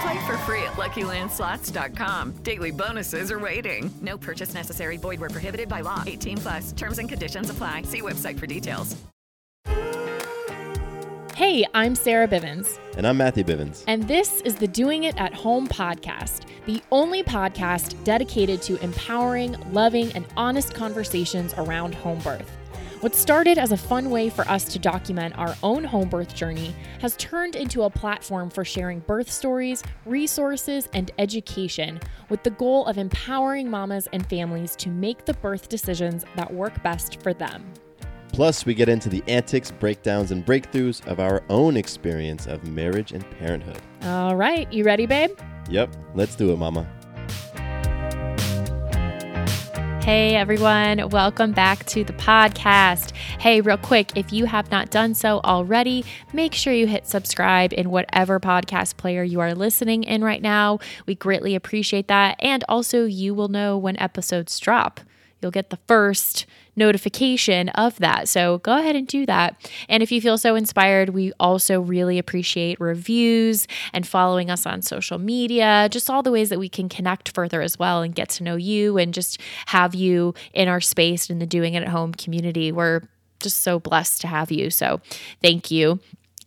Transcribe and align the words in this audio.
Play 0.00 0.26
for 0.26 0.36
free 0.38 0.62
at 0.62 0.72
LuckyLandSlots.com. 0.74 2.32
Daily 2.42 2.70
bonuses 2.70 3.30
are 3.30 3.38
waiting. 3.38 3.90
No 4.00 4.16
purchase 4.16 4.54
necessary. 4.54 4.96
Void 4.96 5.20
where 5.20 5.28
prohibited 5.30 5.68
by 5.68 5.80
law. 5.82 6.02
18 6.06 6.36
plus. 6.38 6.72
Terms 6.72 6.98
and 6.98 7.08
conditions 7.08 7.50
apply. 7.50 7.82
See 7.82 8.00
website 8.00 8.38
for 8.38 8.46
details. 8.46 8.96
Hey, 11.34 11.64
I'm 11.72 11.94
Sarah 11.94 12.28
Bivens, 12.28 12.78
And 12.98 13.06
I'm 13.06 13.16
Matthew 13.16 13.44
Bivens. 13.44 13.82
and 13.86 14.06
this 14.06 14.42
is 14.42 14.56
the 14.56 14.68
Doing 14.68 15.04
It 15.04 15.18
at 15.18 15.32
Home 15.32 15.66
podcast, 15.66 16.42
the 16.66 16.82
only 16.92 17.22
podcast 17.22 17.94
dedicated 18.04 18.60
to 18.62 18.76
empowering, 18.84 19.56
loving, 19.72 20.12
and 20.12 20.26
honest 20.36 20.74
conversations 20.74 21.54
around 21.56 21.94
home 21.94 22.18
birth. 22.18 22.58
What 23.00 23.14
started 23.14 23.56
as 23.56 23.72
a 23.72 23.78
fun 23.78 24.10
way 24.10 24.28
for 24.28 24.46
us 24.46 24.64
to 24.64 24.78
document 24.78 25.38
our 25.38 25.56
own 25.62 25.84
home 25.84 26.10
birth 26.10 26.34
journey 26.34 26.74
has 27.00 27.16
turned 27.16 27.56
into 27.56 27.84
a 27.84 27.88
platform 27.88 28.50
for 28.50 28.62
sharing 28.62 28.98
birth 28.98 29.30
stories, 29.30 29.82
resources, 30.04 30.86
and 30.92 31.10
education 31.18 31.98
with 32.28 32.42
the 32.42 32.50
goal 32.50 32.84
of 32.84 32.98
empowering 32.98 33.70
mamas 33.70 34.06
and 34.12 34.28
families 34.28 34.76
to 34.76 34.90
make 34.90 35.24
the 35.24 35.32
birth 35.32 35.70
decisions 35.70 36.26
that 36.36 36.52
work 36.52 36.82
best 36.82 37.22
for 37.22 37.32
them. 37.32 37.64
Plus, 38.34 38.66
we 38.66 38.74
get 38.74 38.90
into 38.90 39.08
the 39.08 39.24
antics, 39.28 39.70
breakdowns, 39.70 40.30
and 40.30 40.44
breakthroughs 40.44 41.02
of 41.06 41.20
our 41.20 41.42
own 41.48 41.78
experience 41.78 42.46
of 42.46 42.68
marriage 42.68 43.12
and 43.12 43.24
parenthood. 43.38 43.80
All 44.02 44.36
right, 44.36 44.70
you 44.70 44.84
ready, 44.84 45.06
babe? 45.06 45.30
Yep, 45.70 45.96
let's 46.14 46.36
do 46.36 46.52
it, 46.52 46.58
Mama. 46.58 46.86
Hey 50.10 50.34
everyone, 50.34 51.08
welcome 51.10 51.52
back 51.52 51.86
to 51.86 52.02
the 52.02 52.12
podcast. 52.14 53.14
Hey, 53.14 53.60
real 53.60 53.76
quick, 53.76 54.10
if 54.16 54.32
you 54.32 54.44
have 54.46 54.68
not 54.68 54.90
done 54.90 55.14
so 55.14 55.40
already, 55.44 56.04
make 56.32 56.52
sure 56.52 56.72
you 56.72 56.88
hit 56.88 57.06
subscribe 57.06 57.72
in 57.72 57.90
whatever 57.90 58.40
podcast 58.40 58.96
player 58.96 59.22
you 59.22 59.38
are 59.38 59.54
listening 59.54 60.02
in 60.02 60.24
right 60.24 60.42
now. 60.42 60.80
We 61.06 61.14
greatly 61.14 61.54
appreciate 61.54 62.08
that. 62.08 62.34
And 62.40 62.64
also, 62.68 63.04
you 63.04 63.34
will 63.36 63.46
know 63.46 63.78
when 63.78 63.96
episodes 64.00 64.58
drop. 64.58 64.98
You'll 65.40 65.52
get 65.52 65.70
the 65.70 65.78
first 65.86 66.44
notification 66.80 67.68
of 67.70 67.96
that. 67.98 68.28
So 68.28 68.58
go 68.58 68.76
ahead 68.78 68.96
and 68.96 69.06
do 69.06 69.24
that. 69.26 69.70
And 69.88 70.02
if 70.02 70.10
you 70.10 70.20
feel 70.20 70.38
so 70.38 70.56
inspired, 70.56 71.10
we 71.10 71.32
also 71.38 71.80
really 71.80 72.18
appreciate 72.18 72.80
reviews 72.80 73.68
and 73.92 74.04
following 74.04 74.50
us 74.50 74.66
on 74.66 74.82
social 74.82 75.18
media, 75.18 75.88
just 75.90 76.10
all 76.10 76.24
the 76.24 76.32
ways 76.32 76.48
that 76.48 76.58
we 76.58 76.68
can 76.68 76.88
connect 76.88 77.32
further 77.32 77.62
as 77.62 77.78
well 77.78 78.02
and 78.02 78.14
get 78.14 78.30
to 78.30 78.42
know 78.42 78.56
you 78.56 78.98
and 78.98 79.14
just 79.14 79.40
have 79.66 79.94
you 79.94 80.34
in 80.52 80.66
our 80.66 80.80
space 80.80 81.30
in 81.30 81.38
the 81.38 81.46
Doing 81.46 81.74
It 81.74 81.82
at 81.82 81.88
Home 81.88 82.12
community. 82.12 82.72
We're 82.72 83.02
just 83.38 83.60
so 83.60 83.78
blessed 83.78 84.22
to 84.22 84.26
have 84.26 84.50
you. 84.50 84.70
So 84.70 85.00
thank 85.42 85.70
you. 85.70 86.00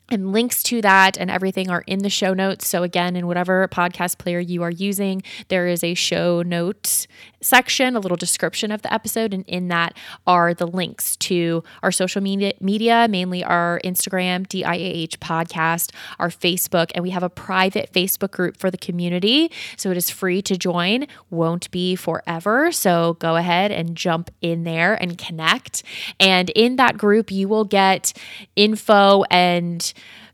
And 0.09 0.31
links 0.31 0.61
to 0.63 0.81
that 0.81 1.17
and 1.17 1.31
everything 1.31 1.69
are 1.69 1.83
in 1.87 1.99
the 1.99 2.09
show 2.09 2.33
notes. 2.33 2.67
So, 2.67 2.83
again, 2.83 3.15
in 3.15 3.25
whatever 3.25 3.67
podcast 3.69 4.17
player 4.17 4.39
you 4.39 4.61
are 4.61 4.69
using, 4.69 5.23
there 5.47 5.65
is 5.65 5.83
a 5.83 5.93
show 5.93 6.41
notes 6.41 7.07
section, 7.43 7.95
a 7.95 7.99
little 7.99 8.17
description 8.17 8.71
of 8.71 8.81
the 8.81 8.93
episode. 8.93 9.33
And 9.33 9.45
in 9.47 9.67
that 9.69 9.97
are 10.25 10.53
the 10.53 10.67
links 10.67 11.15
to 11.17 11.63
our 11.81 11.91
social 11.91 12.21
media, 12.21 12.53
media 12.59 13.07
mainly 13.09 13.43
our 13.43 13.79
Instagram, 13.83 14.47
DIAH 14.47 15.17
podcast, 15.19 15.91
our 16.19 16.29
Facebook, 16.29 16.91
and 16.95 17.03
we 17.03 17.11
have 17.11 17.23
a 17.23 17.29
private 17.29 17.91
Facebook 17.91 18.31
group 18.31 18.57
for 18.57 18.71
the 18.71 18.77
community. 18.77 19.51
So, 19.77 19.91
it 19.91 19.97
is 19.97 20.09
free 20.09 20.41
to 20.43 20.57
join, 20.57 21.07
won't 21.29 21.69
be 21.71 21.95
forever. 21.95 22.71
So, 22.71 23.17
go 23.19 23.35
ahead 23.35 23.71
and 23.71 23.95
jump 23.95 24.31
in 24.41 24.63
there 24.63 24.93
and 24.95 25.17
connect. 25.17 25.83
And 26.19 26.49
in 26.51 26.77
that 26.77 26.97
group, 26.97 27.31
you 27.31 27.47
will 27.47 27.65
get 27.65 28.13
info 28.55 29.23
and 29.29 29.93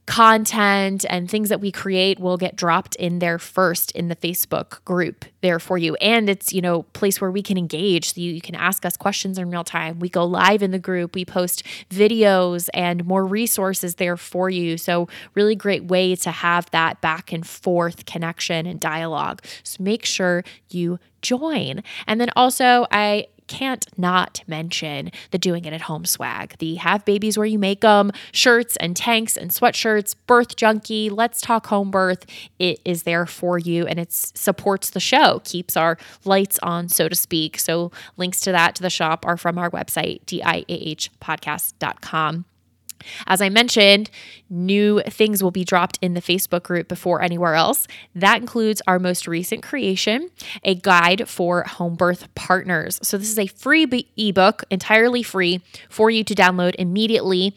content 0.09 1.06
and 1.08 1.30
things 1.30 1.50
that 1.50 1.62
we 1.62 1.72
create 1.72 2.20
will 2.20 2.36
get 2.36 2.56
dropped 2.56 2.96
in 2.96 3.20
there 3.20 3.38
first 3.38 3.92
in 3.92 4.08
the 4.08 4.16
Facebook 4.16 4.84
group 4.84 5.24
there 5.42 5.59
for 5.59 5.78
you. 5.78 5.94
And 6.02 6.28
it's, 6.28 6.52
you 6.52 6.62
know, 6.62 6.81
place 6.81 7.22
where 7.22 7.30
we 7.30 7.44
can 7.44 7.59
engage. 7.59 8.16
So 8.16 8.22
you, 8.22 8.31
you 8.34 8.42
can 8.42 8.56
ask 8.56 8.88
us 8.88 8.97
questions 8.97 9.38
in 9.38 9.52
real 9.52 9.64
time. 9.64 10.00
We 10.00 10.09
go 10.09 10.25
live 10.25 10.64
in 10.64 10.72
the 10.72 10.80
group. 10.80 11.14
We 11.14 11.25
post 11.25 11.64
videos 11.92 12.70
and 12.74 13.06
more 13.06 13.24
resources 13.24 13.96
there 13.96 14.18
for 14.18 14.50
you. 14.50 14.80
So 14.80 15.08
really 15.36 15.56
great 15.56 15.84
way 15.84 16.16
to 16.16 16.31
have 16.31 16.68
that 16.72 17.02
back 17.02 17.31
and 17.31 17.46
forth 17.46 18.08
connection 18.08 18.66
and 18.66 18.80
dialogue. 18.80 19.44
So 19.62 19.84
make 19.84 20.06
sure 20.06 20.44
you 20.72 20.97
join. 21.22 21.84
And 22.08 22.20
then 22.20 22.31
also 22.36 22.88
I 22.90 23.28
can't 23.49 23.85
not 23.97 24.41
mention 24.47 25.11
the 25.31 25.37
doing 25.37 25.65
it 25.65 25.73
at 25.73 25.81
home 25.81 26.05
swag. 26.05 26.55
The 26.59 26.75
have 26.75 27.03
babies 27.03 27.37
where 27.37 27.47
you 27.47 27.59
make 27.59 27.81
them 27.81 28.13
shirts 28.31 28.77
and 28.77 28.95
tanks 28.95 29.35
and 29.35 29.51
sweatshirts, 29.51 30.15
birth 30.27 30.55
junkie, 30.55 31.09
let's 31.09 31.41
talk 31.41 31.67
home 31.67 31.91
birth. 31.91 32.25
It 32.59 32.79
is 32.85 33.03
there 33.03 33.25
for 33.25 33.57
you 33.57 33.85
and 33.87 33.99
it 33.99 34.13
supports 34.13 34.91
the 34.91 35.01
show, 35.01 35.41
keeps 35.43 35.75
our 35.75 35.97
lights 36.23 36.59
on, 36.59 36.87
so 36.87 37.09
to 37.09 37.15
speak. 37.15 37.59
So 37.59 37.91
links 38.15 38.39
to 38.41 38.51
that 38.53 38.75
to 38.75 38.83
the 38.83 38.89
shop 38.89 39.25
are 39.25 39.35
from 39.35 39.57
our 39.57 39.71
website, 39.71 40.23
diahpodcast.com. 40.25 42.45
As 43.27 43.41
I 43.41 43.49
mentioned, 43.49 44.09
new 44.49 45.01
things 45.07 45.43
will 45.43 45.51
be 45.51 45.63
dropped 45.63 45.99
in 46.01 46.13
the 46.13 46.21
Facebook 46.21 46.63
group 46.63 46.87
before 46.87 47.21
anywhere 47.21 47.55
else. 47.55 47.87
That 48.15 48.41
includes 48.41 48.81
our 48.87 48.99
most 48.99 49.27
recent 49.27 49.63
creation, 49.63 50.29
a 50.63 50.75
guide 50.75 51.27
for 51.27 51.63
home 51.63 51.95
birth 51.95 52.33
partners. 52.35 52.99
So, 53.03 53.17
this 53.17 53.29
is 53.29 53.39
a 53.39 53.47
free 53.47 54.07
ebook, 54.17 54.63
entirely 54.69 55.23
free 55.23 55.61
for 55.89 56.09
you 56.09 56.23
to 56.23 56.35
download 56.35 56.75
immediately 56.77 57.55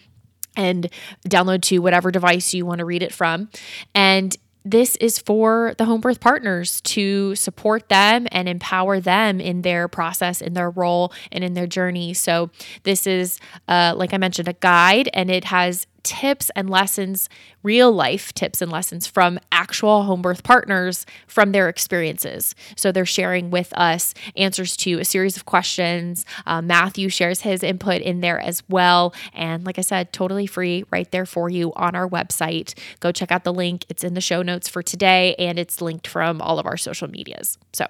and 0.57 0.89
download 1.29 1.63
to 1.63 1.79
whatever 1.79 2.11
device 2.11 2.53
you 2.55 2.67
want 2.67 2.81
to 2.81 2.85
read 2.85 3.03
it 3.03 3.13
from. 3.13 3.49
And 3.95 4.37
this 4.65 4.97
is 4.97 5.19
for 5.19 5.75
the 5.79 5.85
home 5.85 6.01
birth 6.01 6.21
partners 6.21 6.81
to 6.83 7.35
support 7.35 7.89
them 7.89 8.27
and 8.31 8.49
empower 8.49 9.01
them 9.01 9.41
in 9.41 9.63
their 9.63 9.89
process, 9.89 10.41
in 10.41 10.55
their 10.55 10.71
role, 10.71 11.13
and 11.31 11.43
in 11.43 11.55
their 11.55 11.67
journey. 11.67 12.15
So, 12.15 12.51
this 12.85 13.07
is, 13.07 13.39
uh, 13.69 13.95
like 13.97 14.15
I 14.15 14.19
mentioned, 14.19 14.49
a 14.49 14.55
guide 14.55 15.09
and 15.15 15.31
it 15.31 15.45
has 15.45 15.87
tips 16.03 16.51
and 16.57 16.69
lessons, 16.69 17.29
real 17.63 17.93
life 17.93 18.33
tips 18.33 18.61
and 18.61 18.71
lessons 18.71 19.07
from 19.07 19.39
actual 19.51 20.03
home 20.05 20.23
birth 20.23 20.43
partners 20.43 21.07
from 21.27 21.53
their 21.53 21.69
experiences. 21.69 22.55
So 22.77 22.93
they're 22.93 23.07
sharing 23.07 23.51
with 23.51 23.73
us 23.77 24.15
answers 24.37 24.77
to 24.79 24.99
a 24.99 25.05
series 25.05 25.37
of 25.37 25.45
questions. 25.45 26.25
Uh, 26.47 26.63
Matthew 26.63 27.09
shares 27.09 27.43
his 27.43 27.63
input 27.63 28.03
in 28.03 28.21
there 28.21 28.41
as 28.41 28.63
well. 28.69 29.15
And 29.33 29.65
like 29.65 29.79
I 29.79 29.83
said, 29.83 30.13
totally 30.13 30.47
free 30.47 30.85
right 30.91 31.11
there 31.11 31.27
for 31.27 31.49
you 31.49 31.73
on 31.75 31.95
our 31.95 32.09
website. 32.09 32.79
Go 33.01 33.13
check 33.13 33.31
out 33.31 33.45
the 33.45 33.53
link. 33.53 33.85
It's 33.89 34.05
in 34.05 34.15
the 34.15 34.21
show 34.21 34.43
notes 34.43 34.69
for 34.69 34.83
today 34.83 35.35
and 35.39 35.59
it's 35.59 35.81
linked 35.81 36.07
from 36.07 36.41
all 36.41 36.59
of 36.59 36.67
our 36.67 36.77
social 36.77 37.09
medias. 37.09 37.59
So 37.73 37.87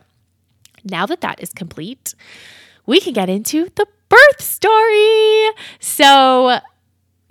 now 0.85 1.07
that 1.07 1.21
that 1.21 1.43
is 1.43 1.53
complete, 1.53 2.15
we 2.87 3.01
can 3.01 3.13
get 3.13 3.29
into 3.29 3.71
the 3.75 3.87
birth 4.09 4.41
story. 4.43 5.47
So, 5.81 6.61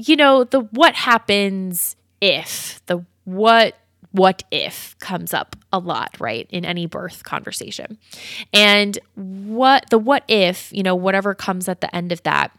you 0.08 0.16
know, 0.16 0.44
the 0.44 0.62
what 0.62 0.96
happens 0.96 1.96
if, 2.20 2.82
the 2.86 3.06
what 3.26 3.76
what 4.12 4.44
if 4.52 4.98
comes 5.00 5.34
up 5.34 5.56
a 5.72 5.80
lot, 5.80 6.16
right, 6.20 6.46
in 6.50 6.66
any 6.66 6.86
birth 6.86 7.24
conversation. 7.24 7.98
And 8.54 9.00
what 9.16 9.86
the 9.90 9.98
what 9.98 10.24
if, 10.28 10.72
you 10.74 10.84
know, 10.84 10.96
whatever 10.96 11.34
comes 11.34 11.70
at 11.70 11.82
the 11.82 11.94
end 11.96 12.12
of 12.12 12.22
that, 12.24 12.52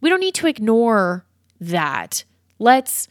we 0.00 0.08
don't 0.08 0.20
need 0.20 0.34
to 0.34 0.46
ignore 0.46 1.24
that. 1.60 2.24
Let's 2.58 3.08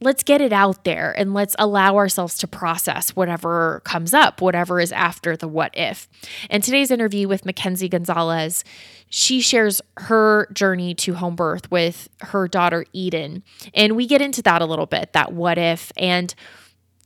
let's 0.00 0.22
get 0.22 0.40
it 0.40 0.52
out 0.52 0.84
there 0.84 1.14
and 1.18 1.32
let's 1.32 1.56
allow 1.58 1.96
ourselves 1.96 2.36
to 2.38 2.46
process 2.46 3.10
whatever 3.16 3.80
comes 3.84 4.12
up, 4.12 4.40
whatever 4.40 4.78
is 4.78 4.92
after 4.92 5.36
the 5.36 5.48
what 5.48 5.70
if. 5.74 6.08
In 6.50 6.60
today's 6.60 6.90
interview 6.90 7.28
with 7.28 7.46
Mackenzie 7.46 7.88
Gonzalez, 7.88 8.62
she 9.08 9.40
shares 9.40 9.80
her 9.98 10.48
journey 10.52 10.94
to 10.96 11.14
home 11.14 11.36
birth 11.36 11.70
with 11.70 12.08
her 12.20 12.46
daughter 12.46 12.84
Eden. 12.92 13.42
And 13.72 13.96
we 13.96 14.06
get 14.06 14.20
into 14.20 14.42
that 14.42 14.60
a 14.60 14.66
little 14.66 14.86
bit, 14.86 15.12
that 15.14 15.32
what 15.32 15.56
if, 15.58 15.92
and 15.96 16.34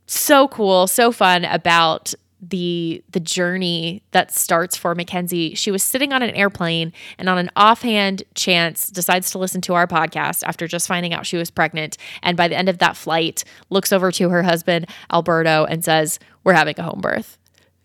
so 0.06 0.48
cool, 0.48 0.88
so 0.88 1.12
fun 1.12 1.44
about 1.44 2.12
the 2.40 3.02
the 3.10 3.20
journey 3.20 4.02
that 4.12 4.32
starts 4.32 4.76
for 4.76 4.94
Mackenzie. 4.94 5.54
She 5.54 5.70
was 5.70 5.82
sitting 5.82 6.12
on 6.12 6.22
an 6.22 6.31
airplane 6.31 6.92
and 7.19 7.28
on 7.28 7.38
an 7.38 7.50
offhand 7.56 8.22
chance 8.34 8.88
decides 8.88 9.31
to 9.32 9.38
listen 9.38 9.60
to 9.62 9.75
our 9.75 9.87
podcast 9.87 10.42
after 10.44 10.66
just 10.66 10.88
finding 10.88 11.12
out 11.12 11.26
she 11.26 11.37
was 11.37 11.50
pregnant 11.50 11.96
and 12.22 12.37
by 12.37 12.48
the 12.48 12.56
end 12.56 12.69
of 12.69 12.78
that 12.78 12.96
flight 12.96 13.44
looks 13.69 13.92
over 13.92 14.10
to 14.12 14.31
her 14.31 14.42
husband 14.42 14.87
Alberto 15.12 15.64
and 15.64 15.84
says, 15.84 16.19
"We're 16.44 16.54
having 16.54 16.75
a 16.78 16.82
home 16.82 17.00
birth." 17.00 17.38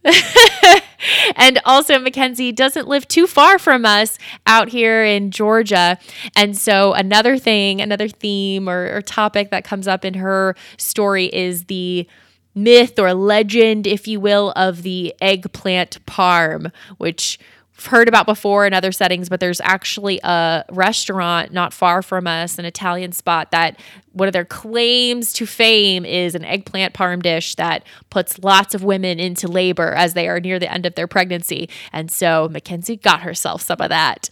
and 1.35 1.59
also 1.65 1.99
Mackenzie 1.99 2.51
doesn't 2.51 2.87
live 2.87 3.07
too 3.07 3.27
far 3.27 3.57
from 3.57 3.85
us 3.85 4.17
out 4.45 4.69
here 4.69 5.03
in 5.03 5.31
Georgia. 5.31 5.97
And 6.35 6.55
so 6.55 6.93
another 6.93 7.37
thing, 7.37 7.81
another 7.81 8.07
theme 8.07 8.69
or, 8.69 8.95
or 8.95 9.01
topic 9.01 9.49
that 9.51 9.63
comes 9.63 9.87
up 9.87 10.05
in 10.05 10.13
her 10.15 10.55
story 10.77 11.25
is 11.25 11.65
the 11.65 12.07
myth 12.55 12.97
or 12.97 13.13
legend, 13.13 13.85
if 13.85 14.07
you 14.07 14.19
will, 14.19 14.51
of 14.55 14.81
the 14.81 15.13
eggplant 15.21 16.03
parm, 16.05 16.71
which 16.97 17.37
I've 17.77 17.87
heard 17.87 18.07
about 18.07 18.25
before 18.25 18.65
in 18.65 18.73
other 18.73 18.93
settings, 18.93 19.27
but 19.27 19.41
there's 19.41 19.59
actually 19.59 20.21
a 20.23 20.63
restaurant 20.71 21.51
not 21.51 21.73
far 21.73 22.01
from 22.01 22.25
us, 22.25 22.57
an 22.57 22.63
Italian 22.63 23.11
spot 23.11 23.51
that 23.51 23.77
one 24.13 24.29
of 24.29 24.33
their 24.33 24.45
claims 24.45 25.33
to 25.33 25.45
fame 25.45 26.05
is 26.05 26.35
an 26.35 26.45
eggplant 26.45 26.93
parm 26.93 27.21
dish 27.21 27.55
that 27.55 27.83
puts 28.09 28.39
lots 28.39 28.73
of 28.73 28.85
women 28.85 29.19
into 29.19 29.49
labor 29.49 29.91
as 29.91 30.13
they 30.13 30.29
are 30.29 30.39
near 30.39 30.57
the 30.57 30.71
end 30.71 30.85
of 30.85 30.95
their 30.95 31.07
pregnancy. 31.07 31.69
And 31.91 32.09
so 32.09 32.47
Mackenzie 32.49 32.95
got 32.95 33.23
herself 33.23 33.61
some 33.61 33.81
of 33.81 33.89
that. 33.89 34.29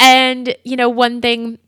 And, 0.00 0.56
you 0.64 0.74
know, 0.74 0.88
one 0.88 1.20
thing, 1.20 1.60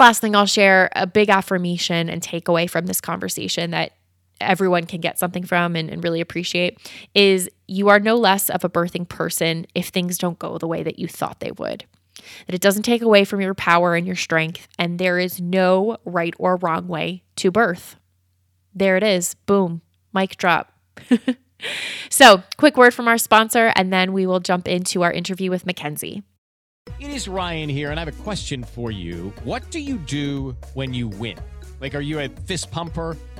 last 0.00 0.22
thing 0.22 0.34
I'll 0.34 0.46
share, 0.46 0.88
a 0.96 1.06
big 1.06 1.28
affirmation 1.28 2.08
and 2.08 2.22
takeaway 2.22 2.68
from 2.68 2.86
this 2.86 3.02
conversation 3.02 3.72
that 3.72 3.92
everyone 4.42 4.84
can 4.84 5.00
get 5.00 5.18
something 5.18 5.44
from 5.44 5.76
and, 5.76 5.90
and, 5.90 6.02
really 6.02 6.20
appreciate 6.20 6.78
is 7.14 7.48
you 7.66 7.88
are 7.88 8.00
no 8.00 8.16
less 8.16 8.50
of 8.50 8.64
a 8.64 8.68
birthing 8.68 9.08
person 9.08 9.66
if 9.74 9.88
things 9.88 10.18
don't 10.18 10.38
go 10.38 10.58
the 10.58 10.66
way 10.66 10.82
that 10.82 10.98
you 10.98 11.08
thought 11.08 11.40
they 11.40 11.52
would. 11.52 11.84
That 12.46 12.54
it 12.54 12.60
doesn't 12.60 12.82
take 12.82 13.02
away 13.02 13.24
from 13.24 13.40
your 13.40 13.54
power 13.54 13.94
and 13.94 14.06
your 14.06 14.16
strength, 14.16 14.68
and 14.78 14.98
there 14.98 15.18
is 15.18 15.40
no 15.40 15.96
right 16.04 16.34
or 16.38 16.56
wrong 16.56 16.88
way 16.88 17.22
to 17.36 17.50
birth. 17.50 17.96
There 18.74 18.96
it 18.96 19.02
is. 19.02 19.34
Boom. 19.46 19.82
Mic 20.12 20.36
drop. 20.36 20.72
so, 22.10 22.42
quick 22.56 22.76
word 22.76 22.94
from 22.94 23.08
our 23.08 23.18
sponsor, 23.18 23.72
and 23.76 23.92
then 23.92 24.12
we 24.12 24.26
will 24.26 24.40
jump 24.40 24.68
into 24.68 25.02
our 25.02 25.12
interview 25.12 25.50
with 25.50 25.66
Mackenzie. 25.66 26.22
It 27.00 27.10
is 27.10 27.28
Ryan 27.28 27.68
here, 27.68 27.90
and 27.90 27.98
I 27.98 28.04
have 28.04 28.14
a 28.14 28.22
question 28.22 28.64
for 28.64 28.90
you. 28.90 29.32
What 29.44 29.70
do 29.70 29.80
you 29.80 29.98
do 29.98 30.56
when 30.74 30.92
you 30.94 31.08
win? 31.08 31.38
Like, 31.80 31.94
are 31.94 32.00
you 32.00 32.20
a 32.20 32.28
fist 32.28 32.70
pumper? 32.70 33.16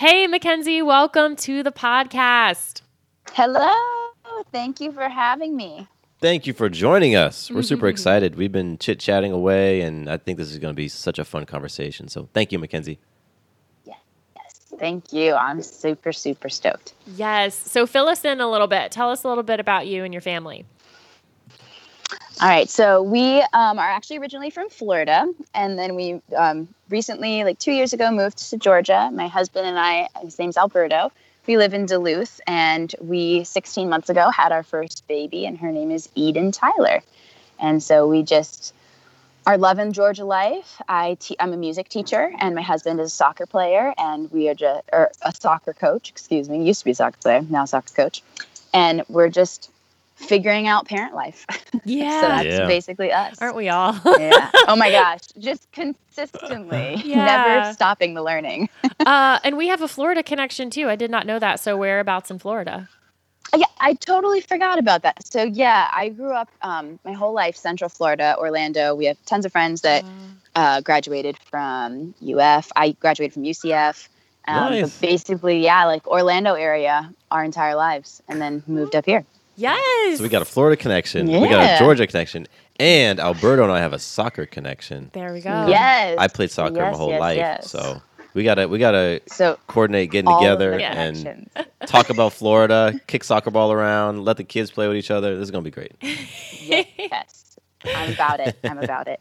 Hey, 0.00 0.26
Mackenzie. 0.26 0.80
Welcome 0.80 1.36
to 1.36 1.62
the 1.62 1.70
podcast. 1.70 2.80
Hello. 3.32 3.70
Thank 4.50 4.80
you 4.80 4.92
for 4.92 5.10
having 5.10 5.54
me. 5.54 5.88
Thank 6.22 6.46
you 6.46 6.54
for 6.54 6.70
joining 6.70 7.16
us. 7.16 7.50
We're 7.50 7.60
super 7.60 7.80
mm-hmm. 7.82 7.88
excited. 7.88 8.34
We've 8.34 8.50
been 8.50 8.78
chit 8.78 8.98
chatting 8.98 9.30
away, 9.30 9.82
and 9.82 10.08
I 10.08 10.16
think 10.16 10.38
this 10.38 10.50
is 10.50 10.58
going 10.58 10.72
to 10.72 10.76
be 10.76 10.88
such 10.88 11.18
a 11.18 11.24
fun 11.26 11.44
conversation. 11.44 12.08
So, 12.08 12.30
thank 12.32 12.50
you, 12.50 12.58
Mackenzie. 12.58 12.98
Yes. 13.84 13.96
Thank 14.78 15.12
you. 15.12 15.34
I'm 15.34 15.60
super, 15.60 16.14
super 16.14 16.48
stoked. 16.48 16.94
Yes. 17.06 17.54
So, 17.54 17.86
fill 17.86 18.08
us 18.08 18.24
in 18.24 18.40
a 18.40 18.50
little 18.50 18.68
bit. 18.68 18.90
Tell 18.92 19.10
us 19.10 19.22
a 19.22 19.28
little 19.28 19.44
bit 19.44 19.60
about 19.60 19.86
you 19.86 20.02
and 20.02 20.14
your 20.14 20.22
family. 20.22 20.64
All 22.40 22.48
right, 22.48 22.70
so 22.70 23.02
we 23.02 23.42
um, 23.52 23.78
are 23.78 23.90
actually 23.90 24.16
originally 24.16 24.48
from 24.48 24.70
Florida, 24.70 25.26
and 25.52 25.78
then 25.78 25.94
we 25.94 26.22
um, 26.34 26.68
recently, 26.88 27.44
like 27.44 27.58
two 27.58 27.72
years 27.72 27.92
ago, 27.92 28.10
moved 28.10 28.38
to 28.48 28.56
Georgia. 28.56 29.10
My 29.12 29.28
husband 29.28 29.66
and 29.66 29.78
I, 29.78 30.08
his 30.22 30.38
name's 30.38 30.56
Alberto. 30.56 31.12
We 31.46 31.58
live 31.58 31.74
in 31.74 31.84
Duluth, 31.84 32.40
and 32.46 32.94
we 32.98 33.44
16 33.44 33.90
months 33.90 34.08
ago 34.08 34.30
had 34.30 34.52
our 34.52 34.62
first 34.62 35.06
baby, 35.06 35.44
and 35.44 35.58
her 35.58 35.70
name 35.70 35.90
is 35.90 36.08
Eden 36.14 36.50
Tyler. 36.50 37.02
And 37.58 37.82
so 37.82 38.08
we 38.08 38.22
just 38.22 38.72
are 39.46 39.58
loving 39.58 39.92
Georgia 39.92 40.24
life. 40.24 40.80
I 40.88 41.18
te- 41.20 41.36
I'm 41.38 41.52
a 41.52 41.58
music 41.58 41.90
teacher, 41.90 42.32
and 42.38 42.54
my 42.54 42.62
husband 42.62 43.00
is 43.00 43.08
a 43.08 43.14
soccer 43.14 43.44
player, 43.44 43.92
and 43.98 44.32
we 44.32 44.48
are 44.48 44.54
just 44.54 44.88
or 44.94 45.10
a 45.20 45.34
soccer 45.38 45.74
coach. 45.74 46.08
Excuse 46.08 46.48
me, 46.48 46.64
used 46.64 46.80
to 46.80 46.84
be 46.86 46.92
a 46.92 46.94
soccer 46.94 47.18
player, 47.20 47.42
now 47.50 47.66
soccer 47.66 47.92
coach, 47.92 48.22
and 48.72 49.02
we're 49.10 49.28
just 49.28 49.70
figuring 50.28 50.66
out 50.68 50.86
parent 50.86 51.14
life. 51.14 51.46
Yeah. 51.84 52.20
so 52.20 52.28
that's 52.28 52.44
Yeah. 52.46 52.66
basically 52.66 53.10
us. 53.10 53.40
Aren't 53.40 53.56
we 53.56 53.68
all? 53.70 53.94
yeah. 54.18 54.50
Oh 54.68 54.76
my 54.76 54.90
gosh. 55.00 55.20
Just 55.38 55.70
consistently, 55.72 57.00
Yeah. 57.04 57.24
never 57.24 57.72
stopping 57.72 58.14
the 58.14 58.22
learning. 58.22 58.68
uh, 59.06 59.38
and 59.42 59.56
we 59.56 59.68
have 59.68 59.80
a 59.82 59.88
Florida 59.88 60.22
connection 60.22 60.68
too. 60.70 60.88
I 60.88 60.96
did 60.96 61.10
not 61.10 61.26
know 61.26 61.38
that. 61.38 61.58
So, 61.60 61.76
whereabouts 61.76 62.30
in 62.30 62.38
Florida? 62.38 62.88
yeah, 63.56 63.64
I 63.80 63.94
totally 63.94 64.40
forgot 64.42 64.78
about 64.78 65.02
that. 65.02 65.24
So 65.26 65.42
yeah, 65.42 65.88
I 65.92 66.10
grew 66.10 66.32
up 66.32 66.48
um, 66.62 66.98
my 67.04 67.12
whole 67.12 67.32
life 67.32 67.56
Central 67.56 67.88
Florida, 67.88 68.36
Orlando. 68.38 68.94
We 68.94 69.06
have 69.06 69.16
tons 69.24 69.44
of 69.46 69.52
friends 69.52 69.80
that 69.80 70.04
uh, 70.54 70.82
graduated 70.82 71.36
from 71.50 72.14
UF. 72.22 72.70
I 72.76 72.92
graduated 72.92 73.32
from 73.34 73.44
UCF. 73.44 74.06
Um, 74.46 74.70
Nice. 74.72 74.82
But 74.98 75.00
basically, 75.08 75.64
yeah, 75.64 75.86
like 75.86 76.06
Orlando 76.06 76.54
area 76.54 77.12
our 77.30 77.42
entire 77.44 77.74
lives, 77.74 78.22
and 78.28 78.40
then 78.40 78.62
moved 78.66 78.94
up 78.94 79.06
here. 79.06 79.24
Yes. 79.60 80.16
So, 80.18 80.22
we 80.22 80.28
got 80.28 80.42
a 80.42 80.46
Florida 80.46 80.76
connection, 80.76 81.26
we 81.26 81.48
got 81.48 81.60
a 81.60 81.64
Yeah. 81.64 81.78
Georgia 81.78 82.06
connection, 82.06 82.46
and 82.78 83.20
Alberto 83.20 83.62
and 83.62 83.72
I 83.72 83.80
have 83.80 83.92
a 83.92 83.98
soccer 83.98 84.46
connection. 84.46 85.10
There 85.12 85.32
we 85.32 85.40
go. 85.40 85.66
Yes. 85.68 86.16
I 86.18 86.28
played 86.28 86.50
soccer 86.50 86.74
my 86.74 86.88
Yes, 86.88 86.96
whole 86.96 87.10
yes, 87.10 87.20
life, 87.20 87.36
yes. 87.36 87.70
so 87.70 88.00
we 88.34 88.44
gotta 88.44 88.68
we 88.68 88.78
gotta 88.78 89.20
So 89.28 89.58
coordinate 89.66 90.10
getting 90.10 90.28
all 90.28 90.36
of 90.36 90.40
together 90.40 90.76
the 90.78 90.84
and 90.84 91.16
connections. 91.16 91.50
talk 91.86 92.10
about 92.10 92.32
Florida, 92.32 92.98
kick 93.06 93.24
soccer 93.24 93.50
ball 93.50 93.72
around, 93.72 94.24
let 94.24 94.36
the 94.38 94.44
kids 94.44 94.70
play 94.70 94.88
with 94.88 94.96
each 94.96 95.10
other. 95.10 95.36
This 95.36 95.44
is 95.44 95.50
gonna 95.50 95.62
be 95.62 95.70
great. 95.70 95.92
yes, 96.00 97.56
I'm 97.84 98.12
about 98.12 98.40
it. 98.40 98.56
I'm 98.64 98.78
about 98.78 99.08
it. 99.08 99.20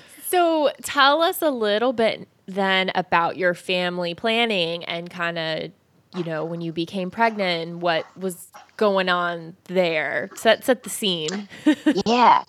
So, 0.28 0.72
tell 0.82 1.22
us 1.22 1.40
a 1.40 1.50
little 1.50 1.92
bit 1.92 2.26
then 2.46 2.90
about 2.96 3.36
your 3.36 3.54
family 3.54 4.12
planning 4.12 4.84
and 4.84 5.08
kind 5.08 5.38
of, 5.38 5.70
you 6.16 6.24
know, 6.24 6.44
when 6.44 6.60
you 6.60 6.72
became 6.72 7.10
pregnant 7.10 7.68
and 7.68 7.82
what 7.82 8.06
was 8.16 8.48
going 8.76 9.08
on 9.08 9.56
there. 9.64 10.30
Set 10.34 10.64
set 10.64 10.82
the 10.82 10.90
scene. 10.90 11.48
yeah. 12.06 12.44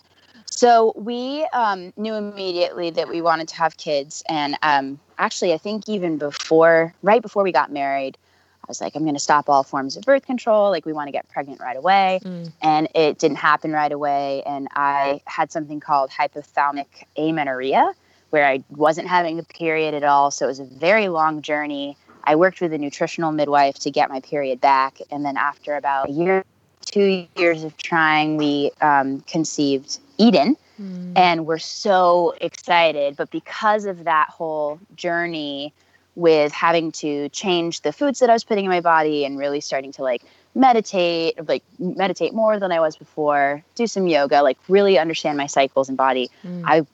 So 0.46 0.94
we 0.96 1.46
um, 1.54 1.94
knew 1.98 2.16
immediately 2.16 2.90
that 2.92 3.08
we 3.10 3.22
wanted 3.22 3.48
to 3.50 3.56
have 3.56 3.78
kids, 3.78 4.24
and 4.28 4.58
um, 4.64 5.00
actually, 5.20 5.54
I 5.54 5.58
think 5.58 5.88
even 5.88 6.18
before, 6.18 6.96
right 7.04 7.22
before 7.22 7.44
we 7.44 7.52
got 7.52 7.72
married, 7.72 8.18
I 8.64 8.66
was 8.68 8.82
like, 8.82 8.96
I'm 8.96 9.04
going 9.04 9.14
to 9.14 9.20
stop 9.20 9.50
all 9.50 9.64
forms 9.64 9.98
of 9.98 10.04
birth 10.04 10.26
control. 10.26 10.72
Like, 10.72 10.86
we 10.86 10.94
want 10.94 11.10
to 11.10 11.12
get 11.12 11.30
pregnant 11.30 11.62
right 11.62 11.78
away, 11.78 12.22
and 12.62 12.88
it 12.96 13.20
didn't 13.20 13.38
happen 13.38 13.72
right 13.72 13.92
away. 13.92 14.42
And 14.48 14.68
I 14.72 15.22
had 15.26 15.52
something 15.52 15.80
called 15.80 16.10
hypothalamic 16.10 16.88
amenorrhea, 17.18 17.94
where 18.32 18.46
I 18.46 18.64
wasn't 18.70 19.08
having 19.08 19.38
a 19.38 19.44
period 19.44 19.94
at 19.94 20.04
all. 20.04 20.32
So 20.32 20.46
it 20.46 20.50
was 20.50 20.60
a 20.60 20.66
very 20.66 21.08
long 21.08 21.42
journey. 21.42 21.98
I 22.28 22.36
worked 22.36 22.60
with 22.62 22.74
a 22.74 22.78
nutritional 22.78 23.32
midwife 23.32 23.80
to 23.80 23.90
get 23.90 24.10
my 24.10 24.20
period 24.20 24.60
back. 24.60 25.00
And 25.10 25.26
then 25.26 25.38
after 25.38 25.76
about 25.76 26.10
a 26.10 26.12
year, 26.12 26.44
two 26.82 27.26
years 27.38 27.64
of 27.64 27.76
trying, 27.78 28.38
we 28.38 28.72
um, 28.82 29.22
conceived 29.22 30.00
Eden. 30.18 30.58
Mm. 30.80 31.14
And 31.16 31.46
we're 31.48 31.58
so 31.58 32.36
excited. 32.42 33.16
But 33.16 33.32
because 33.32 33.86
of 33.86 34.04
that 34.04 34.28
whole 34.30 34.80
journey 34.96 35.74
with 36.16 36.52
having 36.52 36.92
to 36.92 37.30
change 37.30 37.82
the 37.82 37.94
foods 37.94 38.20
that 38.20 38.30
I 38.30 38.34
was 38.34 38.44
putting 38.44 38.66
in 38.66 38.72
my 38.72 38.82
body 38.82 39.24
and 39.24 39.38
really 39.38 39.62
starting 39.62 39.92
to 39.94 40.04
like 40.04 40.24
meditate, 40.54 41.48
like 41.48 41.64
meditate 41.80 42.34
more 42.34 42.60
than 42.60 42.72
I 42.72 42.80
was 42.80 42.98
before, 42.98 43.64
do 43.76 43.88
some 43.88 44.08
yoga, 44.08 44.42
like 44.42 44.58
really 44.68 44.98
understand 44.98 45.38
my 45.38 45.48
cycles 45.48 45.88
and 45.88 45.98
body, 45.98 46.30
Mm. 46.44 46.64
I 46.66 46.86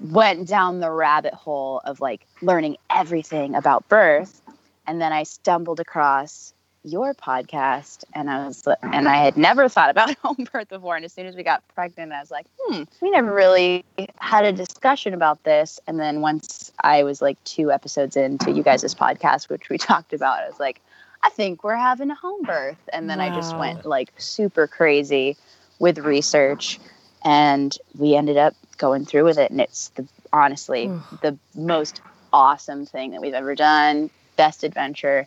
went 0.00 0.46
down 0.46 0.80
the 0.80 0.90
rabbit 0.90 1.34
hole 1.34 1.80
of 1.84 2.00
like 2.00 2.26
learning 2.42 2.76
everything 2.90 3.54
about 3.54 3.88
birth. 3.88 4.40
And 4.88 5.00
then 5.02 5.12
I 5.12 5.22
stumbled 5.24 5.80
across 5.80 6.54
your 6.82 7.12
podcast 7.12 8.04
and 8.14 8.30
I 8.30 8.46
was 8.46 8.66
and 8.82 9.06
I 9.06 9.16
had 9.16 9.36
never 9.36 9.68
thought 9.68 9.90
about 9.90 10.16
home 10.24 10.46
birth 10.50 10.70
before. 10.70 10.96
And 10.96 11.04
as 11.04 11.12
soon 11.12 11.26
as 11.26 11.36
we 11.36 11.42
got 11.42 11.62
pregnant, 11.74 12.10
I 12.10 12.20
was 12.20 12.30
like, 12.30 12.46
hmm, 12.58 12.84
we 13.02 13.10
never 13.10 13.32
really 13.32 13.84
had 14.16 14.46
a 14.46 14.52
discussion 14.52 15.12
about 15.12 15.44
this. 15.44 15.78
And 15.86 16.00
then 16.00 16.22
once 16.22 16.72
I 16.82 17.02
was 17.02 17.20
like 17.20 17.42
two 17.44 17.70
episodes 17.70 18.16
into 18.16 18.50
you 18.50 18.62
guys' 18.62 18.94
podcast, 18.94 19.50
which 19.50 19.68
we 19.68 19.76
talked 19.78 20.14
about, 20.14 20.40
I 20.40 20.48
was 20.48 20.58
like, 20.58 20.80
I 21.22 21.28
think 21.28 21.62
we're 21.64 21.76
having 21.76 22.10
a 22.10 22.14
home 22.14 22.44
birth. 22.44 22.78
And 22.90 23.10
then 23.10 23.20
I 23.20 23.28
just 23.34 23.56
went 23.58 23.84
like 23.84 24.10
super 24.16 24.66
crazy 24.66 25.36
with 25.78 25.98
research 25.98 26.80
and 27.22 27.76
we 27.98 28.14
ended 28.14 28.38
up 28.38 28.54
going 28.78 29.04
through 29.04 29.24
with 29.24 29.38
it 29.38 29.50
and 29.50 29.60
it's 29.60 29.88
the 29.90 30.06
honestly 30.32 30.90
the 31.20 31.36
most 31.54 32.00
awesome 32.32 32.86
thing 32.86 33.10
that 33.10 33.20
we've 33.20 33.34
ever 33.34 33.54
done 33.54 34.08
best 34.38 34.64
adventure 34.64 35.26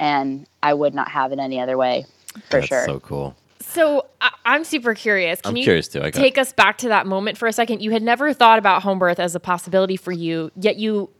and 0.00 0.46
i 0.62 0.74
would 0.74 0.94
not 0.94 1.08
have 1.08 1.30
it 1.32 1.38
any 1.38 1.60
other 1.60 1.76
way 1.78 2.04
for 2.48 2.56
That's 2.58 2.66
sure 2.66 2.84
so 2.84 3.00
cool. 3.00 3.36
So 3.60 4.06
I- 4.20 4.30
I'm 4.44 4.64
super 4.64 4.94
curious. 4.94 5.40
Can 5.42 5.50
I'm 5.50 5.56
you 5.56 5.62
curious 5.64 5.86
too. 5.88 6.00
I 6.00 6.10
got- 6.10 6.18
take 6.20 6.38
us 6.38 6.52
back 6.52 6.78
to 6.78 6.88
that 6.88 7.06
moment 7.06 7.36
for 7.38 7.46
a 7.46 7.52
second? 7.52 7.82
You 7.82 7.90
had 7.92 8.02
never 8.02 8.32
thought 8.32 8.58
about 8.58 8.82
home 8.82 8.98
birth 8.98 9.20
as 9.20 9.34
a 9.36 9.40
possibility 9.40 9.96
for 9.96 10.10
you, 10.12 10.50
yet 10.56 10.76
you 10.76 11.10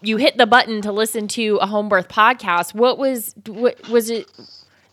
you 0.00 0.16
hit 0.16 0.36
the 0.36 0.46
button 0.46 0.80
to 0.82 0.92
listen 0.92 1.26
to 1.28 1.56
a 1.60 1.66
home 1.66 1.88
birth 1.88 2.08
podcast. 2.08 2.72
What 2.74 2.98
was 2.98 3.34
what 3.46 3.88
was 3.88 4.10
it? 4.10 4.26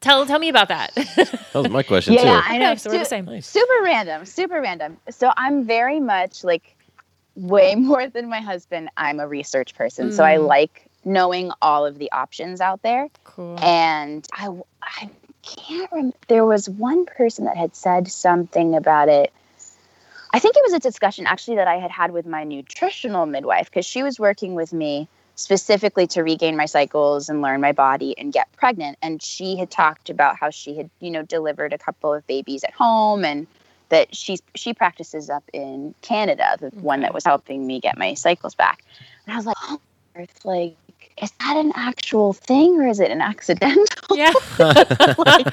Tell 0.02 0.26
tell 0.26 0.40
me 0.40 0.50
about 0.50 0.68
that. 0.70 0.92
That 1.54 1.62
was 1.62 1.70
my 1.70 1.84
question 1.84 2.14
yeah, 2.16 2.22
too. 2.22 2.28
Yeah, 2.28 2.42
I 2.46 2.58
know. 2.58 2.72
Okay, 2.72 2.78
so 2.80 2.90
we're 2.92 2.98
the 3.00 3.06
Su- 3.06 3.10
same. 3.10 3.42
Super 3.42 3.84
random, 3.84 4.26
super 4.26 4.62
random. 4.62 4.98
So 5.10 5.32
I'm 5.38 5.64
very 5.66 6.00
much 6.00 6.44
like 6.44 6.76
way 7.36 7.76
more 7.90 8.08
than 8.08 8.30
my 8.30 8.40
husband. 8.42 8.90
I'm 8.98 9.20
a 9.20 9.28
research 9.28 9.76
person, 9.76 10.12
so 10.12 10.24
I 10.24 10.38
Mm. 10.38 10.48
like 10.48 10.86
knowing 11.06 11.52
all 11.62 11.86
of 11.86 11.98
the 12.00 12.12
options 12.12 12.60
out 12.60 12.82
there. 12.82 13.08
Cool. 13.24 13.58
And 13.62 14.28
I, 14.34 14.50
I 14.82 15.10
can't 15.44 15.92
remember. 15.92 16.18
There 16.28 16.46
was 16.46 16.68
one 16.68 17.06
person 17.06 17.46
that 17.46 17.56
had 17.56 17.76
said 17.76 18.10
something 18.10 18.76
about 18.76 19.08
it. 19.08 19.32
I 20.34 20.40
think 20.40 20.58
it 20.58 20.64
was 20.66 20.74
a 20.74 20.80
discussion 20.80 21.28
actually 21.28 21.58
that 21.58 21.68
I 21.68 21.78
had 21.78 21.92
had 21.92 22.12
with 22.12 22.26
my 22.26 22.44
nutritional 22.44 23.26
midwife 23.26 23.70
because 23.70 23.86
she 23.86 24.04
was 24.04 24.20
working 24.20 24.54
with 24.54 24.74
me 24.74 25.08
specifically 25.36 26.08
to 26.08 26.24
regain 26.24 26.58
my 26.58 26.66
cycles 26.66 27.30
and 27.30 27.42
learn 27.42 27.62
my 27.62 27.72
body 27.72 28.18
and 28.18 28.34
get 28.34 28.52
pregnant. 28.54 28.98
And 29.02 29.22
she 29.22 29.56
had 29.58 29.70
talked 29.70 30.10
about 30.10 30.38
how 30.38 30.50
she 30.50 30.76
had, 30.76 30.90
you 31.00 31.12
know, 31.12 31.24
delivered 31.24 31.74
a 31.74 31.78
couple 31.78 32.14
of 32.14 32.26
babies 32.28 32.64
at 32.64 32.74
home 32.74 33.24
and 33.24 33.48
that 33.90 34.16
she's 34.16 34.42
she 34.56 34.74
practices 34.74 35.30
up 35.30 35.44
in 35.54 35.94
Canada, 36.02 36.58
the 36.60 36.70
one 36.82 37.02
that 37.02 37.14
was 37.14 37.24
helping 37.24 37.68
me 37.68 37.80
get 37.80 37.98
my 37.98 38.14
cycles 38.14 38.56
back. 38.56 38.84
And 39.26 39.34
I 39.34 39.38
was 39.38 39.46
like, 39.46 39.58
oh, 39.64 39.80
Earth, 40.16 40.44
like, 40.44 40.76
is 41.22 41.32
that 41.40 41.58
an 41.58 41.72
actual 41.76 42.34
thing 42.34 42.80
or 42.80 42.88
is 42.88 43.00
it 43.00 43.12
an 43.12 43.22
accidental? 43.22 44.18
Yeah. 44.18 44.34
like, 44.60 45.48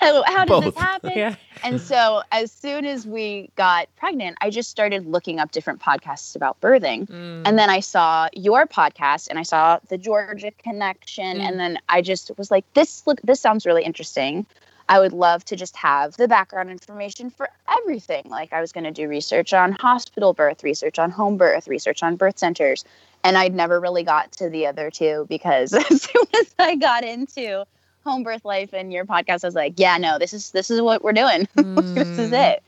how, 0.00 0.24
how 0.26 0.44
did 0.44 0.62
this 0.64 0.76
happen? 0.76 1.12
Yeah. 1.14 1.36
And 1.64 1.80
so 1.80 2.22
as 2.32 2.52
soon 2.52 2.84
as 2.84 3.06
we 3.06 3.50
got 3.56 3.88
pregnant, 3.96 4.36
I 4.40 4.50
just 4.50 4.70
started 4.70 5.06
looking 5.06 5.38
up 5.40 5.52
different 5.52 5.80
podcasts 5.80 6.36
about 6.36 6.60
birthing. 6.60 7.06
Mm. 7.08 7.42
And 7.44 7.58
then 7.58 7.70
I 7.70 7.80
saw 7.80 8.28
your 8.34 8.66
podcast 8.66 9.28
and 9.28 9.38
I 9.38 9.42
saw 9.42 9.78
the 9.88 9.98
Georgia 9.98 10.50
connection. 10.62 11.40
And 11.40 11.58
then 11.58 11.78
I 11.88 12.02
just 12.02 12.30
was 12.36 12.50
like, 12.50 12.64
this 12.74 13.06
look 13.06 13.20
this 13.22 13.40
sounds 13.40 13.66
really 13.66 13.84
interesting. 13.84 14.46
I 14.88 15.00
would 15.00 15.12
love 15.12 15.44
to 15.46 15.56
just 15.56 15.76
have 15.76 16.16
the 16.16 16.28
background 16.28 16.70
information 16.70 17.30
for 17.30 17.48
everything. 17.68 18.24
Like 18.28 18.52
I 18.52 18.60
was 18.60 18.72
going 18.72 18.84
to 18.84 18.90
do 18.90 19.08
research 19.08 19.52
on 19.52 19.72
hospital 19.72 20.32
birth, 20.32 20.62
research 20.62 20.98
on 20.98 21.10
home 21.10 21.36
birth, 21.36 21.66
research 21.66 22.02
on 22.02 22.16
birth 22.16 22.38
centers. 22.38 22.84
And 23.24 23.36
I'd 23.36 23.54
never 23.54 23.80
really 23.80 24.04
got 24.04 24.30
to 24.32 24.48
the 24.48 24.66
other 24.66 24.90
two 24.90 25.26
because 25.28 25.72
as 25.90 26.02
soon 26.02 26.24
as 26.38 26.54
I 26.58 26.76
got 26.76 27.04
into 27.04 27.64
home 28.04 28.22
birth 28.22 28.44
life 28.44 28.72
and 28.72 28.92
your 28.92 29.04
podcast, 29.04 29.42
I 29.44 29.48
was 29.48 29.54
like, 29.56 29.74
yeah, 29.76 29.98
no, 29.98 30.18
this 30.18 30.32
is 30.32 30.52
this 30.52 30.70
is 30.70 30.80
what 30.80 31.02
we're 31.02 31.12
doing. 31.12 31.48
this 31.56 32.18
is 32.18 32.30
mm. 32.30 32.52
it. 32.54 32.62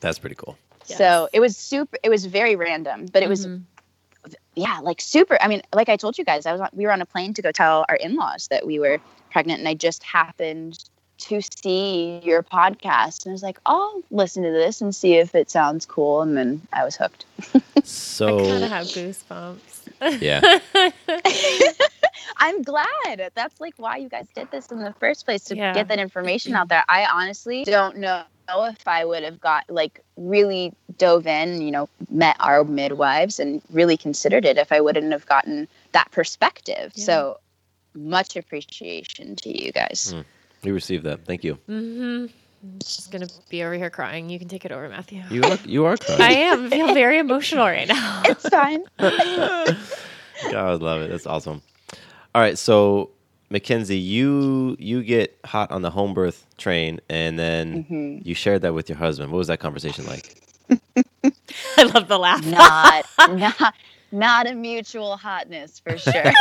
That's 0.00 0.18
pretty 0.18 0.36
cool. 0.36 0.56
So 0.84 1.28
it 1.34 1.40
was 1.40 1.54
super. 1.54 1.98
It 2.02 2.08
was 2.08 2.24
very 2.24 2.56
random, 2.56 3.06
but 3.12 3.22
it 3.22 3.28
was, 3.28 3.46
mm-hmm. 3.46 4.32
yeah, 4.54 4.78
like 4.80 5.02
super. 5.02 5.36
I 5.42 5.48
mean, 5.48 5.60
like 5.74 5.90
I 5.90 5.96
told 5.96 6.16
you 6.16 6.24
guys, 6.24 6.46
I 6.46 6.52
was 6.52 6.62
on, 6.62 6.70
we 6.72 6.86
were 6.86 6.92
on 6.92 7.02
a 7.02 7.06
plane 7.06 7.34
to 7.34 7.42
go 7.42 7.52
tell 7.52 7.84
our 7.90 7.96
in 7.96 8.16
laws 8.16 8.48
that 8.48 8.66
we 8.66 8.78
were 8.78 8.98
pregnant, 9.30 9.58
and 9.58 9.68
I 9.68 9.74
just 9.74 10.02
happened 10.02 10.82
to 11.18 11.40
see 11.62 12.20
your 12.22 12.42
podcast, 12.42 13.24
and 13.24 13.32
I 13.32 13.34
was 13.34 13.42
like, 13.42 13.58
I'll 13.66 14.02
listen 14.10 14.42
to 14.44 14.50
this 14.50 14.80
and 14.80 14.94
see 14.94 15.14
if 15.14 15.34
it 15.34 15.50
sounds 15.50 15.84
cool, 15.86 16.22
and 16.22 16.36
then 16.36 16.62
I 16.72 16.84
was 16.84 16.96
hooked. 16.96 17.24
So 17.84 18.38
I 18.38 18.48
kind 18.48 18.64
of 18.64 18.70
have 18.70 18.86
goosebumps. 18.86 20.20
Yeah. 20.20 20.58
I'm 22.38 22.62
glad. 22.62 23.30
That's 23.34 23.60
like 23.60 23.74
why 23.78 23.96
you 23.96 24.08
guys 24.08 24.26
did 24.34 24.50
this 24.50 24.68
in 24.68 24.78
the 24.80 24.94
first 25.00 25.24
place 25.24 25.44
to 25.44 25.56
Yeah. 25.56 25.72
get 25.74 25.88
that 25.88 25.98
information 25.98 26.54
out 26.54 26.68
there. 26.68 26.84
I 26.88 27.06
honestly 27.06 27.64
don't 27.64 27.96
know 27.98 28.22
if 28.48 28.86
I 28.86 29.04
would 29.04 29.24
have 29.24 29.40
got 29.40 29.64
like 29.68 30.00
really 30.16 30.72
dove 30.98 31.26
in, 31.26 31.60
you 31.62 31.70
know, 31.70 31.88
met 32.10 32.36
our 32.40 32.64
midwives 32.64 33.38
and 33.40 33.60
really 33.70 33.96
considered 33.96 34.44
it 34.44 34.56
if 34.58 34.72
I 34.72 34.80
wouldn't 34.80 35.12
have 35.12 35.26
gotten 35.26 35.68
that 35.92 36.10
perspective. 36.10 36.92
So 36.94 37.38
much 37.94 38.36
appreciation 38.36 39.34
to 39.36 39.64
you 39.64 39.72
guys. 39.72 40.14
Mm, 40.14 40.24
we 40.62 40.70
received 40.72 41.04
that. 41.04 41.24
Thank 41.24 41.44
you. 41.44 41.58
Mm-hmm. 41.68 42.26
I'm 42.60 42.78
just 42.80 43.12
gonna 43.12 43.28
be 43.48 43.62
over 43.62 43.74
here 43.74 43.90
crying. 43.90 44.28
You 44.28 44.38
can 44.38 44.48
take 44.48 44.64
it 44.64 44.72
over, 44.72 44.88
Matthew. 44.88 45.22
You 45.30 45.42
are 45.44 45.58
you 45.64 45.84
are 45.84 45.96
crying. 45.96 46.20
I 46.20 46.32
am. 46.32 46.66
I 46.66 46.70
feel 46.70 46.92
very 46.94 47.18
emotional 47.18 47.64
right 47.64 47.86
now. 47.86 48.22
It's 48.26 48.48
fine. 48.48 48.82
God, 48.98 49.76
I 50.54 50.74
love 50.74 51.02
it. 51.02 51.10
That's 51.10 51.26
awesome. 51.26 51.62
All 52.34 52.42
right, 52.42 52.58
so 52.58 53.10
Mackenzie, 53.50 53.98
you 53.98 54.76
you 54.80 55.02
get 55.04 55.38
hot 55.44 55.70
on 55.70 55.82
the 55.82 55.90
home 55.90 56.14
birth 56.14 56.46
train, 56.58 57.00
and 57.08 57.38
then 57.38 57.84
Mhm. 57.84 58.26
you 58.26 58.34
shared 58.34 58.62
that 58.62 58.74
with 58.74 58.88
your 58.88 58.98
husband. 58.98 59.30
What 59.30 59.38
was 59.38 59.46
that 59.48 59.58
conversation 59.60 60.04
like? 60.06 60.42
I 61.76 61.82
love 61.94 62.08
the 62.08 62.18
laugh. 62.18 62.44
not 62.44 63.06
not 63.30 63.74
not 64.10 64.46
a 64.48 64.54
mutual 64.54 65.16
hotness 65.16 65.78
for 65.80 65.96
sure. 65.96 66.32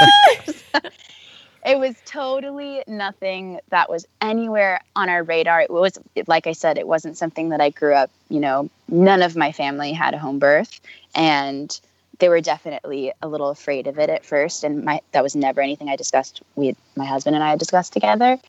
It 1.67 1.77
was 1.77 1.95
totally 2.05 2.81
nothing 2.87 3.59
that 3.69 3.89
was 3.89 4.07
anywhere 4.21 4.79
on 4.95 5.09
our 5.09 5.21
radar. 5.21 5.61
It 5.61 5.69
was 5.69 5.99
like 6.25 6.47
I 6.47 6.53
said, 6.53 6.77
it 6.77 6.87
wasn't 6.87 7.17
something 7.17 7.49
that 7.49 7.59
I 7.59 7.71
grew 7.71 7.93
up, 7.93 8.09
you 8.29 8.39
know, 8.39 8.69
none 8.87 9.21
of 9.21 9.35
my 9.35 9.51
family 9.51 9.91
had 9.91 10.13
a 10.13 10.17
home 10.17 10.39
birth 10.39 10.79
and 11.13 11.79
they 12.19 12.29
were 12.29 12.39
definitely 12.41 13.11
a 13.21 13.27
little 13.27 13.49
afraid 13.49 13.85
of 13.85 13.99
it 13.99 14.09
at 14.09 14.25
first 14.25 14.63
and 14.63 14.85
my 14.85 15.01
that 15.11 15.21
was 15.21 15.35
never 15.35 15.61
anything 15.61 15.89
I 15.89 15.97
discussed 15.97 16.41
we 16.55 16.75
my 16.95 17.05
husband 17.05 17.35
and 17.35 17.43
I 17.43 17.49
had 17.51 17.59
discussed 17.59 17.91
together. 17.91 18.39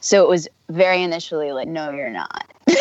So 0.00 0.24
it 0.24 0.28
was 0.28 0.48
very 0.68 1.02
initially 1.02 1.52
like 1.52 1.68
no 1.68 1.92
you're 1.92 2.10
not. 2.10 2.46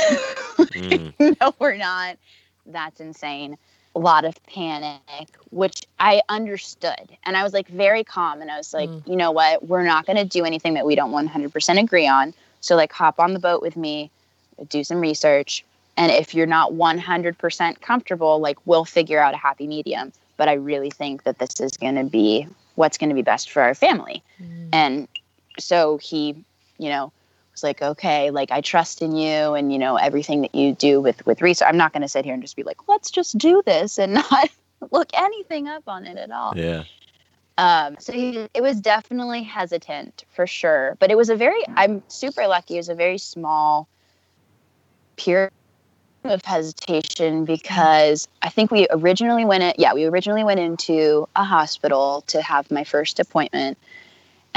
Mm. 0.57 1.13
no, 1.41 1.53
we're 1.59 1.77
not. 1.77 2.17
That's 2.65 2.99
insane. 2.99 3.57
A 3.97 3.99
lot 3.99 4.25
of 4.25 4.35
panic, 4.45 5.27
which 5.49 5.87
I 5.99 6.21
understood. 6.29 7.17
And 7.23 7.35
I 7.35 7.41
was 7.41 7.51
like 7.51 7.67
very 7.67 8.03
calm. 8.03 8.41
And 8.41 8.51
I 8.51 8.57
was 8.57 8.71
like, 8.71 8.89
mm. 8.89 9.07
you 9.07 9.15
know 9.15 9.31
what? 9.31 9.67
We're 9.67 9.83
not 9.83 10.05
going 10.05 10.17
to 10.17 10.23
do 10.23 10.45
anything 10.45 10.75
that 10.75 10.85
we 10.85 10.93
don't 10.93 11.11
100% 11.11 11.81
agree 11.81 12.07
on. 12.07 12.31
So, 12.61 12.75
like, 12.75 12.91
hop 12.91 13.19
on 13.19 13.33
the 13.33 13.39
boat 13.39 13.63
with 13.63 13.75
me, 13.75 14.11
do 14.69 14.83
some 14.83 14.99
research. 14.99 15.65
And 15.97 16.11
if 16.11 16.35
you're 16.35 16.45
not 16.45 16.73
100% 16.73 17.81
comfortable, 17.81 18.39
like, 18.39 18.59
we'll 18.67 18.85
figure 18.85 19.19
out 19.19 19.33
a 19.33 19.37
happy 19.37 19.65
medium. 19.65 20.13
But 20.37 20.47
I 20.47 20.53
really 20.53 20.91
think 20.91 21.23
that 21.23 21.39
this 21.39 21.59
is 21.59 21.75
going 21.75 21.95
to 21.95 22.03
be 22.03 22.47
what's 22.75 22.99
going 22.99 23.09
to 23.09 23.15
be 23.15 23.23
best 23.23 23.49
for 23.49 23.63
our 23.63 23.73
family. 23.73 24.21
Mm. 24.39 24.69
And 24.73 25.07
so 25.57 25.97
he, 25.97 26.35
you 26.77 26.89
know, 26.89 27.11
was 27.57 27.63
like, 27.63 27.81
okay, 27.81 28.29
like 28.29 28.51
I 28.51 28.61
trust 28.61 29.01
in 29.01 29.15
you 29.15 29.53
and 29.53 29.71
you 29.71 29.79
know 29.79 29.95
everything 29.95 30.41
that 30.41 30.53
you 30.53 30.73
do 30.73 31.01
with 31.01 31.25
with 31.25 31.41
research. 31.41 31.67
I'm 31.67 31.77
not 31.77 31.91
going 31.91 32.03
to 32.03 32.07
sit 32.07 32.23
here 32.23 32.33
and 32.33 32.43
just 32.43 32.55
be 32.55 32.63
like, 32.63 32.87
let's 32.87 33.09
just 33.09 33.37
do 33.37 33.63
this 33.65 33.97
and 33.97 34.13
not 34.31 34.49
look 34.91 35.09
anything 35.13 35.67
up 35.67 35.83
on 35.87 36.05
it 36.05 36.17
at 36.17 36.31
all. 36.31 36.53
Yeah. 36.55 36.83
Um, 37.57 37.95
so 37.99 38.13
he, 38.13 38.47
it 38.53 38.61
was 38.61 38.79
definitely 38.79 39.41
hesitant 39.41 40.25
for 40.29 40.45
sure, 40.45 40.95
but 40.99 41.09
it 41.09 41.17
was 41.17 41.29
a 41.29 41.35
very. 41.35 41.63
I'm 41.75 42.03
super 42.07 42.47
lucky. 42.47 42.75
It 42.75 42.79
was 42.79 42.89
a 42.89 42.95
very 42.95 43.17
small 43.17 43.87
period 45.15 45.51
of 46.23 46.43
hesitation 46.45 47.45
because 47.45 48.27
I 48.43 48.49
think 48.49 48.69
we 48.69 48.85
originally 48.91 49.45
went 49.45 49.63
in. 49.63 49.73
Yeah, 49.79 49.93
we 49.93 50.05
originally 50.05 50.43
went 50.43 50.59
into 50.59 51.27
a 51.35 51.43
hospital 51.43 52.23
to 52.27 52.41
have 52.43 52.69
my 52.69 52.83
first 52.83 53.19
appointment, 53.19 53.79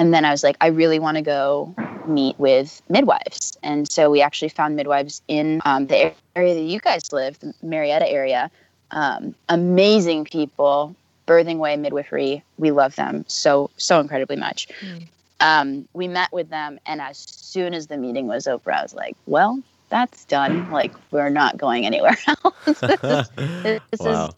and 0.01 0.15
then 0.15 0.25
I 0.25 0.31
was 0.31 0.43
like, 0.43 0.57
I 0.63 0.69
really 0.69 0.99
want 0.99 1.19
to 1.19 1.23
go 1.23 1.75
meet 2.07 2.39
with 2.39 2.81
midwives. 2.89 3.59
And 3.63 3.87
so 3.87 4.11
we 4.11 4.23
actually 4.23 4.49
found 4.49 4.75
midwives 4.75 5.21
in 5.29 5.61
um, 5.67 5.89
the 5.89 6.15
area 6.35 6.55
that 6.55 6.63
you 6.63 6.81
guys 6.81 7.13
live, 7.13 7.39
the 7.41 7.53
Marietta 7.63 8.09
area. 8.09 8.51
Um, 8.93 9.35
amazing 9.51 10.25
people, 10.25 10.97
Birthing 11.27 11.59
Way 11.59 11.77
Midwifery. 11.77 12.43
We 12.57 12.71
love 12.71 12.97
them 12.97 13.27
so, 13.29 13.69
so 13.77 14.01
incredibly 14.01 14.37
much. 14.37 14.69
Mm. 14.81 15.09
Um, 15.41 15.89
we 15.93 16.09
met 16.09 16.33
with 16.33 16.49
them, 16.49 16.81
and 16.87 17.03
as 17.03 17.19
soon 17.19 17.75
as 17.75 17.89
the 17.89 17.99
meeting 17.99 18.27
was 18.27 18.47
over, 18.47 18.73
I 18.73 18.83
was 18.83 18.95
like, 18.95 19.19
well, 19.27 19.63
that's 19.91 20.25
done. 20.25 20.71
Like, 20.71 20.95
we're 21.11 21.29
not 21.29 21.59
going 21.59 21.85
anywhere 21.85 22.17
else. 22.27 22.55
this 22.65 22.81
is, 22.81 23.81
this 23.91 24.01
wow. 24.01 24.29
is 24.29 24.35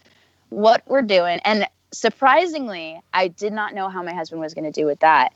what 0.48 0.82
we're 0.88 1.02
doing. 1.02 1.38
And 1.44 1.68
surprisingly, 1.92 3.00
I 3.14 3.28
did 3.28 3.52
not 3.52 3.74
know 3.74 3.88
how 3.88 4.02
my 4.02 4.12
husband 4.12 4.40
was 4.40 4.54
going 4.54 4.64
to 4.64 4.72
do 4.72 4.86
with 4.86 4.98
that 5.00 5.32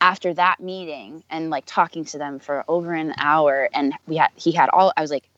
after 0.00 0.34
that 0.34 0.60
meeting 0.60 1.22
and 1.30 1.50
like 1.50 1.64
talking 1.66 2.04
to 2.04 2.18
them 2.18 2.38
for 2.38 2.64
over 2.68 2.92
an 2.92 3.14
hour 3.18 3.68
and 3.72 3.94
we 4.06 4.16
had 4.16 4.30
he 4.36 4.52
had 4.52 4.68
all 4.70 4.92
i 4.96 5.00
was 5.00 5.10
like 5.10 5.28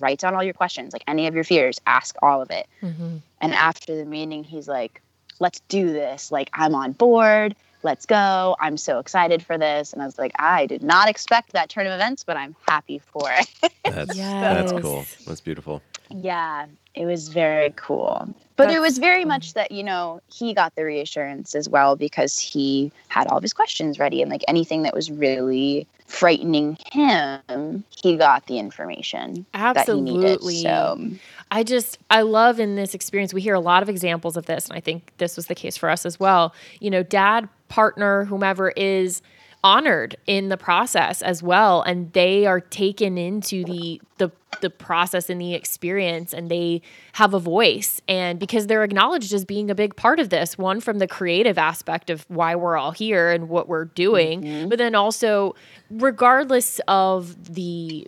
write 0.00 0.18
down 0.18 0.34
all 0.34 0.42
your 0.42 0.54
questions 0.54 0.92
like 0.92 1.04
any 1.06 1.26
of 1.26 1.34
your 1.34 1.44
fears 1.44 1.80
ask 1.86 2.16
all 2.22 2.42
of 2.42 2.50
it 2.50 2.66
mm-hmm. 2.82 3.16
and 3.40 3.54
after 3.54 3.96
the 3.96 4.04
meeting 4.04 4.44
he's 4.44 4.68
like 4.68 5.00
let's 5.40 5.60
do 5.68 5.92
this 5.92 6.30
like 6.30 6.50
i'm 6.52 6.74
on 6.74 6.92
board 6.92 7.54
let's 7.84 8.06
go. 8.06 8.56
I'm 8.60 8.76
so 8.76 8.98
excited 8.98 9.42
for 9.42 9.56
this. 9.58 9.92
And 9.92 10.02
i 10.02 10.06
was 10.06 10.18
like 10.18 10.32
i 10.38 10.66
did 10.66 10.82
not 10.82 11.08
expect 11.08 11.52
that 11.52 11.68
turn 11.68 11.86
of 11.86 11.92
events 11.92 12.24
but 12.24 12.36
i'm 12.36 12.56
happy 12.68 12.98
for 12.98 13.30
it. 13.30 13.48
That's, 13.84 14.16
yes. 14.16 14.70
that's 14.70 14.82
cool. 14.82 15.04
That's 15.26 15.40
beautiful. 15.40 15.82
Yeah 16.10 16.66
it 16.94 17.06
was 17.06 17.28
very 17.28 17.72
cool. 17.76 18.28
But 18.56 18.64
That's, 18.64 18.76
it 18.76 18.80
was 18.80 18.98
very 18.98 19.24
much 19.24 19.54
that 19.54 19.72
you 19.72 19.82
know 19.82 20.20
he 20.32 20.54
got 20.54 20.74
the 20.74 20.84
reassurance 20.84 21.54
as 21.54 21.68
well 21.68 21.96
because 21.96 22.38
he 22.38 22.92
had 23.08 23.26
all 23.26 23.38
of 23.38 23.42
his 23.42 23.52
questions 23.52 23.98
ready. 23.98 24.22
And 24.22 24.30
like 24.30 24.44
anything 24.48 24.82
that 24.82 24.94
was 24.94 25.10
really 25.10 25.86
frightening 26.06 26.76
him 26.92 27.82
he 27.88 28.16
got 28.16 28.46
the 28.46 28.58
information 28.58 29.46
absolutely 29.54 30.18
Needed, 30.18 30.62
so 30.62 31.08
i 31.50 31.62
just 31.62 31.98
i 32.10 32.20
love 32.20 32.60
in 32.60 32.76
this 32.76 32.94
experience 32.94 33.32
we 33.32 33.40
hear 33.40 33.54
a 33.54 33.60
lot 33.60 33.82
of 33.82 33.88
examples 33.88 34.36
of 34.36 34.44
this 34.44 34.68
and 34.68 34.76
i 34.76 34.80
think 34.80 35.10
this 35.16 35.34
was 35.34 35.46
the 35.46 35.54
case 35.54 35.78
for 35.78 35.88
us 35.88 36.04
as 36.04 36.20
well. 36.20 36.54
You 36.78 36.90
know 36.90 37.02
dad 37.02 37.48
partner 37.74 38.24
whomever 38.26 38.70
is 38.76 39.20
honored 39.64 40.14
in 40.28 40.48
the 40.48 40.56
process 40.56 41.22
as 41.22 41.42
well 41.42 41.82
and 41.82 42.12
they 42.12 42.46
are 42.46 42.60
taken 42.60 43.18
into 43.18 43.64
the 43.64 44.00
the 44.18 44.30
the 44.60 44.70
process 44.70 45.28
and 45.28 45.40
the 45.40 45.54
experience 45.54 46.32
and 46.32 46.48
they 46.48 46.80
have 47.14 47.34
a 47.34 47.40
voice 47.40 48.00
and 48.06 48.38
because 48.38 48.68
they're 48.68 48.84
acknowledged 48.84 49.32
as 49.32 49.44
being 49.44 49.72
a 49.72 49.74
big 49.74 49.96
part 49.96 50.20
of 50.20 50.28
this 50.28 50.56
one 50.56 50.80
from 50.80 50.98
the 51.00 51.08
creative 51.08 51.58
aspect 51.58 52.10
of 52.10 52.24
why 52.28 52.54
we're 52.54 52.76
all 52.76 52.92
here 52.92 53.32
and 53.32 53.48
what 53.48 53.66
we're 53.66 53.86
doing 53.86 54.42
mm-hmm. 54.42 54.68
but 54.68 54.78
then 54.78 54.94
also 54.94 55.56
regardless 55.90 56.80
of 56.86 57.54
the 57.54 58.06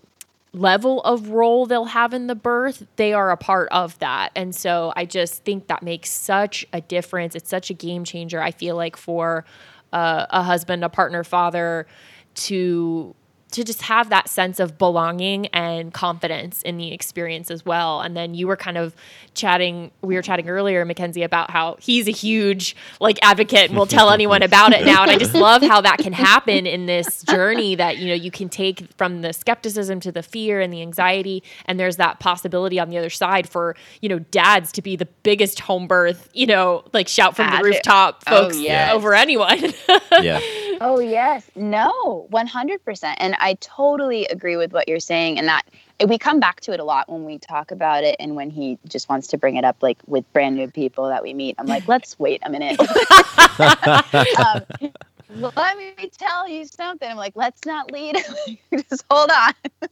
level 0.57 1.01
of 1.03 1.29
role 1.29 1.67
they'll 1.67 1.85
have 1.85 2.15
in 2.15 2.27
the 2.27 2.35
birth, 2.35 2.87
they 2.97 3.13
are 3.13 3.31
a 3.31 3.37
part 3.37 3.69
of 3.71 3.99
that. 3.99 4.33
And 4.35 4.55
so 4.55 4.93
I 4.97 5.05
just 5.05 5.45
think 5.45 5.69
that 5.69 5.83
makes 5.83 6.11
such 6.11 6.67
a 6.73 6.81
difference. 6.81 7.35
It's 7.35 7.51
such 7.51 7.71
a 7.71 7.75
game 7.75 8.05
changer, 8.05 8.41
I 8.41 8.51
feel 8.51 8.77
like, 8.77 8.97
for 8.97 9.45
uh, 9.93 10.27
a 10.31 10.43
husband, 10.43 10.85
a 10.85 10.89
partner, 10.89 11.25
father 11.25 11.87
to 12.35 13.15
to 13.53 13.63
just 13.63 13.83
have 13.83 14.11
that 14.11 14.29
sense 14.29 14.59
of 14.59 14.77
belonging 14.77 15.47
and 15.49 15.95
confidence 15.95 16.63
in 16.63 16.77
the 16.77 16.93
experience 16.93 17.51
as 17.51 17.65
well. 17.65 18.01
And 18.01 18.17
then 18.17 18.35
you 18.35 18.49
were 18.49 18.57
kind 18.57 18.77
of 18.77 18.95
chatting, 19.35 19.93
we 20.03 20.17
were 20.17 20.23
chatting 20.23 20.49
earlier, 20.49 20.85
Mackenzie, 20.85 21.23
about 21.23 21.51
how 21.51 21.77
he's 21.79 22.09
a 22.09 22.11
huge 22.11 22.75
like 22.99 23.19
advocate 23.23 23.71
and 23.71 23.79
will 23.79 23.87
tell 23.87 24.11
anyone 24.11 24.43
about 24.43 24.73
it 24.73 24.85
now. 24.85 25.03
And 25.03 25.11
I 25.11 25.17
just 25.17 25.35
love 25.49 25.63
how 25.63 25.81
that 25.81 25.99
can 25.99 26.13
happen 26.13 26.67
in 26.67 26.87
this 26.87 27.23
journey 27.23 27.77
that, 27.77 27.99
you 27.99 28.09
know, 28.09 28.15
you 28.15 28.33
can 28.33 28.49
take 28.49 28.93
from 28.97 29.23
the 29.23 29.33
skepticism 29.33 30.01
to 30.01 30.11
the 30.11 30.23
fear 30.23 30.61
and 30.61 30.73
the 30.73 30.83
anxiety. 30.83 31.45
And 31.67 31.79
there's 31.79 31.97
that 31.97 32.19
possibility 32.19 32.81
on 32.81 32.91
the 32.91 32.99
other 32.99 33.11
side 33.11 33.49
for, 33.49 33.77
you 34.01 34.09
know, 34.09 34.19
dads 34.19 34.73
to 34.73 34.83
be 34.83 34.97
the 34.97 35.07
biggest 35.23 35.61
home 35.61 35.87
birth, 35.87 36.29
you 36.35 36.47
know, 36.47 36.85
like 36.93 37.07
shout 37.07 37.37
from 37.37 37.49
the 37.51 37.63
rooftop 37.63 38.25
oh, 38.27 38.43
folks 38.43 38.57
oh, 38.57 38.61
yes. 38.61 38.93
over 38.93 39.15
anyone. 39.15 39.73
yeah. 40.21 40.41
Oh, 40.81 40.99
yes. 40.99 41.51
No, 41.55 42.29
100%. 42.31 43.15
And 43.19 43.35
I 43.39 43.55
totally 43.61 44.27
agree 44.27 44.57
with 44.57 44.73
what 44.73 44.89
you're 44.89 45.01
saying. 45.01 45.39
And 45.39 45.49
that 45.49 45.63
we 46.07 46.19
come 46.19 46.39
back 46.39 46.61
to 46.63 46.73
it 46.73 46.81
a 46.81 46.85
lot 46.85 47.09
when 47.09 47.25
we 47.25 47.39
talk 47.39 47.71
about 47.71 48.05
it 48.05 48.17
and 48.21 48.37
when 48.37 48.51
he 48.51 48.79
just 48.87 49.09
wants 49.09 49.29
to 49.29 49.39
bring 49.39 49.57
it 49.57 49.65
up, 49.65 49.83
like 49.83 49.99
with 50.07 50.31
brand 50.33 50.57
new 50.57 50.71
people 50.71 51.09
that 51.09 51.23
we 51.23 51.35
meet. 51.35 51.57
I'm 51.59 51.67
like, 51.67 51.89
let's 51.89 52.19
wait 52.19 52.41
a 52.45 52.51
minute. 52.51 52.79
um, 54.39 55.53
let 55.55 55.77
me 55.77 56.11
tell 56.19 56.49
you 56.49 56.67
something. 56.67 57.09
I'm 57.09 57.17
like, 57.17 57.37
let's 57.37 57.65
not 57.65 57.91
lead. 57.91 58.17
just 58.73 59.05
hold 59.11 59.31
on. 59.31 59.91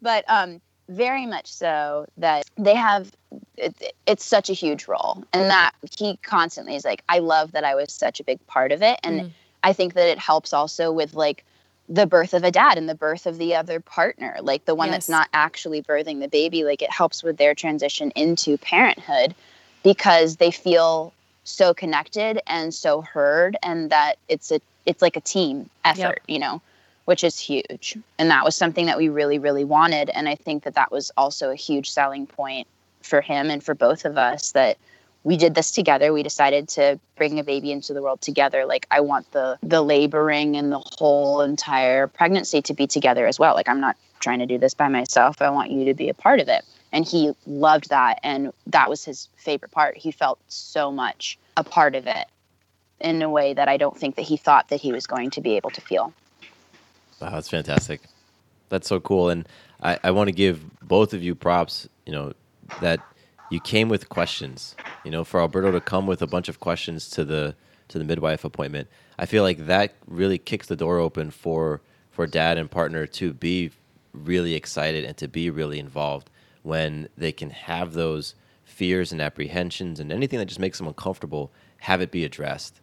but 0.00 0.24
um, 0.28 0.60
very 0.88 1.26
much 1.26 1.52
so 1.52 2.06
that 2.16 2.44
they 2.56 2.74
have 2.74 3.10
it, 3.56 3.94
it's 4.06 4.24
such 4.24 4.50
a 4.50 4.52
huge 4.52 4.86
role 4.88 5.24
and 5.32 5.50
that 5.50 5.72
he 5.98 6.18
constantly 6.18 6.74
is 6.74 6.84
like 6.84 7.02
i 7.08 7.18
love 7.18 7.52
that 7.52 7.64
i 7.64 7.74
was 7.74 7.92
such 7.92 8.20
a 8.20 8.24
big 8.24 8.44
part 8.46 8.72
of 8.72 8.82
it 8.82 8.98
and 9.02 9.20
mm. 9.20 9.30
I 9.62 9.72
think 9.72 9.94
that 9.94 10.08
it 10.08 10.18
helps 10.18 10.52
also 10.52 10.92
with 10.92 11.14
like 11.14 11.44
the 11.88 12.06
birth 12.06 12.32
of 12.32 12.44
a 12.44 12.50
dad 12.50 12.78
and 12.78 12.88
the 12.88 12.94
birth 12.94 13.26
of 13.26 13.38
the 13.38 13.54
other 13.54 13.80
partner, 13.80 14.36
like 14.40 14.64
the 14.64 14.74
one 14.74 14.88
yes. 14.88 14.94
that's 14.94 15.08
not 15.08 15.28
actually 15.32 15.82
birthing 15.82 16.20
the 16.20 16.28
baby. 16.28 16.64
Like 16.64 16.82
it 16.82 16.90
helps 16.90 17.22
with 17.22 17.36
their 17.36 17.54
transition 17.54 18.12
into 18.16 18.56
parenthood 18.58 19.34
because 19.82 20.36
they 20.36 20.50
feel 20.50 21.12
so 21.44 21.74
connected 21.74 22.40
and 22.46 22.72
so 22.72 23.02
heard 23.02 23.56
and 23.62 23.90
that 23.90 24.16
it's 24.28 24.52
a 24.52 24.60
it's 24.86 25.02
like 25.02 25.16
a 25.16 25.20
team 25.20 25.68
effort, 25.84 26.00
yep. 26.00 26.22
you 26.26 26.38
know, 26.38 26.60
which 27.04 27.22
is 27.22 27.38
huge. 27.38 27.96
And 28.18 28.30
that 28.30 28.44
was 28.44 28.56
something 28.56 28.86
that 28.86 28.96
we 28.96 29.08
really 29.08 29.38
really 29.38 29.64
wanted 29.64 30.08
and 30.10 30.28
I 30.28 30.34
think 30.34 30.62
that 30.64 30.74
that 30.74 30.92
was 30.92 31.10
also 31.16 31.50
a 31.50 31.56
huge 31.56 31.90
selling 31.90 32.26
point 32.26 32.68
for 33.02 33.20
him 33.20 33.50
and 33.50 33.62
for 33.62 33.74
both 33.74 34.04
of 34.04 34.16
us 34.16 34.52
that 34.52 34.78
we 35.24 35.36
did 35.36 35.54
this 35.54 35.70
together. 35.70 36.12
We 36.12 36.22
decided 36.22 36.68
to 36.70 36.98
bring 37.16 37.38
a 37.38 37.44
baby 37.44 37.70
into 37.70 37.94
the 37.94 38.02
world 38.02 38.20
together. 38.20 38.64
Like 38.66 38.86
I 38.90 39.00
want 39.00 39.30
the 39.32 39.58
the 39.62 39.82
laboring 39.82 40.56
and 40.56 40.72
the 40.72 40.82
whole 40.98 41.40
entire 41.40 42.06
pregnancy 42.06 42.62
to 42.62 42.74
be 42.74 42.86
together 42.86 43.26
as 43.26 43.38
well. 43.38 43.54
Like 43.54 43.68
I'm 43.68 43.80
not 43.80 43.96
trying 44.20 44.40
to 44.40 44.46
do 44.46 44.58
this 44.58 44.74
by 44.74 44.88
myself. 44.88 45.42
I 45.42 45.50
want 45.50 45.70
you 45.70 45.84
to 45.86 45.94
be 45.94 46.08
a 46.08 46.14
part 46.14 46.40
of 46.40 46.48
it. 46.48 46.64
And 46.92 47.06
he 47.06 47.32
loved 47.46 47.88
that 47.90 48.20
and 48.22 48.52
that 48.66 48.88
was 48.90 49.04
his 49.04 49.28
favorite 49.36 49.70
part. 49.70 49.96
He 49.96 50.10
felt 50.10 50.38
so 50.48 50.90
much 50.90 51.38
a 51.56 51.64
part 51.64 51.94
of 51.94 52.06
it 52.06 52.26
in 53.00 53.22
a 53.22 53.30
way 53.30 53.54
that 53.54 53.68
I 53.68 53.76
don't 53.76 53.96
think 53.96 54.16
that 54.16 54.22
he 54.22 54.36
thought 54.36 54.68
that 54.68 54.80
he 54.80 54.92
was 54.92 55.06
going 55.06 55.30
to 55.30 55.40
be 55.40 55.56
able 55.56 55.70
to 55.70 55.80
feel. 55.80 56.12
Wow, 57.20 57.30
that's 57.30 57.48
fantastic. 57.48 58.00
That's 58.68 58.88
so 58.88 59.00
cool. 59.00 59.28
And 59.28 59.48
I, 59.82 59.98
I 60.04 60.10
want 60.12 60.28
to 60.28 60.32
give 60.32 60.62
both 60.80 61.14
of 61.14 61.22
you 61.22 61.34
props, 61.34 61.88
you 62.06 62.12
know, 62.12 62.32
that 62.80 63.00
you 63.52 63.60
came 63.60 63.90
with 63.90 64.08
questions. 64.08 64.74
You 65.04 65.10
know, 65.10 65.24
for 65.24 65.38
Alberto 65.40 65.70
to 65.72 65.80
come 65.80 66.06
with 66.06 66.22
a 66.22 66.26
bunch 66.26 66.48
of 66.48 66.58
questions 66.58 67.10
to 67.10 67.24
the 67.24 67.54
to 67.88 67.98
the 67.98 68.04
midwife 68.04 68.44
appointment, 68.44 68.88
I 69.18 69.26
feel 69.26 69.42
like 69.42 69.66
that 69.66 69.92
really 70.06 70.38
kicks 70.38 70.66
the 70.66 70.76
door 70.76 70.98
open 70.98 71.30
for 71.30 71.82
for 72.10 72.26
dad 72.26 72.56
and 72.56 72.70
partner 72.70 73.06
to 73.06 73.34
be 73.34 73.70
really 74.14 74.54
excited 74.54 75.04
and 75.04 75.16
to 75.18 75.28
be 75.28 75.50
really 75.50 75.78
involved 75.78 76.30
when 76.62 77.08
they 77.16 77.32
can 77.32 77.50
have 77.50 77.92
those 77.92 78.34
fears 78.64 79.12
and 79.12 79.20
apprehensions 79.20 80.00
and 80.00 80.10
anything 80.10 80.38
that 80.38 80.46
just 80.46 80.60
makes 80.60 80.78
them 80.78 80.86
uncomfortable 80.86 81.50
have 81.78 82.00
it 82.00 82.10
be 82.10 82.24
addressed. 82.24 82.80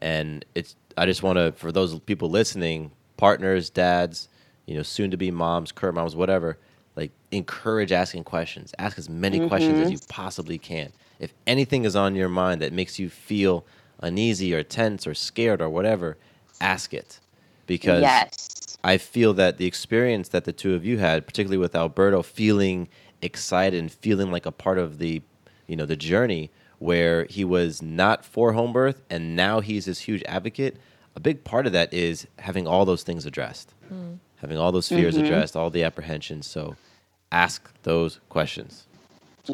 And 0.00 0.44
it's 0.54 0.74
I 0.96 1.06
just 1.06 1.22
want 1.22 1.36
to 1.36 1.52
for 1.52 1.70
those 1.70 1.96
people 2.00 2.28
listening, 2.28 2.90
partners, 3.16 3.70
dads, 3.70 4.28
you 4.66 4.74
know, 4.74 4.82
soon 4.82 5.12
to 5.12 5.16
be 5.16 5.30
moms, 5.30 5.70
current 5.70 5.94
moms, 5.94 6.16
whatever 6.16 6.58
like 6.98 7.12
encourage 7.30 7.92
asking 7.92 8.24
questions. 8.24 8.74
Ask 8.76 8.98
as 8.98 9.08
many 9.08 9.38
mm-hmm. 9.38 9.48
questions 9.48 9.78
as 9.78 9.92
you 9.92 9.98
possibly 10.08 10.58
can. 10.58 10.92
If 11.20 11.32
anything 11.46 11.84
is 11.84 11.94
on 11.94 12.16
your 12.16 12.28
mind 12.28 12.60
that 12.60 12.72
makes 12.72 12.98
you 12.98 13.08
feel 13.08 13.64
uneasy 14.00 14.52
or 14.52 14.64
tense 14.64 15.06
or 15.06 15.14
scared 15.14 15.62
or 15.62 15.70
whatever, 15.70 16.18
ask 16.60 16.92
it. 16.92 17.20
Because 17.66 18.02
yes. 18.02 18.78
I 18.82 18.98
feel 18.98 19.32
that 19.34 19.58
the 19.58 19.66
experience 19.66 20.30
that 20.30 20.44
the 20.44 20.52
two 20.52 20.74
of 20.74 20.84
you 20.84 20.98
had, 20.98 21.24
particularly 21.24 21.58
with 21.58 21.76
Alberto 21.76 22.20
feeling 22.22 22.88
excited 23.22 23.78
and 23.78 23.92
feeling 23.92 24.32
like 24.32 24.44
a 24.44 24.52
part 24.52 24.78
of 24.78 24.98
the, 24.98 25.22
you 25.68 25.76
know, 25.76 25.86
the 25.86 25.96
journey 25.96 26.50
where 26.80 27.26
he 27.26 27.44
was 27.44 27.80
not 27.80 28.24
for 28.24 28.54
home 28.54 28.72
birth 28.72 29.02
and 29.08 29.36
now 29.36 29.60
he's 29.60 29.84
this 29.84 30.00
huge 30.00 30.24
advocate, 30.24 30.76
a 31.14 31.20
big 31.20 31.44
part 31.44 31.64
of 31.66 31.72
that 31.72 31.94
is 31.94 32.26
having 32.40 32.66
all 32.66 32.84
those 32.84 33.04
things 33.04 33.24
addressed. 33.24 33.72
Mm. 33.92 34.18
Having 34.36 34.58
all 34.58 34.70
those 34.70 34.88
fears 34.88 35.16
mm-hmm. 35.16 35.24
addressed, 35.24 35.56
all 35.56 35.68
the 35.68 35.82
apprehensions. 35.82 36.46
So 36.46 36.76
ask 37.32 37.70
those 37.82 38.20
questions. 38.28 38.84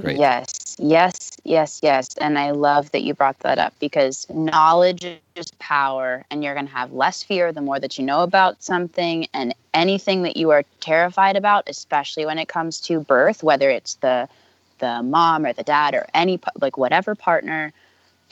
Great. 0.01 0.19
Yes, 0.19 0.77
yes, 0.79 1.31
yes, 1.45 1.81
yes. 1.83 2.17
And 2.17 2.39
I 2.39 2.51
love 2.51 2.91
that 2.93 3.03
you 3.03 3.15
brought 3.15 3.39
that 3.41 3.59
up 3.59 3.75
because 3.79 4.27
knowledge 4.29 5.05
is 5.37 5.51
power, 5.61 6.25
and 6.31 6.43
you're 6.43 6.55
going 6.55 6.67
to 6.67 6.73
have 6.73 6.93
less 6.93 7.23
fear 7.23 7.53
the 7.53 7.61
more 7.61 7.79
that 7.79 7.97
you 7.97 8.05
know 8.05 8.23
about 8.23 8.63
something. 8.63 9.29
And 9.33 9.55
anything 9.73 10.23
that 10.23 10.37
you 10.37 10.51
are 10.51 10.65
terrified 10.81 11.37
about, 11.37 11.69
especially 11.69 12.27
when 12.27 12.39
it 12.39 12.49
comes 12.49 12.81
to 12.83 13.01
birth, 13.01 13.43
whether 13.43 13.71
it's 13.71 13.95
the 13.97 14.29
the 14.81 15.03
mom 15.03 15.47
or 15.47 15.53
the 15.53 15.63
dad 15.63 15.95
or 15.95 16.07
any 16.13 16.41
like 16.61 16.77
whatever 16.77 17.15
partner, 17.15 17.73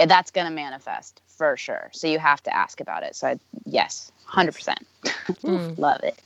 eh, 0.00 0.06
that's 0.06 0.32
going 0.32 0.46
to 0.46 0.52
manifest 0.52 1.20
for 1.28 1.56
sure. 1.56 1.90
So 1.92 2.08
you 2.08 2.18
have 2.18 2.42
to 2.42 2.54
ask 2.54 2.80
about 2.80 3.04
it. 3.04 3.14
So 3.14 3.28
I, 3.28 3.38
yes, 3.64 4.10
100%. 4.28 4.76
Mm. 5.04 5.78
Love 5.78 6.02
it. 6.02 6.20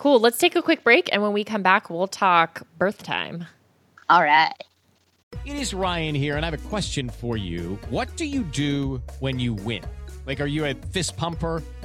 Cool. 0.00 0.18
Let's 0.18 0.38
take 0.38 0.56
a 0.56 0.62
quick 0.62 0.82
break. 0.82 1.10
And 1.12 1.20
when 1.20 1.34
we 1.34 1.44
come 1.44 1.62
back, 1.62 1.90
we'll 1.90 2.08
talk 2.08 2.62
birth 2.78 3.02
time. 3.02 3.44
All 4.08 4.22
right. 4.22 4.54
It 5.44 5.56
is 5.56 5.74
Ryan 5.74 6.14
here, 6.14 6.36
and 6.36 6.46
I 6.46 6.48
have 6.48 6.58
a 6.58 6.68
question 6.68 7.10
for 7.10 7.36
you. 7.36 7.78
What 7.90 8.16
do 8.16 8.24
you 8.24 8.44
do 8.44 9.02
when 9.18 9.38
you 9.38 9.52
win? 9.52 9.82
Like, 10.24 10.40
are 10.40 10.46
you 10.46 10.64
a 10.64 10.72
fist 10.72 11.18
pumper? 11.18 11.62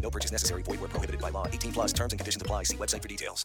No 0.00 0.10
purchase 0.10 0.32
necessary. 0.32 0.62
Void 0.62 0.80
were 0.80 0.88
prohibited 0.88 1.20
by 1.20 1.30
law. 1.30 1.46
18 1.46 1.72
plus 1.72 1.92
terms 1.92 2.12
and 2.12 2.18
conditions 2.18 2.42
apply. 2.42 2.64
See 2.64 2.76
website 2.76 3.02
for 3.02 3.08
details. 3.08 3.44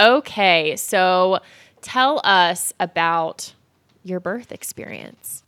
Okay. 0.00 0.76
So 0.76 1.40
tell 1.82 2.20
us 2.24 2.72
about 2.80 3.52
your 4.04 4.20
birth 4.20 4.52
experience. 4.52 5.42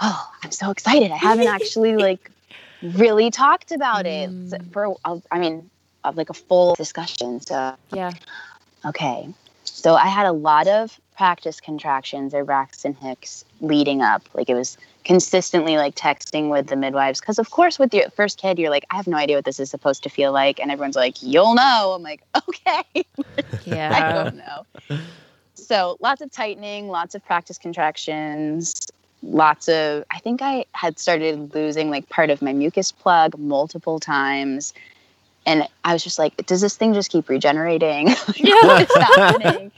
Oh, 0.00 0.30
I'm 0.42 0.50
so 0.50 0.70
excited. 0.70 1.10
I 1.10 1.16
haven't 1.16 1.46
actually 1.46 1.96
like 2.08 2.30
really 2.82 3.30
talked 3.30 3.72
about 3.72 4.06
it 4.06 4.30
mm. 4.30 4.72
for, 4.72 4.96
I 5.30 5.38
mean, 5.38 5.70
like 6.14 6.30
a 6.30 6.34
full 6.34 6.74
discussion. 6.74 7.40
So, 7.40 7.74
yeah. 7.92 8.12
Okay. 8.84 9.28
So 9.64 9.94
I 9.94 10.08
had 10.08 10.26
a 10.26 10.32
lot 10.32 10.68
of 10.68 11.00
practice 11.16 11.60
contractions 11.60 12.34
or 12.34 12.44
Braxton 12.44 12.94
Hicks 12.94 13.44
leading 13.60 14.02
up. 14.02 14.22
Like 14.34 14.50
it 14.50 14.54
was 14.54 14.76
consistently 15.04 15.76
like 15.76 15.94
texting 15.94 16.50
with 16.50 16.66
the 16.68 16.76
midwives. 16.76 17.20
Cause 17.20 17.38
of 17.38 17.50
course 17.50 17.78
with 17.78 17.92
your 17.92 18.10
first 18.10 18.38
kid, 18.38 18.58
you're 18.58 18.70
like, 18.70 18.86
I 18.90 18.96
have 18.96 19.06
no 19.06 19.16
idea 19.16 19.36
what 19.36 19.44
this 19.44 19.60
is 19.60 19.70
supposed 19.70 20.02
to 20.04 20.08
feel 20.08 20.32
like. 20.32 20.58
And 20.58 20.70
everyone's 20.70 20.96
like, 20.96 21.22
you'll 21.22 21.54
know. 21.54 21.92
I'm 21.94 22.02
like, 22.02 22.22
okay. 22.48 23.04
Yeah. 23.64 23.90
I 23.92 24.12
don't 24.12 24.36
know. 24.36 24.98
So 25.54 25.96
lots 26.00 26.20
of 26.20 26.30
tightening, 26.30 26.88
lots 26.88 27.14
of 27.14 27.24
practice 27.24 27.58
contractions, 27.58 28.74
lots 29.22 29.68
of 29.68 30.04
I 30.10 30.18
think 30.18 30.42
I 30.42 30.66
had 30.72 30.98
started 30.98 31.54
losing 31.54 31.90
like 31.90 32.08
part 32.08 32.30
of 32.30 32.42
my 32.42 32.52
mucus 32.52 32.92
plug 32.92 33.38
multiple 33.38 33.98
times. 33.98 34.74
And 35.46 35.68
I 35.84 35.92
was 35.92 36.02
just 36.02 36.18
like, 36.18 36.46
does 36.46 36.60
this 36.60 36.76
thing 36.76 36.94
just 36.94 37.10
keep 37.10 37.28
regenerating? 37.28 38.08
Yeah, 38.36 38.54
What's 38.62 38.96
happening? 38.96 39.72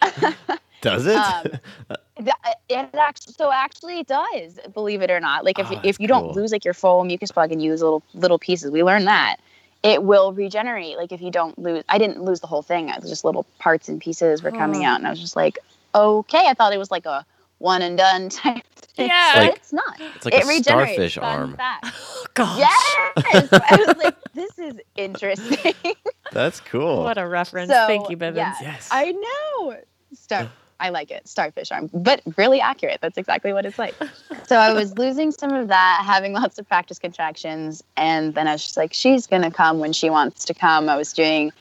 Does 0.82 1.06
it? 1.06 1.16
Um, 1.16 1.44
th- 2.18 2.28
it 2.68 2.88
actually, 2.94 3.32
so 3.32 3.50
actually 3.50 4.00
it 4.00 4.06
does, 4.06 4.58
believe 4.74 5.00
it 5.00 5.10
or 5.10 5.20
not. 5.20 5.44
Like 5.44 5.58
if, 5.58 5.70
Oh, 5.70 5.80
if 5.82 5.98
you 5.98 6.06
that's 6.06 6.20
don't 6.20 6.34
lose 6.36 6.52
like 6.52 6.64
your 6.64 6.74
full 6.74 7.02
mucus 7.04 7.32
plug 7.32 7.50
and 7.52 7.62
use 7.62 7.80
little 7.80 8.02
little 8.14 8.38
pieces, 8.38 8.70
we 8.70 8.82
learned 8.82 9.06
that 9.06 9.36
it 9.82 10.02
will 10.04 10.32
regenerate. 10.32 10.96
Like 10.98 11.10
if 11.12 11.20
you 11.22 11.30
don't 11.30 11.58
lose, 11.58 11.82
I 11.88 11.96
didn't 11.98 12.22
lose 12.22 12.40
the 12.40 12.46
whole 12.46 12.62
thing. 12.62 12.88
It 12.90 13.00
was 13.00 13.08
just 13.10 13.24
little 13.24 13.44
parts 13.58 13.88
and 13.88 14.00
pieces 14.00 14.42
were 14.42 14.50
coming 14.52 14.82
Oh. 14.84 14.88
out, 14.88 14.98
and 14.98 15.06
I 15.06 15.10
was 15.10 15.20
just 15.20 15.36
like, 15.36 15.58
okay. 15.94 16.46
I 16.48 16.54
thought 16.54 16.72
it 16.74 16.78
was 16.78 16.90
like 16.90 17.06
a 17.06 17.24
one 17.58 17.80
and 17.82 17.96
done 17.96 18.28
type. 18.28 18.62
Thing. 18.94 19.08
Yeah. 19.08 19.32
but 19.34 19.40
Like- 19.46 19.56
it's 19.56 19.72
not. 19.72 20.00
It's 20.16 20.24
like 20.26 20.34
it 20.34 20.44
a 20.44 20.46
regenerates. 20.46 20.92
starfish 20.92 21.14
Fun 21.14 21.24
arm. 21.40 21.56
fact. 21.56 21.86
Gosh. 22.34 22.58
Yes, 22.58 23.48
I 23.52 23.84
was 23.86 23.96
like, 23.96 24.16
this 24.34 24.58
is 24.58 24.74
interesting. 24.96 25.74
That's 26.32 26.60
cool. 26.60 27.02
What 27.02 27.16
a 27.16 27.26
reference. 27.26 27.70
So, 27.70 27.86
Thank 27.86 28.10
you, 28.10 28.16
Bivens. 28.18 28.36
yeah, 28.36 28.54
Yes. 28.60 28.88
I 28.92 29.12
know. 29.12 29.76
Star. 30.14 30.50
I 30.82 30.88
like 30.88 31.12
it. 31.12 31.28
Starfish 31.28 31.70
arm, 31.70 31.88
but 31.94 32.20
really 32.36 32.60
accurate. 32.60 32.98
That's 33.00 33.16
exactly 33.16 33.52
what 33.52 33.64
it's 33.64 33.78
like. 33.78 33.94
so 34.48 34.56
I 34.56 34.72
was 34.72 34.98
losing 34.98 35.30
some 35.30 35.52
of 35.52 35.68
that, 35.68 36.02
having 36.04 36.32
lots 36.42 36.58
of 36.58 36.66
practice 36.66 36.98
contractions, 36.98 37.84
and 37.96 38.34
then 38.34 38.48
I 38.48 38.52
was 38.52 38.64
just 38.64 38.76
like, 38.76 38.92
she's 38.92 39.28
gonna 39.28 39.52
come 39.52 39.78
when 39.78 39.92
she 39.92 40.10
wants 40.10 40.44
to 40.46 40.54
come. 40.54 40.88
I 40.88 40.96
was 40.96 41.12
doing 41.12 41.52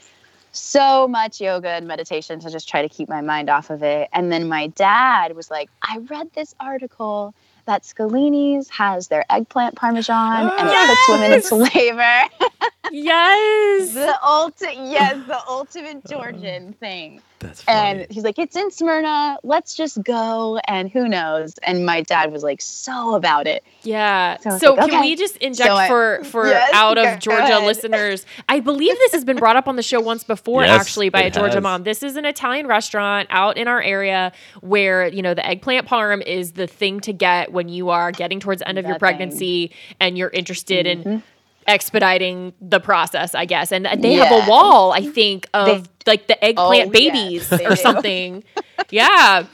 so 0.53 1.07
much 1.07 1.39
yoga 1.39 1.69
and 1.69 1.87
meditation 1.87 2.39
to 2.39 2.49
just 2.49 2.67
try 2.67 2.81
to 2.81 2.89
keep 2.89 3.07
my 3.07 3.21
mind 3.21 3.49
off 3.49 3.69
of 3.69 3.83
it. 3.83 4.09
And 4.11 4.31
then 4.31 4.49
my 4.49 4.67
dad 4.67 5.35
was 5.35 5.51
like, 5.51 5.69
I 5.83 5.99
read 6.09 6.29
this 6.33 6.55
article 6.59 7.33
that 7.65 7.83
Scalini's 7.83 8.69
has 8.69 9.07
their 9.07 9.23
eggplant 9.29 9.75
parmesan 9.75 10.51
and 10.57 10.67
it 10.67 10.87
puts 10.89 11.09
women 11.09 11.31
into 11.31 11.55
labor. 11.55 12.49
Yes. 12.91 13.93
the 13.93 14.17
ultimate, 14.25 14.75
yes, 14.75 15.25
the 15.27 15.39
ultimate 15.47 16.05
Georgian 16.05 16.73
thing. 16.73 17.21
That's 17.41 17.63
funny. 17.63 18.01
And 18.01 18.11
he's 18.11 18.23
like, 18.23 18.39
it's 18.39 18.55
in 18.55 18.71
Smyrna. 18.71 19.37
Let's 19.43 19.75
just 19.75 20.01
go. 20.03 20.59
And 20.67 20.89
who 20.89 21.07
knows? 21.09 21.55
And 21.63 21.85
my 21.85 22.01
dad 22.01 22.31
was 22.31 22.43
like, 22.43 22.61
so 22.61 23.15
about 23.15 23.47
it. 23.47 23.63
Yeah. 23.83 24.37
So 24.37 24.49
So, 24.57 24.71
was 24.71 24.77
like, 24.79 24.89
can 24.91 24.99
okay. 24.99 25.09
we 25.09 25.15
just 25.15 25.37
inject 25.37 25.67
So 25.67 25.75
I- 25.75 25.87
for 25.87 26.23
for 26.23 26.47
Yes, 26.51 26.69
out 26.73 26.97
of 26.97 27.19
Georgia 27.19 27.41
ahead. 27.43 27.63
listeners? 27.63 28.25
I 28.47 28.59
believe 28.59 28.95
this 28.97 29.11
has 29.13 29.25
been 29.25 29.37
brought 29.37 29.55
up 29.55 29.67
on 29.67 29.75
the 29.75 29.83
show 29.83 29.99
once 29.99 30.23
before, 30.23 30.63
Yes, 30.63 30.79
actually, 30.79 31.09
by 31.09 31.21
a 31.23 31.31
Georgia 31.31 31.55
has. 31.55 31.63
mom. 31.63 31.83
This 31.83 32.03
is 32.03 32.15
an 32.15 32.25
Italian 32.25 32.67
restaurant 32.67 33.27
out 33.31 33.57
in 33.57 33.67
our 33.67 33.81
area 33.81 34.31
where 34.61 35.07
you 35.07 35.21
know 35.21 35.33
the 35.33 35.45
eggplant 35.45 35.87
parm 35.87 36.21
is 36.23 36.53
the 36.53 36.67
thing 36.67 36.99
to 37.01 37.11
get 37.13 37.51
when 37.51 37.67
you 37.69 37.89
are 37.89 38.11
getting 38.11 38.39
towards 38.39 38.59
the 38.59 38.67
end 38.69 38.77
of 38.77 38.85
your 38.85 38.93
That 38.93 38.99
thing. 38.99 39.17
pregnancy 39.17 39.71
and 39.99 40.17
you're 40.17 40.29
interested 40.29 40.85
Mhm. 40.85 41.05
in 41.05 41.23
expediting 41.67 42.53
the 42.61 42.79
process, 42.79 43.35
I 43.35 43.45
guess. 43.45 43.71
And 43.71 43.85
they 43.85 44.13
have 44.13 44.31
a 44.31 44.49
wall, 44.49 44.91
I 44.91 45.01
think, 45.01 45.47
of 45.53 45.87
like 46.07 46.27
the 46.27 46.43
eggplant 46.43 46.87
Oh, 46.89 46.91
babies 46.91 47.49
they 47.49 47.65
or 47.65 47.69
do. 47.75 47.81
something. 47.81 48.43
yeah. 48.89 49.45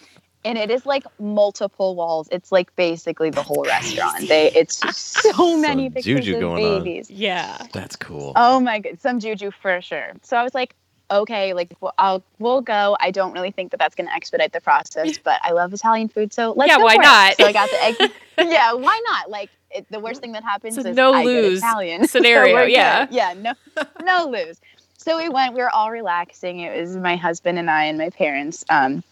And 0.46 0.58
it 0.58 0.72
is 0.72 0.86
like 0.86 1.04
multiple 1.20 1.96
walls. 1.96 2.30
It's 2.32 2.52
like 2.52 2.74
basically 2.76 3.30
the 3.32 3.44
whole 3.44 3.64
restaurant. 3.66 4.30
They 4.30 4.50
it's 4.52 4.78
so 4.98 5.58
many 5.58 5.90
pictures 5.90 6.26
juju 6.26 6.36
of 6.36 6.40
going 6.42 6.66
on. 6.66 6.84
babies. 6.84 7.10
Yeah. 7.12 7.58
That's 7.74 7.96
cool. 7.98 8.32
Oh 8.36 8.60
my 8.60 8.80
god, 8.80 9.00
some 9.02 9.20
juju 9.20 9.52
for 9.52 9.82
sure. 9.82 10.14
So 10.24 10.38
I 10.38 10.44
was 10.44 10.54
like, 10.54 10.74
okay, 11.12 11.54
like 11.54 11.74
well, 11.82 11.94
I'll 11.98 12.24
we'll 12.40 12.62
go. 12.62 12.96
I 13.00 13.12
don't 13.12 13.34
really 13.34 13.52
think 13.52 13.72
that 13.72 13.78
that's 13.78 13.96
going 13.96 14.08
to 14.08 14.14
expedite 14.16 14.54
the 14.54 14.62
process, 14.62 15.18
but 15.24 15.42
I 15.44 15.52
love 15.52 15.74
Italian 15.74 16.08
food, 16.08 16.32
so 16.32 16.54
let's 16.56 16.70
Yeah, 16.70 16.78
go 16.78 16.84
why 16.86 16.96
for 16.96 17.02
it. 17.02 17.06
not? 17.06 17.36
So 17.36 17.46
I 17.46 17.52
got 17.52 17.70
the 17.70 17.84
egg. 17.84 18.12
yeah, 18.50 18.72
why 18.74 19.02
not? 19.08 19.30
Like 19.30 19.50
it, 19.72 19.86
the 19.90 20.00
worst 20.00 20.22
thing 20.22 20.32
that 20.34 20.44
happens 20.44 20.78
It's 20.78 20.86
a 20.86 20.90
is 20.90 20.96
no 20.96 21.14
I 21.14 21.24
get 21.24 21.30
lose 21.30 21.60
Italian 21.60 22.08
scenario, 22.08 22.54
we're 22.54 22.66
good. 22.66 22.72
yeah. 22.72 23.08
yeah, 23.10 23.34
no, 23.34 23.54
no 24.04 24.30
lose. 24.30 24.60
So 24.98 25.18
we 25.18 25.30
went. 25.30 25.54
We 25.54 25.62
were 25.62 25.70
all 25.70 25.92
relaxing. 25.92 26.60
It 26.60 26.80
was 26.80 26.96
my 26.96 27.16
husband 27.16 27.60
and 27.60 27.70
I 27.70 27.86
and 27.86 27.98
my 27.98 28.10
parents. 28.10 28.66
Um, 28.70 29.04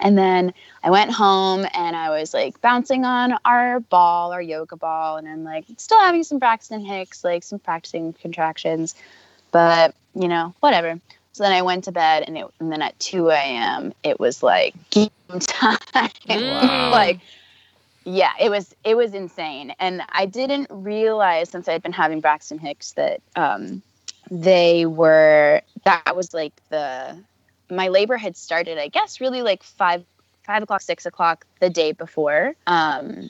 and 0.00 0.18
then 0.18 0.52
I 0.82 0.90
went 0.90 1.10
home 1.10 1.66
and 1.72 1.96
I 1.96 2.10
was 2.10 2.34
like 2.34 2.60
bouncing 2.60 3.04
on 3.04 3.36
our 3.44 3.80
ball, 3.80 4.32
our 4.32 4.42
yoga 4.42 4.76
ball, 4.76 5.16
and 5.16 5.28
I'm 5.28 5.44
like 5.44 5.64
still 5.78 6.00
having 6.00 6.22
some 6.24 6.38
Braxton 6.38 6.84
Hicks, 6.84 7.24
like 7.24 7.42
some 7.44 7.58
practicing 7.58 8.12
contractions, 8.14 8.94
but 9.52 9.94
you 10.14 10.28
know, 10.28 10.54
whatever. 10.60 11.00
So 11.32 11.42
then 11.42 11.52
I 11.52 11.62
went 11.62 11.84
to 11.84 11.92
bed, 11.92 12.24
and 12.26 12.38
it, 12.38 12.46
and 12.60 12.72
then 12.72 12.80
at 12.80 12.98
2 12.98 13.28
a.m. 13.28 13.92
it 14.02 14.18
was 14.18 14.42
like 14.42 14.74
game 14.90 15.10
time. 15.40 15.78
Wow. 16.28 16.90
like, 16.90 17.20
yeah, 18.06 18.32
it 18.40 18.50
was 18.50 18.74
it 18.84 18.96
was 18.96 19.12
insane, 19.12 19.74
and 19.78 20.00
I 20.10 20.24
didn't 20.24 20.68
realize 20.70 21.50
since 21.50 21.68
I'd 21.68 21.82
been 21.82 21.92
having 21.92 22.20
Braxton 22.20 22.58
Hicks 22.58 22.92
that 22.92 23.20
um, 23.34 23.82
they 24.30 24.86
were 24.86 25.60
that 25.84 26.16
was 26.16 26.32
like 26.32 26.52
the 26.70 27.16
my 27.70 27.88
labor 27.88 28.16
had 28.16 28.36
started 28.36 28.78
i 28.78 28.88
guess 28.88 29.20
really 29.20 29.42
like 29.42 29.62
five 29.62 30.04
five 30.44 30.62
o'clock 30.62 30.80
six 30.80 31.06
o'clock 31.06 31.44
the 31.60 31.68
day 31.70 31.92
before. 31.92 32.54
Um 32.66 33.28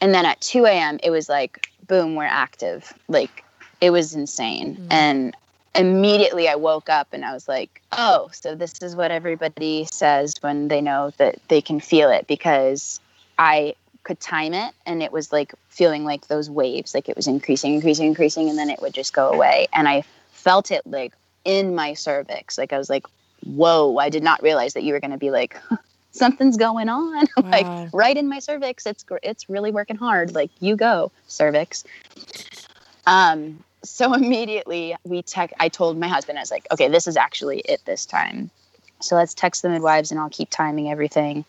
and 0.00 0.14
then 0.14 0.26
at 0.26 0.40
2 0.40 0.66
a.m 0.66 0.98
it 1.02 1.10
was 1.10 1.28
like 1.28 1.68
boom 1.86 2.14
we're 2.14 2.24
active. 2.24 2.92
Like 3.08 3.44
it 3.80 3.90
was 3.90 4.14
insane. 4.14 4.86
And 4.90 5.36
immediately 5.74 6.48
i 6.48 6.54
woke 6.56 6.88
up 6.88 7.08
and 7.12 7.24
i 7.24 7.32
was 7.32 7.46
like 7.46 7.82
oh 7.92 8.28
so 8.32 8.54
this 8.54 8.72
is 8.82 8.96
what 8.96 9.10
everybody 9.10 9.86
says 9.92 10.34
when 10.40 10.66
they 10.68 10.80
know 10.80 11.12
that 11.18 11.36
they 11.48 11.60
can 11.60 11.78
feel 11.78 12.10
it 12.10 12.26
because 12.26 13.00
i 13.38 13.74
could 14.04 14.20
time 14.20 14.54
it 14.54 14.72
and 14.86 15.02
it 15.02 15.12
was 15.12 15.32
like 15.32 15.52
feeling 15.68 16.04
like 16.04 16.26
those 16.28 16.48
waves 16.48 16.94
like 16.94 17.08
it 17.08 17.16
was 17.16 17.26
increasing 17.26 17.74
increasing 17.74 18.06
increasing 18.06 18.48
and 18.48 18.58
then 18.58 18.70
it 18.70 18.80
would 18.80 18.94
just 18.94 19.12
go 19.12 19.30
away 19.30 19.66
and 19.72 19.88
i 19.88 20.02
felt 20.38 20.70
it 20.70 20.86
like 20.86 21.12
in 21.44 21.74
my 21.74 21.94
cervix. 21.94 22.58
Like 22.58 22.72
I 22.72 22.78
was 22.78 22.90
like, 22.90 23.06
whoa, 23.44 23.96
I 23.96 24.10
did 24.10 24.22
not 24.22 24.42
realize 24.42 24.74
that 24.74 24.82
you 24.82 24.92
were 24.92 25.00
going 25.00 25.12
to 25.12 25.18
be 25.18 25.30
like, 25.30 25.56
something's 26.12 26.56
going 26.56 26.88
on. 26.88 27.26
Wow. 27.36 27.50
like 27.50 27.92
right 27.92 28.16
in 28.16 28.28
my 28.28 28.38
cervix. 28.38 28.86
It's 28.86 29.04
it's 29.22 29.48
really 29.48 29.70
working 29.70 29.96
hard. 29.96 30.34
Like 30.34 30.50
you 30.60 30.76
go 30.76 31.10
cervix. 31.26 31.84
Um. 33.06 33.64
So 33.84 34.12
immediately 34.22 34.96
we 35.04 35.22
tech. 35.22 35.52
I 35.58 35.68
told 35.68 35.98
my 35.98 36.08
husband, 36.08 36.38
I 36.38 36.42
was 36.42 36.50
like, 36.50 36.66
okay, 36.70 36.88
this 36.88 37.06
is 37.06 37.16
actually 37.16 37.60
it 37.60 37.80
this 37.84 38.04
time. 38.06 38.50
So 39.00 39.14
let's 39.14 39.34
text 39.34 39.62
the 39.62 39.68
midwives 39.68 40.10
and 40.10 40.18
I'll 40.18 40.30
keep 40.30 40.50
timing 40.50 40.90
everything. 40.90 41.44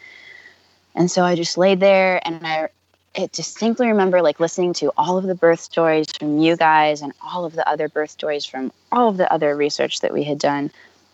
And 0.96 1.10
so 1.10 1.24
I 1.24 1.36
just 1.36 1.58
laid 1.58 1.80
there 1.80 2.20
and 2.28 2.46
I 2.46 2.70
I 3.18 3.28
distinctly 3.32 3.88
remember 3.88 4.22
like 4.22 4.40
listening 4.40 4.74
to 4.74 4.92
all 4.96 5.18
of 5.18 5.26
the 5.26 5.36
birth 5.36 5.60
stories 5.60 6.08
from 6.18 6.38
you 6.38 6.56
guys 6.56 7.02
and 7.02 7.12
all 7.24 7.44
of 7.44 7.54
the 7.54 7.68
other 7.68 7.90
birth 7.90 8.12
stories 8.12 8.46
from 8.46 8.72
all 8.92 9.10
of 9.10 9.18
the 9.18 9.32
other 9.34 9.56
research 9.56 10.02
that 10.02 10.14
we 10.14 10.24
had 10.24 10.38
done 10.38 10.72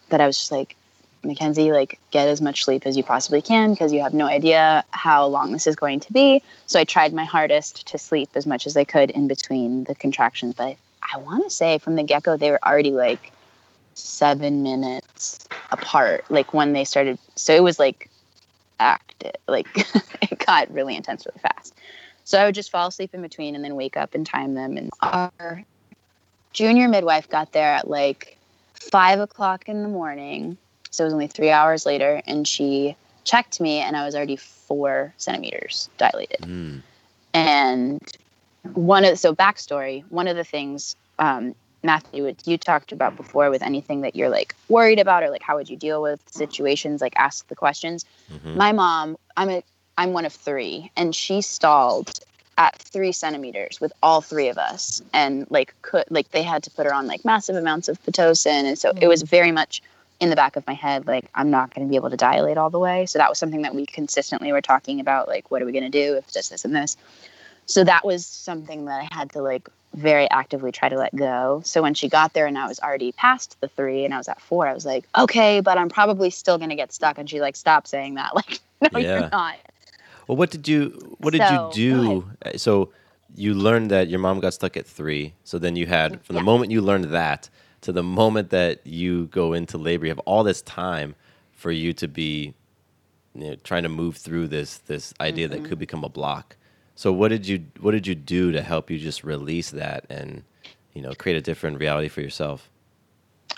that 0.10 0.20
I 0.22 0.28
was 0.28 0.38
just 0.38 0.52
like, 0.52 0.76
Mackenzie, 1.24 1.72
like 1.72 1.98
get 2.12 2.28
as 2.28 2.42
much 2.42 2.64
sleep 2.64 2.86
as 2.86 2.96
you 2.96 3.04
possibly 3.04 3.42
can 3.42 3.72
because 3.72 3.92
you 3.92 4.02
have 4.02 4.14
no 4.14 4.28
idea 4.28 4.84
how 4.92 5.26
long 5.26 5.52
this 5.54 5.66
is 5.66 5.76
going 5.76 6.00
to 6.02 6.14
be. 6.14 6.44
So 6.68 6.80
I 6.80 6.84
tried 6.84 7.14
my 7.14 7.26
hardest 7.26 7.88
to 7.88 7.98
sleep 7.98 8.30
as 8.36 8.46
much 8.46 8.68
as 8.68 8.78
I 8.78 8.84
could 8.84 9.10
in 9.10 9.28
between 9.28 9.86
the 9.86 9.96
contractions. 9.96 10.54
But 10.54 10.78
I 11.14 11.18
want 11.18 11.44
to 11.44 11.50
say 11.50 11.80
from 11.80 11.96
the 11.96 12.04
get 12.04 12.24
go, 12.24 12.38
they 12.38 12.52
were 12.52 12.64
already 12.64 12.92
like 12.92 13.32
seven 13.96 14.62
minutes 14.62 15.48
apart, 15.72 16.26
like 16.30 16.54
when 16.54 16.74
they 16.74 16.84
started. 16.84 17.18
So 17.36 17.56
it 17.56 17.64
was 17.64 17.80
like 17.80 18.10
active, 19.26 19.42
like 19.48 19.68
it 20.22 20.46
got 20.46 20.72
really 20.72 20.96
intense 20.96 21.26
really 21.26 21.40
fast. 21.40 21.76
So 22.24 22.40
I 22.40 22.46
would 22.46 22.56
just 22.56 22.72
fall 22.72 22.88
asleep 22.88 23.14
in 23.14 23.22
between 23.22 23.56
and 23.56 23.64
then 23.64 23.76
wake 23.76 23.98
up 23.98 24.16
and 24.16 24.26
time 24.26 24.56
them. 24.56 24.78
And 24.78 24.90
our 25.02 25.64
junior 26.54 26.88
midwife 26.88 27.30
got 27.30 27.52
there 27.52 27.74
at 27.74 27.88
like 27.90 28.38
five 28.74 29.20
o'clock 29.20 29.70
in 29.70 29.84
the 29.84 29.90
morning. 29.90 30.58
So 30.90 31.04
it 31.04 31.08
was 31.08 31.14
only 31.14 31.28
three 31.28 31.52
hours 31.52 31.86
later. 31.86 32.22
And 32.26 32.48
she 32.48 32.96
checked 33.26 33.60
me, 33.60 33.80
and 33.80 33.96
I 33.96 34.06
was 34.06 34.16
already 34.16 34.38
four 34.38 35.14
centimeters 35.18 35.90
dilated. 35.98 36.42
Mm. 36.42 36.82
And 37.34 38.02
one 38.74 39.06
of 39.06 39.20
so 39.20 39.36
backstory, 39.36 40.04
one 40.10 40.28
of 40.28 40.36
the 40.36 40.44
things 40.44 40.96
um, 41.20 41.54
Matthew, 41.86 42.26
what 42.26 42.48
you 42.48 42.58
talked 42.58 42.92
about 42.92 43.16
before 43.16 43.50
with 43.50 43.62
anything 43.62 44.02
that 44.02 44.16
you're 44.16 44.30
like 44.30 44.56
worried 44.70 45.00
about 45.00 45.24
or 45.24 45.30
like 45.30 45.44
how 45.44 45.56
would 45.56 45.70
you 45.70 45.78
deal 45.78 46.02
with 46.02 46.20
situations, 46.30 47.02
like 47.02 47.14
ask 47.16 47.48
the 47.48 47.56
questions. 47.56 48.06
Mhm. 48.32 48.56
My 48.56 48.72
mom, 48.72 49.18
I'm 49.38 49.50
a 49.50 49.64
I'm 49.98 50.12
one 50.12 50.26
of 50.26 50.34
three, 50.34 50.92
and 50.98 51.16
she 51.16 51.42
stalled 51.42 52.20
at 52.58 52.78
three 52.78 53.12
centimeters 53.12 53.80
with 53.80 53.94
all 54.02 54.22
three 54.22 54.50
of 54.50 54.58
us, 54.58 55.02
and 55.14 55.46
like 55.50 55.74
could 55.82 56.06
like 56.10 56.32
they 56.32 56.44
had 56.44 56.64
to 56.64 56.72
put 56.72 56.86
her 56.86 56.94
on 56.94 57.08
like 57.08 57.24
massive 57.24 57.56
amounts 57.56 57.88
of 57.88 58.02
pitocin, 58.04 58.66
and 58.66 58.78
so 58.78 58.92
it 59.00 59.08
was 59.08 59.22
very 59.22 59.52
much 59.52 59.82
in 60.22 60.30
the 60.30 60.36
back 60.36 60.56
of 60.56 60.66
my 60.66 60.74
head 60.74 61.06
like 61.08 61.26
I'm 61.36 61.50
not 61.50 61.74
going 61.74 61.86
to 61.86 61.90
be 61.90 61.98
able 61.98 62.10
to 62.10 62.18
dilate 62.18 62.58
all 62.58 62.70
the 62.70 62.80
way. 62.80 63.06
So 63.06 63.20
that 63.20 63.30
was 63.30 63.38
something 63.38 63.64
that 63.64 63.76
we 63.76 63.86
consistently 63.86 64.52
were 64.52 64.62
talking 64.62 65.00
about, 65.00 65.28
like 65.28 65.52
what 65.52 65.62
are 65.62 65.66
we 65.66 65.74
going 65.74 65.84
to 65.84 65.90
do 65.90 66.16
if 66.16 66.32
this, 66.32 66.50
this, 66.50 66.64
and 66.66 66.74
this. 66.76 66.96
So 67.66 67.84
that 67.84 68.06
was 68.06 68.26
something 68.26 68.86
that 68.86 69.02
I 69.02 69.16
had 69.16 69.32
to 69.34 69.42
like 69.42 69.68
very 69.96 70.30
actively 70.30 70.72
try 70.72 70.90
to 70.90 70.98
let 70.98 71.16
go. 71.16 71.62
So 71.66 71.82
when 71.82 71.94
she 71.96 72.10
got 72.10 72.34
there 72.34 72.48
and 72.48 72.58
I 72.58 72.68
was 72.68 72.80
already 72.80 73.12
past 73.14 73.58
the 73.62 73.70
three 73.70 74.06
and 74.06 74.14
I 74.14 74.18
was 74.18 74.28
at 74.28 74.42
four, 74.42 74.68
I 74.68 74.74
was 74.74 74.86
like, 74.86 75.06
okay, 75.18 75.62
but 75.62 75.78
I'm 75.78 75.90
probably 75.90 76.30
still 76.30 76.58
gonna 76.58 76.76
get 76.76 76.94
stuck. 76.94 77.18
And 77.18 77.30
she's 77.30 77.42
like, 77.42 77.56
stop 77.56 77.88
saying 77.88 78.16
that. 78.16 78.34
Like, 78.36 78.60
no, 78.94 79.00
Yeah. 79.00 79.20
you're 79.22 79.30
not. 79.32 79.56
Well, 80.28 80.38
what 80.38 80.52
did 80.52 80.68
you 80.68 81.16
what 81.20 81.32
did 81.32 81.48
So, 81.48 81.54
you 81.54 81.74
do? 81.74 82.32
Uh, 82.46 82.58
So 82.58 82.92
you 83.36 83.54
learned 83.54 83.92
that 83.92 84.10
your 84.10 84.20
mom 84.20 84.40
got 84.40 84.54
stuck 84.54 84.78
at 84.78 84.86
three. 84.88 85.34
So 85.44 85.60
then 85.60 85.76
you 85.76 85.88
had 85.88 86.24
from 86.26 86.36
the 86.36 86.42
moment 86.42 86.72
you 86.72 86.82
learned 86.82 87.06
that 87.06 87.50
to 87.82 87.92
the 87.92 88.04
moment 88.04 88.50
that 88.52 88.86
you 88.86 89.28
go 89.28 89.54
into 89.54 89.78
labor, 89.78 90.06
you 90.06 90.12
have 90.12 90.20
all 90.20 90.44
this 90.44 90.62
time 90.64 91.16
for 91.54 91.72
you 91.72 91.94
to 91.94 92.08
be 92.08 92.54
you 93.36 93.50
know, 93.52 93.56
trying 93.64 93.84
to 93.84 93.90
move 93.90 94.18
through 94.18 94.48
this 94.48 94.80
this 94.80 95.14
idea 95.22 95.48
that 95.50 95.64
could 95.64 95.80
become 95.80 96.04
a 96.04 96.10
block. 96.10 96.58
So 96.96 97.12
what 97.12 97.28
did 97.30 97.48
you 97.48 97.66
what 97.82 97.92
did 97.92 98.08
you 98.08 98.16
do 98.16 98.52
to 98.52 98.62
help 98.62 98.90
you 98.90 98.98
just 98.98 99.24
release 99.24 99.72
that 99.72 100.06
and 100.10 100.44
you 100.94 101.02
know 101.02 101.14
create 101.14 101.38
a 101.38 101.42
different 101.42 101.80
reality 101.80 102.08
for 102.08 102.22
yourself? 102.22 102.70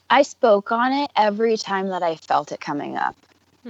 I 0.10 0.24
spoke 0.24 0.72
on 0.72 0.92
it 0.94 1.12
every 1.16 1.58
time 1.58 1.90
that 1.90 2.02
I 2.04 2.16
felt 2.16 2.52
it 2.52 2.60
coming 2.60 2.98
up. 2.98 3.16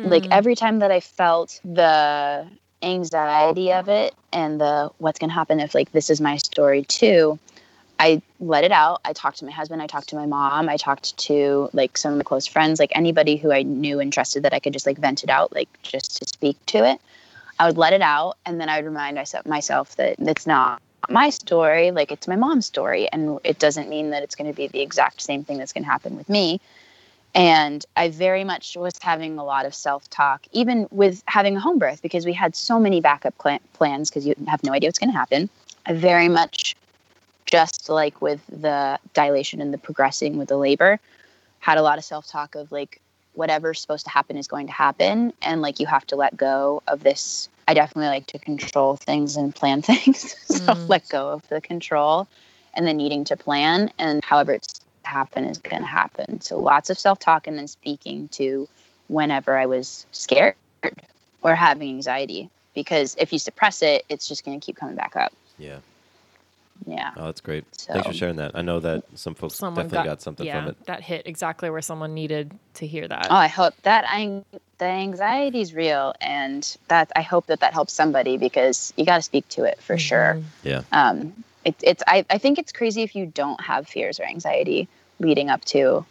Like 0.03 0.23
Mm. 0.23 0.27
every 0.31 0.55
time 0.55 0.79
that 0.79 0.91
I 0.91 0.99
felt 0.99 1.59
the 1.65 2.47
anxiety 2.83 3.73
of 3.73 3.89
it 3.89 4.13
and 4.31 4.61
the 4.61 4.91
what's 4.99 5.17
going 5.19 5.29
to 5.29 5.33
happen 5.33 5.59
if 5.59 5.73
like 5.73 5.91
this 5.91 6.09
is 6.09 6.21
my 6.21 6.37
story 6.37 6.83
too, 6.83 7.39
I 7.99 8.21
let 8.39 8.63
it 8.63 8.71
out. 8.71 9.01
I 9.03 9.13
talked 9.13 9.39
to 9.39 9.45
my 9.45 9.51
husband, 9.51 9.81
I 9.81 9.87
talked 9.87 10.09
to 10.09 10.15
my 10.15 10.27
mom, 10.27 10.69
I 10.69 10.77
talked 10.77 11.17
to 11.17 11.69
like 11.73 11.97
some 11.97 12.11
of 12.13 12.17
my 12.19 12.23
close 12.23 12.45
friends, 12.45 12.79
like 12.79 12.91
anybody 12.95 13.35
who 13.37 13.51
I 13.51 13.63
knew 13.63 13.99
and 13.99 14.13
trusted 14.13 14.43
that 14.43 14.53
I 14.53 14.59
could 14.59 14.73
just 14.73 14.85
like 14.85 14.99
vent 14.99 15.23
it 15.23 15.29
out 15.31 15.51
like 15.53 15.69
just 15.81 16.17
to 16.17 16.27
speak 16.27 16.63
to 16.67 16.85
it. 16.87 17.01
I 17.59 17.65
would 17.67 17.77
let 17.77 17.93
it 17.93 18.01
out 18.01 18.37
and 18.45 18.59
then 18.59 18.69
I 18.69 18.77
would 18.77 18.85
remind 18.85 19.17
myself 19.45 19.95
that 19.95 20.15
it's 20.19 20.47
not 20.47 20.81
my 21.09 21.29
story, 21.29 21.91
like 21.91 22.11
it's 22.11 22.27
my 22.27 22.35
mom's 22.35 22.65
story 22.65 23.07
and 23.11 23.39
it 23.43 23.59
doesn't 23.59 23.89
mean 23.89 24.09
that 24.11 24.23
it's 24.23 24.35
going 24.35 24.49
to 24.51 24.55
be 24.55 24.67
the 24.67 24.81
exact 24.81 25.21
same 25.21 25.43
thing 25.43 25.57
that's 25.57 25.73
going 25.73 25.83
to 25.83 25.89
happen 25.89 26.17
with 26.17 26.29
me. 26.29 26.59
And 27.33 27.85
I 27.95 28.09
very 28.09 28.43
much 28.43 28.75
was 28.75 28.93
having 29.01 29.37
a 29.37 29.43
lot 29.43 29.65
of 29.65 29.75
self 29.75 30.09
talk, 30.09 30.45
even 30.51 30.87
with 30.91 31.23
having 31.27 31.55
a 31.55 31.59
home 31.59 31.77
birth, 31.77 32.01
because 32.01 32.25
we 32.25 32.33
had 32.33 32.55
so 32.55 32.79
many 32.79 32.99
backup 32.99 33.35
cl- 33.41 33.59
plans 33.73 34.09
because 34.09 34.25
you 34.25 34.33
have 34.47 34.63
no 34.63 34.73
idea 34.73 34.87
what's 34.87 34.99
going 34.99 35.11
to 35.11 35.17
happen. 35.17 35.49
I 35.85 35.93
very 35.93 36.29
much, 36.29 36.75
just 37.45 37.89
like 37.89 38.21
with 38.21 38.41
the 38.47 38.99
dilation 39.13 39.61
and 39.61 39.73
the 39.73 39.77
progressing 39.77 40.37
with 40.37 40.47
the 40.47 40.57
labor, 40.57 40.99
had 41.59 41.77
a 41.77 41.81
lot 41.81 41.97
of 41.97 42.03
self 42.03 42.27
talk 42.27 42.55
of 42.55 42.71
like, 42.71 43.01
whatever's 43.37 43.79
supposed 43.79 44.05
to 44.05 44.11
happen 44.11 44.35
is 44.37 44.47
going 44.47 44.67
to 44.67 44.73
happen. 44.73 45.31
And 45.41 45.61
like, 45.61 45.79
you 45.79 45.85
have 45.85 46.05
to 46.07 46.15
let 46.15 46.35
go 46.35 46.81
of 46.87 47.03
this. 47.03 47.49
I 47.67 47.73
definitely 47.73 48.07
like 48.07 48.27
to 48.27 48.39
control 48.39 48.95
things 48.95 49.37
and 49.37 49.53
plan 49.53 49.81
things. 49.83 50.35
so 50.47 50.73
mm. 50.73 50.89
let 50.89 51.07
go 51.09 51.29
of 51.29 51.47
the 51.49 51.61
control 51.61 52.27
and 52.73 52.87
the 52.87 52.93
needing 52.93 53.23
to 53.25 53.37
plan. 53.37 53.91
And 53.99 54.23
however 54.23 54.53
it's 54.53 54.81
happen 55.07 55.45
is 55.45 55.57
going 55.57 55.81
to 55.81 55.87
happen. 55.87 56.41
So 56.41 56.59
lots 56.59 56.89
of 56.89 56.99
self 56.99 57.19
talk 57.19 57.47
and 57.47 57.57
then 57.57 57.67
speaking 57.67 58.27
to 58.29 58.67
whenever 59.07 59.57
I 59.57 59.65
was 59.65 60.05
scared 60.11 60.55
or 61.41 61.55
having 61.55 61.89
anxiety. 61.89 62.49
Because 62.75 63.15
if 63.17 63.33
you 63.33 63.39
suppress 63.39 63.81
it, 63.81 64.05
it's 64.09 64.27
just 64.27 64.45
going 64.45 64.59
to 64.59 64.63
keep 64.63 64.75
coming 64.75 64.95
back 64.95 65.15
up. 65.15 65.33
Yeah. 65.57 65.79
Yeah. 66.85 67.11
Oh, 67.17 67.25
that's 67.25 67.41
great. 67.41 67.65
Thanks 67.71 68.07
for 68.07 68.13
sharing 68.13 68.37
that. 68.37 68.51
I 68.55 68.61
know 68.61 68.79
that 68.79 69.03
some 69.15 69.35
folks 69.35 69.55
Someone 69.55 69.85
definitely 69.85 70.09
got, 70.09 70.21
something 70.21 70.45
yeah, 70.45 70.61
from 70.61 70.69
it. 70.71 70.85
That 70.85 71.01
hit 71.01 71.25
exactly 71.25 71.69
where 71.69 71.81
someone 71.81 72.13
needed 72.13 72.51
to 72.75 72.87
hear 72.87 73.07
that. 73.07 73.27
Oh, 73.29 73.35
I 73.35 73.47
hope 73.47 73.73
that 73.83 74.05
I, 74.07 74.43
the 74.77 74.85
anxiety 74.85 75.61
is 75.61 75.73
real, 75.73 76.13
and 76.21 76.77
that 76.87 77.11
I 77.15 77.21
hope 77.21 77.47
that 77.47 77.59
that 77.61 77.73
helps 77.73 77.93
somebody 77.93 78.37
because 78.37 78.93
you 78.97 79.05
got 79.05 79.17
to 79.17 79.21
speak 79.21 79.47
to 79.49 79.63
it 79.63 79.81
for 79.81 79.97
sure. 79.97 80.41
Yeah. 80.63 80.83
Um, 80.91 81.43
it, 81.65 81.75
it's 81.81 82.03
I, 82.07 82.25
I 82.29 82.37
think 82.37 82.59
it's 82.59 82.71
crazy 82.71 83.03
if 83.03 83.15
you 83.15 83.25
don't 83.25 83.59
have 83.61 83.87
fears 83.87 84.19
or 84.19 84.23
anxiety 84.23 84.87
leading 85.19 85.49
up 85.49 85.65
to 85.65 86.05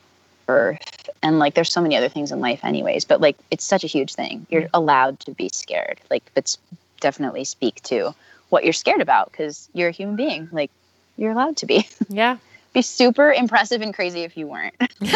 birth, 0.47 1.09
and 1.23 1.39
like 1.39 1.55
there's 1.55 1.73
so 1.73 1.81
many 1.81 1.97
other 1.97 2.09
things 2.09 2.33
in 2.33 2.41
life, 2.41 2.65
anyways. 2.65 3.05
But 3.05 3.21
like 3.21 3.37
it's 3.51 3.65
such 3.65 3.85
a 3.85 3.87
huge 3.87 4.15
thing. 4.15 4.47
You're 4.51 4.69
allowed 4.75 5.21
to 5.21 5.33
be 5.33 5.49
scared. 5.53 6.01
Like, 6.11 6.25
but 6.35 6.57
definitely 7.01 7.45
speak 7.45 7.83
to 7.83 8.15
what 8.51 8.65
you're 8.65 8.73
scared 8.73 9.01
about 9.01 9.31
because 9.31 9.69
you're 9.73 9.89
a 9.89 9.93
human 9.93 10.17
being. 10.17 10.49
Like, 10.53 10.71
you're 11.17 11.33
allowed 11.33 11.57
to 11.59 11.67
be. 11.67 11.87
Yeah. 12.09 12.39
be 12.73 12.83
super 12.83 13.33
impressive 13.33 13.81
and 13.83 13.95
crazy 13.95 14.23
if 14.23 14.37
you 14.37 14.47
weren't. 14.47 14.75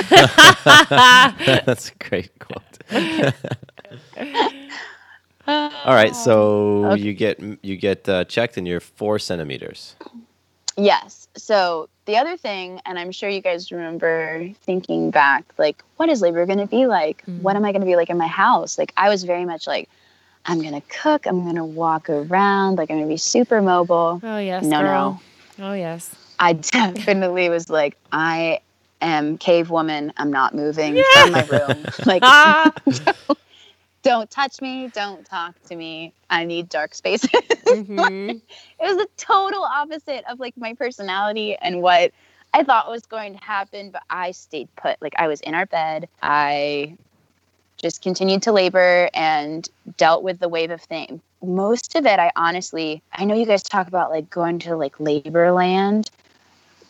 That's 1.67 1.91
a 1.91 2.09
great 2.09 2.31
quote. 2.39 3.35
All 5.49 5.95
right, 5.95 6.15
so 6.15 6.85
Okay. 6.93 7.03
you 7.03 7.13
get 7.13 7.41
you 7.63 7.77
get 7.77 8.09
uh, 8.09 8.25
checked, 8.25 8.57
and 8.57 8.67
you're 8.69 8.81
four 8.81 9.19
centimeters. 9.19 9.97
Yes. 10.77 11.29
So 11.37 11.89
the 12.07 12.17
other 12.17 12.37
thing, 12.37 12.81
and 12.87 12.99
I'm 12.99 13.11
sure 13.13 13.29
you 13.29 13.41
guys 13.41 13.71
remember 13.73 14.49
thinking 14.63 15.11
back, 15.11 15.45
like, 15.59 15.83
what 15.97 16.09
is 16.09 16.23
labor 16.23 16.47
going 16.47 16.59
to 16.59 16.67
be 16.67 16.87
like? 16.87 17.23
What 17.43 17.57
am 17.57 17.65
I 17.65 17.73
going 17.73 17.81
to 17.83 17.87
be 17.87 17.97
like 17.97 18.11
in 18.11 18.19
my 18.19 18.27
house? 18.29 18.79
Like, 18.79 18.93
I 18.97 19.09
was 19.09 19.25
very 19.25 19.45
much 19.45 19.67
like, 19.67 19.89
I'm 20.47 20.61
going 20.61 20.75
to 20.75 20.87
cook, 20.89 21.27
I'm 21.27 21.43
going 21.43 21.57
to 21.57 21.65
walk 21.65 22.09
around, 22.09 22.77
like, 22.77 22.91
I'm 22.91 22.97
going 22.97 23.09
to 23.09 23.13
be 23.13 23.19
super 23.19 23.61
mobile. 23.61 24.21
Oh 24.23 24.39
yes. 24.39 24.65
No, 24.65 24.81
girl. 24.81 25.23
no. 25.59 25.71
Oh 25.71 25.73
yes. 25.75 26.15
I 26.39 26.53
definitely 26.55 27.49
was 27.49 27.69
like, 27.69 27.97
I 28.13 28.61
am 29.01 29.39
cave 29.39 29.71
woman. 29.71 30.13
I'm 30.17 30.31
not 30.31 30.55
moving 30.55 31.03
from 31.13 31.33
my 31.33 31.47
room. 31.47 31.85
Like, 32.07 32.23
don't 34.03 34.31
touch 34.31 34.61
me. 34.63 34.89
Don't 34.89 35.25
talk 35.27 35.61
to 35.69 35.77
me. 35.77 36.15
I 36.31 36.45
need 36.45 36.69
dark 36.69 36.95
spaces. 36.95 37.31
Mm-hmm. 37.31 38.31
it 38.31 38.43
was 38.81 38.97
the 38.97 39.09
total 39.17 39.63
opposite 39.63 40.25
of 40.29 40.41
like 40.41 40.57
my 40.57 40.75
personality 40.75 41.57
and 41.57 41.83
what 41.83 42.13
I 42.53 42.65
thought 42.65 42.89
was 42.89 43.07
going 43.07 43.39
to 43.39 43.45
happen, 43.45 43.91
but 43.91 44.03
I 44.11 44.33
stayed 44.33 44.69
put. 44.77 45.01
Like 45.01 45.15
I 45.19 45.29
was 45.29 45.41
in 45.43 45.55
our 45.55 45.67
bed. 45.67 46.09
I 46.23 46.97
just 47.81 48.03
continued 48.03 48.43
to 48.43 48.53
labor 48.53 49.09
and 49.15 49.69
dealt 49.97 50.23
with 50.23 50.39
the 50.39 50.49
wave 50.49 50.71
of 50.71 50.83
things. 50.83 51.21
Most 51.43 51.95
of 51.95 52.07
it, 52.07 52.19
I 52.19 52.31
honestly, 52.37 53.03
I 53.13 53.25
know 53.25 53.35
you 53.35 53.47
guys 53.47 53.63
talk 53.63 53.89
about 53.89 54.11
like 54.11 54.29
going 54.29 54.59
to 54.61 54.77
like 54.77 55.01
labor 55.01 55.53
land. 55.53 56.11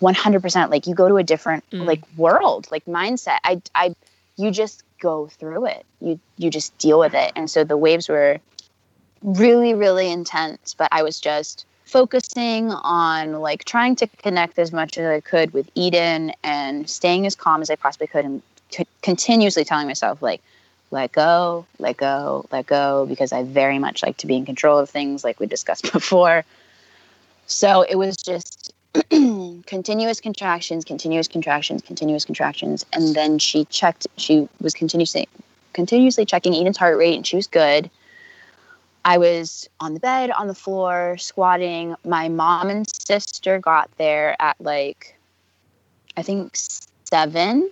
100% 0.01 0.71
like 0.71 0.87
you 0.87 0.95
go 0.95 1.09
to 1.09 1.17
a 1.19 1.23
different 1.23 1.69
mm. 1.71 1.85
like 1.85 2.03
world 2.17 2.67
like 2.71 2.85
mindset 2.87 3.37
i 3.45 3.61
i 3.75 3.95
you 4.37 4.51
just 4.51 4.83
go 4.99 5.27
through 5.27 5.67
it 5.67 5.85
you 6.01 6.19
you 6.39 6.51
just 6.51 6.77
deal 6.79 6.99
with 6.99 7.15
it 7.15 7.33
and 7.37 7.51
so 7.51 7.65
the 7.65 7.77
waves 7.77 8.09
were 8.09 8.39
really 9.23 9.75
really 9.75 10.11
intense 10.11 10.75
but 10.75 10.89
i 10.91 11.03
was 11.03 11.21
just 11.21 11.67
focusing 11.85 12.71
on 12.71 13.33
like 13.41 13.65
trying 13.65 13.95
to 13.95 14.07
connect 14.07 14.59
as 14.59 14.73
much 14.73 14.97
as 14.97 15.05
i 15.05 15.21
could 15.21 15.53
with 15.53 15.69
eden 15.75 16.33
and 16.43 16.89
staying 16.89 17.27
as 17.27 17.35
calm 17.35 17.61
as 17.61 17.69
i 17.69 17.77
possibly 17.77 18.07
could 18.07 18.25
and 18.25 18.43
c- 18.71 18.87
continuously 19.03 19.65
telling 19.65 19.87
myself 19.87 20.23
like 20.23 20.41
let 20.91 21.13
go 21.13 21.67
let 21.79 21.97
go 21.97 22.45
let 22.51 22.67
go 22.67 23.07
because 23.09 23.33
i 23.33 23.43
very 23.43 23.79
much 23.79 24.03
like 24.03 24.17
to 24.17 24.27
be 24.27 24.37
in 24.37 24.45
control 24.45 24.79
of 24.79 24.91
things 24.91 25.23
like 25.25 25.39
we 25.41 25.47
discussed 25.47 25.93
before 25.93 26.45
so 27.47 27.83
it 27.83 27.97
was 27.97 28.17
just 28.17 28.73
continuous 29.11 30.21
contractions, 30.21 30.85
continuous 30.85 31.29
contractions, 31.29 31.83
continuous 31.83 32.25
contractions, 32.25 32.85
and 32.93 33.15
then 33.15 33.39
she 33.39 33.65
checked. 33.67 34.07
She 34.17 34.49
was 34.61 34.75
continuously 34.75 35.29
continuously 35.73 36.25
checking 36.25 36.55
Eden's 36.55 36.77
heart 36.77 36.97
rate, 36.99 37.17
and 37.17 37.27
she 37.27 37.37
was 37.37 37.47
good. 37.47 37.91
I 39.05 39.19
was 39.19 39.69
on 39.81 39.95
the 39.95 40.01
bed, 40.01 40.31
on 40.31 40.47
the 40.47 40.55
floor, 40.55 41.17
squatting. 41.19 41.95
My 42.05 42.29
mom 42.29 42.69
and 42.69 42.87
sister 42.89 43.59
got 43.59 43.91
there 43.97 44.37
at 44.41 44.61
like, 44.61 45.17
I 46.17 46.23
think 46.23 46.57
seven, 47.05 47.71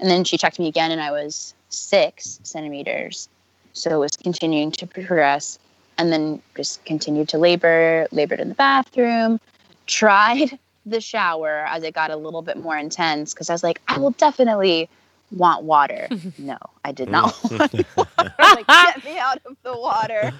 and 0.00 0.10
then 0.10 0.24
she 0.24 0.38
checked 0.38 0.58
me 0.58 0.66
again, 0.66 0.90
and 0.90 1.00
I 1.00 1.12
was 1.12 1.54
six 1.68 2.40
centimeters. 2.42 3.28
So 3.72 3.90
it 3.90 3.98
was 3.98 4.16
continuing 4.16 4.72
to 4.72 4.86
progress, 4.86 5.58
and 5.98 6.12
then 6.12 6.42
just 6.56 6.84
continued 6.84 7.28
to 7.30 7.38
labor. 7.38 8.06
Labored 8.10 8.40
in 8.40 8.48
the 8.48 8.54
bathroom 8.54 9.40
tried 9.86 10.58
the 10.86 11.00
shower 11.00 11.66
as 11.68 11.82
it 11.82 11.94
got 11.94 12.10
a 12.10 12.16
little 12.16 12.42
bit 12.42 12.56
more 12.56 12.76
intense 12.76 13.34
because 13.34 13.50
I 13.50 13.52
was 13.52 13.62
like, 13.62 13.80
I 13.88 13.98
will 13.98 14.12
definitely 14.12 14.88
want 15.30 15.64
water. 15.64 16.08
no, 16.38 16.56
I 16.84 16.92
did 16.92 17.10
not 17.10 17.36
want 17.50 17.72
water. 17.96 18.34
like, 18.38 18.66
get 18.66 19.04
me 19.04 19.18
out 19.18 19.40
of 19.44 19.56
the 19.62 19.76
water 19.76 20.32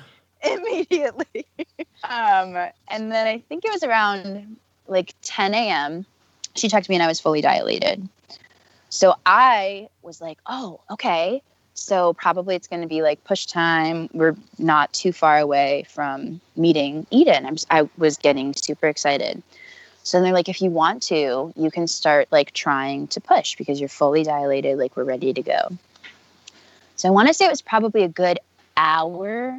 immediately. 0.42 1.46
um, 2.04 2.56
and 2.88 3.12
then 3.12 3.26
I 3.26 3.42
think 3.48 3.64
it 3.64 3.72
was 3.72 3.82
around 3.82 4.56
like 4.86 5.14
10 5.22 5.54
a.m. 5.54 6.06
She 6.54 6.68
checked 6.68 6.88
me 6.88 6.96
and 6.96 7.02
I 7.02 7.06
was 7.06 7.20
fully 7.20 7.40
dilated. 7.40 8.08
So 8.98 9.14
I 9.24 9.90
was 10.02 10.20
like, 10.20 10.38
oh, 10.46 10.80
okay. 10.90 11.40
So 11.74 12.14
probably 12.14 12.56
it's 12.56 12.66
going 12.66 12.82
to 12.82 12.88
be 12.88 13.00
like 13.00 13.22
push 13.22 13.46
time. 13.46 14.10
We're 14.12 14.34
not 14.58 14.92
too 14.92 15.12
far 15.12 15.38
away 15.38 15.86
from 15.88 16.40
meeting 16.56 17.06
Eden. 17.12 17.46
I'm, 17.46 17.54
I 17.70 17.88
was 17.96 18.16
getting 18.16 18.54
super 18.54 18.88
excited. 18.88 19.40
So 20.02 20.20
they're 20.20 20.32
like, 20.32 20.48
if 20.48 20.60
you 20.60 20.70
want 20.70 21.00
to, 21.04 21.52
you 21.54 21.70
can 21.70 21.86
start 21.86 22.26
like 22.32 22.50
trying 22.54 23.06
to 23.08 23.20
push 23.20 23.54
because 23.54 23.78
you're 23.78 23.88
fully 23.88 24.24
dilated, 24.24 24.78
like 24.78 24.96
we're 24.96 25.04
ready 25.04 25.32
to 25.32 25.42
go. 25.42 25.68
So 26.96 27.06
I 27.06 27.12
want 27.12 27.28
to 27.28 27.34
say 27.34 27.46
it 27.46 27.50
was 27.50 27.62
probably 27.62 28.02
a 28.02 28.08
good 28.08 28.40
hour, 28.76 29.56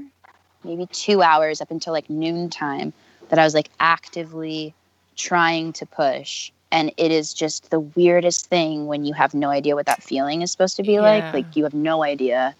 maybe 0.65 0.85
two 0.87 1.21
hours 1.21 1.61
up 1.61 1.71
until 1.71 1.93
like 1.93 2.09
noontime 2.09 2.91
that 3.29 3.39
I 3.39 3.45
was 3.45 3.53
like 3.53 3.69
actively 3.79 4.73
trying 5.15 5.71
to 5.71 5.85
push. 5.85 6.51
And 6.71 6.91
it 6.97 7.11
is 7.11 7.33
just 7.33 7.71
the 7.71 7.79
weirdest 7.79 8.45
thing 8.47 8.85
when 8.85 9.03
you 9.05 9.13
have 9.13 9.33
no 9.33 9.49
idea 9.49 9.75
what 9.75 9.87
that 9.87 10.03
feeling 10.03 10.41
is 10.41 10.51
supposed 10.51 10.75
to 10.77 10.83
be 10.83 10.93
Yeah. 10.93 11.01
like. 11.01 11.33
Like 11.33 11.55
you 11.55 11.63
have 11.63 11.73
no 11.73 12.03
idea 12.03 12.55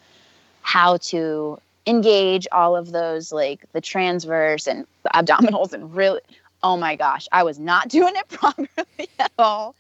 how 0.61 0.97
to 0.97 1.59
engage 1.85 2.47
all 2.51 2.75
of 2.75 2.91
those, 2.91 3.31
like 3.31 3.61
the 3.73 3.81
transverse 3.81 4.67
and 4.67 4.85
the 5.03 5.09
abdominals, 5.09 5.73
and 5.73 5.95
really, 5.95 6.21
oh 6.63 6.77
my 6.77 6.95
gosh, 6.95 7.27
I 7.31 7.43
was 7.43 7.59
not 7.59 7.87
doing 7.97 8.13
it 8.15 8.27
properly 8.29 8.67
at 9.19 9.31
all. 9.37 9.75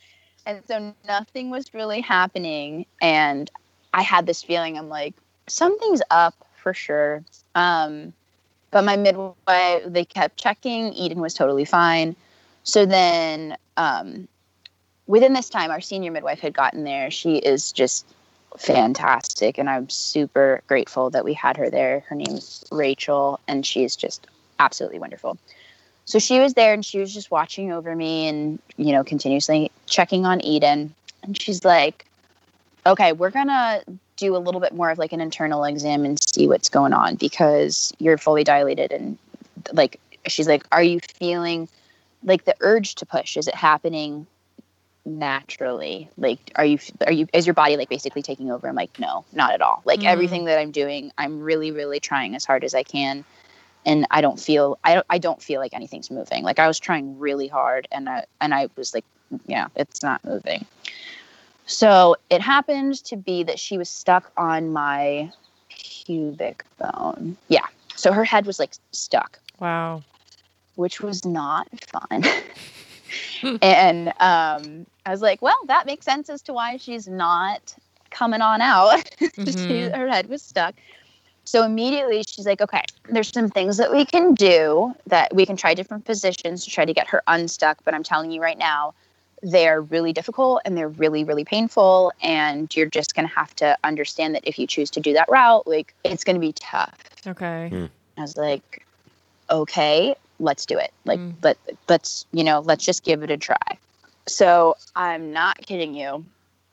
And 0.45 0.61
so 0.67 0.93
nothing 1.07 1.49
was 1.49 1.73
really 1.73 2.01
happening. 2.01 2.85
And 3.01 3.49
I 3.93 4.01
had 4.01 4.25
this 4.25 4.41
feeling 4.41 4.77
I'm 4.77 4.89
like, 4.89 5.13
something's 5.47 6.01
up 6.11 6.35
for 6.55 6.73
sure. 6.73 7.23
Um, 7.55 8.13
but 8.71 8.83
my 8.83 8.95
midwife, 8.95 9.83
they 9.85 10.05
kept 10.05 10.37
checking. 10.37 10.93
Eden 10.93 11.19
was 11.19 11.33
totally 11.33 11.65
fine. 11.65 12.15
So 12.69 12.85
then, 12.85 13.57
um, 13.77 14.27
within 15.07 15.33
this 15.33 15.49
time, 15.49 15.71
our 15.71 15.81
senior 15.81 16.11
midwife 16.11 16.39
had 16.39 16.53
gotten 16.53 16.83
there. 16.83 17.09
She 17.09 17.37
is 17.37 17.71
just 17.71 18.05
fantastic, 18.57 19.57
and 19.57 19.67
I'm 19.67 19.89
super 19.89 20.61
grateful 20.67 21.09
that 21.09 21.25
we 21.25 21.33
had 21.33 21.57
her 21.57 21.71
there. 21.71 22.01
Her 22.07 22.15
name's 22.15 22.63
Rachel, 22.71 23.39
and 23.47 23.65
she's 23.65 23.95
just 23.95 24.27
absolutely 24.59 24.99
wonderful. 24.99 25.39
So 26.05 26.19
she 26.19 26.39
was 26.39 26.53
there, 26.53 26.73
and 26.73 26.85
she 26.85 26.99
was 26.99 27.11
just 27.11 27.31
watching 27.31 27.71
over 27.71 27.95
me, 27.95 28.27
and 28.27 28.59
you 28.77 28.91
know, 28.91 29.03
continuously 29.03 29.71
checking 29.87 30.27
on 30.27 30.39
Eden. 30.41 30.93
And 31.23 31.41
she's 31.41 31.65
like, 31.65 32.05
"Okay, 32.85 33.13
we're 33.13 33.31
gonna 33.31 33.81
do 34.15 34.35
a 34.35 34.37
little 34.37 34.61
bit 34.61 34.75
more 34.75 34.91
of 34.91 34.99
like 34.99 35.11
an 35.11 35.21
internal 35.21 35.63
exam 35.63 36.05
and 36.05 36.21
see 36.21 36.47
what's 36.47 36.69
going 36.69 36.93
on 36.93 37.15
because 37.15 37.93
you're 37.97 38.17
fully 38.17 38.43
dilated 38.43 38.91
and 38.91 39.17
like 39.71 39.99
she's 40.27 40.47
like 40.47 40.63
are 40.73 40.83
you 40.83 40.99
feeling 41.17 41.69
like 42.23 42.45
the 42.45 42.55
urge 42.61 42.95
to 42.95 43.05
push 43.05 43.37
is 43.37 43.47
it 43.47 43.55
happening 43.55 44.27
naturally? 45.05 46.09
Like 46.17 46.51
are 46.55 46.65
you 46.65 46.77
are 47.05 47.11
you 47.11 47.27
is 47.33 47.47
your 47.47 47.53
body 47.53 47.77
like 47.77 47.89
basically 47.89 48.21
taking 48.21 48.51
over? 48.51 48.67
I'm 48.67 48.75
like 48.75 48.99
no 48.99 49.25
not 49.33 49.53
at 49.53 49.61
all. 49.61 49.81
Like 49.85 50.01
Mhm. 50.01 50.07
everything 50.07 50.45
that 50.45 50.59
i'm 50.59 50.71
doing 50.71 51.11
i'm 51.17 51.41
really 51.41 51.71
really 51.71 51.99
trying 51.99 52.35
as 52.35 52.45
hard 52.45 52.63
as 52.63 52.73
i 52.75 52.83
can 52.83 53.23
and 53.85 54.05
i 54.11 54.21
don't 54.21 54.39
feel 54.39 54.77
i 54.83 54.93
don't 54.93 55.05
i 55.09 55.17
don't 55.17 55.41
feel 55.41 55.59
like 55.61 55.73
anything's 55.73 56.11
moving. 56.11 56.43
Like 56.43 56.59
i 56.59 56.67
was 56.67 56.79
trying 56.79 57.17
really 57.17 57.47
hard 57.47 57.87
and 57.91 58.09
i 58.09 58.25
and 58.41 58.53
i 58.53 58.67
was 58.75 58.93
like 58.93 59.05
yeah 59.47 59.67
it's 59.75 60.03
not 60.03 60.23
moving. 60.25 60.65
So 61.65 62.15
it 62.29 62.41
happened 62.41 63.03
to 63.05 63.15
be 63.15 63.43
that 63.43 63.59
she 63.59 63.77
was 63.77 63.89
stuck 63.89 64.31
on 64.37 64.71
my 64.73 65.31
pubic 65.69 66.65
bone. 66.79 67.37
Yeah. 67.47 67.65
So 67.95 68.11
her 68.11 68.23
head 68.23 68.45
was 68.47 68.59
like 68.59 68.73
stuck. 68.91 69.39
Wow. 69.59 70.03
Which 70.79 71.01
was 71.01 71.25
not 71.25 71.67
fun. 71.91 72.23
and 73.61 74.07
um, 74.21 74.85
I 75.05 75.11
was 75.11 75.21
like, 75.21 75.41
well, 75.41 75.57
that 75.67 75.85
makes 75.85 76.05
sense 76.05 76.29
as 76.29 76.41
to 76.43 76.53
why 76.53 76.77
she's 76.77 77.05
not 77.05 77.75
coming 78.11 78.41
on 78.41 78.61
out. 78.61 79.03
She- 79.19 79.29
Mhm. 79.43 79.95
her 79.95 80.07
head 80.07 80.29
was 80.29 80.41
stuck. 80.41 80.75
So 81.43 81.63
immediately 81.63 82.23
she's 82.27 82.45
like, 82.45 82.61
okay, 82.61 82.83
there's 83.09 83.29
some 83.33 83.49
things 83.49 83.77
that 83.77 83.91
we 83.91 84.05
can 84.05 84.35
do 84.35 84.93
that 85.07 85.33
we 85.35 85.45
can 85.45 85.57
try 85.57 85.73
different 85.73 86.05
positions 86.05 86.63
to 86.65 86.71
try 86.71 86.85
to 86.85 86.93
get 86.93 87.07
her 87.07 87.23
unstuck. 87.27 87.79
But 87.83 87.93
I'm 87.93 88.03
telling 88.03 88.31
you 88.31 88.41
right 88.41 88.57
now, 88.57 88.93
they're 89.41 89.81
really 89.81 90.13
difficult 90.13 90.61
and 90.65 90.77
they're 90.77 90.89
really, 91.03 91.23
really 91.23 91.43
painful. 91.43 92.13
And 92.21 92.73
you're 92.75 92.89
just 92.89 93.15
going 93.15 93.27
to 93.27 93.33
have 93.33 93.53
to 93.57 93.77
understand 93.83 94.35
that 94.35 94.43
if 94.47 94.57
you 94.59 94.67
choose 94.67 94.89
to 94.91 94.99
do 94.99 95.13
that 95.13 95.27
route, 95.29 95.65
like 95.67 95.93
it's 96.05 96.23
going 96.23 96.35
to 96.35 96.39
be 96.41 96.53
tough. 96.53 96.95
Okay. 97.27 97.89
I 98.17 98.21
was 98.21 98.37
like, 98.37 98.85
okay, 99.49 100.15
let's 100.39 100.65
do 100.65 100.77
it. 100.77 100.91
Like, 101.05 101.19
let 101.43 101.57
let's 101.87 102.25
you 102.31 102.43
know, 102.43 102.59
let's 102.61 102.85
just 102.85 103.03
give 103.03 103.23
it 103.23 103.31
a 103.31 103.37
try. 103.37 103.77
So 104.27 104.75
I'm 104.95 105.31
not 105.31 105.57
kidding 105.65 105.93
you. 105.93 106.25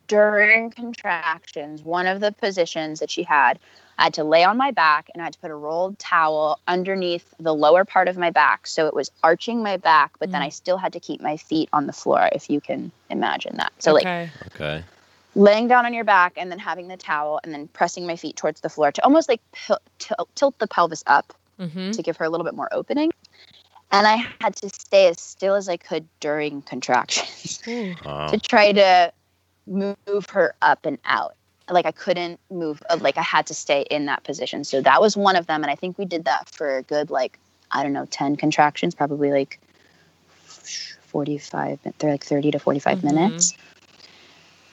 During 0.09 0.70
contractions, 0.70 1.83
one 1.83 2.07
of 2.07 2.20
the 2.20 2.31
positions 2.31 3.00
that 3.00 3.11
she 3.11 3.24
had, 3.24 3.59
I 3.98 4.05
had 4.05 4.14
to 4.14 4.24
lay 4.24 4.44
on 4.44 4.57
my 4.57 4.70
back 4.70 5.11
and 5.12 5.20
I 5.20 5.24
had 5.24 5.33
to 5.33 5.38
put 5.40 5.50
a 5.50 5.55
rolled 5.55 5.98
towel 5.98 6.61
underneath 6.68 7.35
the 7.40 7.52
lower 7.52 7.85
part 7.85 8.07
of 8.07 8.16
my 8.16 8.31
back. 8.31 8.68
So 8.68 8.87
it 8.87 8.94
was 8.94 9.11
arching 9.24 9.64
my 9.64 9.79
back, 9.79 10.12
but 10.20 10.31
then 10.31 10.42
I 10.42 10.50
still 10.50 10.76
had 10.76 10.92
to 10.92 11.00
keep 11.00 11.20
my 11.20 11.37
feet 11.37 11.68
on 11.72 11.87
the 11.87 11.92
floor, 11.92 12.29
if 12.33 12.48
you 12.48 12.61
can 12.61 12.92
imagine 13.11 13.57
that. 13.57 13.72
So 13.81 13.92
like 13.92 14.02
okay. 14.02 14.31
Okay. 14.55 14.85
laying 15.35 15.66
down 15.66 15.85
on 15.87 15.92
your 15.92 16.05
back 16.05 16.35
and 16.37 16.52
then 16.52 16.59
having 16.59 16.87
the 16.88 16.96
towel 16.96 17.40
and 17.42 17.52
then 17.52 17.66
pressing 17.68 18.07
my 18.07 18.16
feet 18.16 18.37
towards 18.37 18.61
the 18.61 18.68
floor 18.68 18.92
to 18.92 19.02
almost 19.02 19.29
like 19.29 19.40
pil- 19.52 19.81
til- 19.98 20.29
tilt 20.37 20.59
the 20.59 20.68
pelvis 20.68 21.02
up 21.07 21.33
Mhm. 21.59 21.92
to 21.94 22.02
give 22.02 22.16
her 22.18 22.24
a 22.24 22.29
little 22.29 22.44
bit 22.44 22.55
more 22.55 22.68
opening. 22.72 23.12
And 23.92 24.07
I 24.07 24.27
had 24.40 24.57
to 24.57 24.68
stay 24.68 25.09
as 25.09 25.20
still 25.20 25.55
as 25.55 25.68
I 25.68 25.77
could 25.77 26.07
during 26.20 26.62
contractions 26.62 27.62
Wow. 28.05 28.29
to 28.29 28.38
try 28.38 28.72
to 28.72 29.12
move 29.66 30.27
her 30.31 30.55
up 30.62 30.85
and 30.85 30.99
out. 31.05 31.35
Like 31.68 31.87
I 31.87 31.92
couldn't 31.92 32.38
move, 32.51 32.83
uh, 32.90 32.99
like 33.01 33.18
I 33.18 33.22
had 33.22 33.46
to 33.46 33.55
stay 33.55 33.83
in 33.90 34.07
that 34.07 34.25
position. 34.25 34.64
So 34.64 34.81
that 34.83 35.01
was 35.01 35.16
one 35.16 35.37
of 35.37 35.46
them. 35.46 35.62
And 35.62 35.70
I 35.70 35.75
think 35.75 35.99
we 35.99 36.05
did 36.05 36.25
that 36.25 36.49
for 36.51 36.77
a 36.79 36.83
good, 36.83 37.11
like, 37.11 37.38
I 37.72 37.83
don't 37.83 37.92
know, 37.92 38.07
10 38.07 38.37
contractions, 38.37 38.94
probably 38.94 39.31
like 39.33 39.61
45, 40.44 41.81
they're 41.99 42.11
like 42.11 42.24
30 42.24 42.53
to 42.53 42.59
45 42.59 43.03
minutes. 43.03 43.55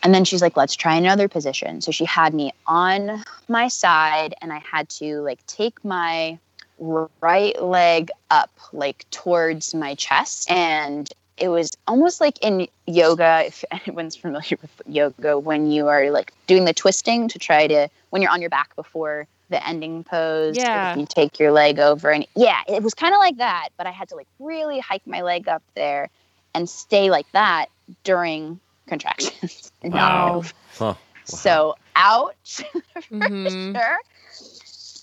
And 0.03 0.14
then 0.14 0.26
she's 0.26 0.41
like, 0.41 0.57
let's 0.57 0.76
try 0.76 0.95
another 0.95 1.28
position. 1.28 1.82
So 1.82 1.91
she 1.91 2.05
had 2.05 2.34
me 2.34 2.51
on 2.68 3.24
my 3.47 3.70
side 3.70 4.36
and 4.41 4.51
I 4.51 4.59
had 4.59 4.89
to 4.89 5.22
like 5.22 5.43
take 5.47 5.84
my 5.86 6.38
right 6.80 7.61
leg 7.61 8.09
up 8.30 8.51
like 8.71 9.05
towards 9.11 9.74
my 9.74 9.95
chest 9.95 10.49
and 10.51 11.09
it 11.38 11.47
was 11.49 11.71
almost 11.88 12.19
like 12.21 12.38
in 12.43 12.67
yoga 12.88 13.43
if 13.45 13.63
anyone's 13.71 14.15
familiar 14.15 14.57
with 14.61 14.82
yoga 14.88 15.38
when 15.38 15.71
you 15.71 15.88
are 15.88 16.09
like 16.11 16.34
doing 16.47 16.65
the 16.65 16.74
twisting 16.74 17.28
to 17.28 17.39
try 17.39 17.67
to 17.67 17.88
when 18.09 18.21
you're 18.21 18.32
on 18.32 18.41
your 18.41 18.49
back 18.49 18.76
before 18.76 19.28
the 19.49 19.65
ending 19.67 20.03
pose 20.03 20.57
Yeah. 20.57 20.97
you 20.97 21.05
take 21.07 21.39
your 21.39 21.51
leg 21.51 21.80
over 21.80 22.09
and 22.11 22.26
yeah 22.36 22.61
it 22.67 22.82
was 22.82 22.93
kind 22.93 23.13
of 23.13 23.19
like 23.19 23.38
that 23.38 23.69
but 23.78 23.86
i 23.88 23.91
had 23.91 24.09
to 24.09 24.15
like 24.15 24.28
really 24.39 24.80
hike 24.80 25.05
my 25.05 25.21
leg 25.21 25.47
up 25.47 25.63
there 25.76 26.09
and 26.55 26.69
stay 26.69 27.09
like 27.09 27.32
that 27.34 27.67
during 28.03 28.59
contractions. 28.88 29.71
Wow. 29.84 30.41
No. 30.41 30.43
Huh. 30.78 30.93
So 31.26 31.76
ouch 31.95 32.61
for 32.74 33.11
Mhm. 33.11 33.74
sure. 33.76 33.97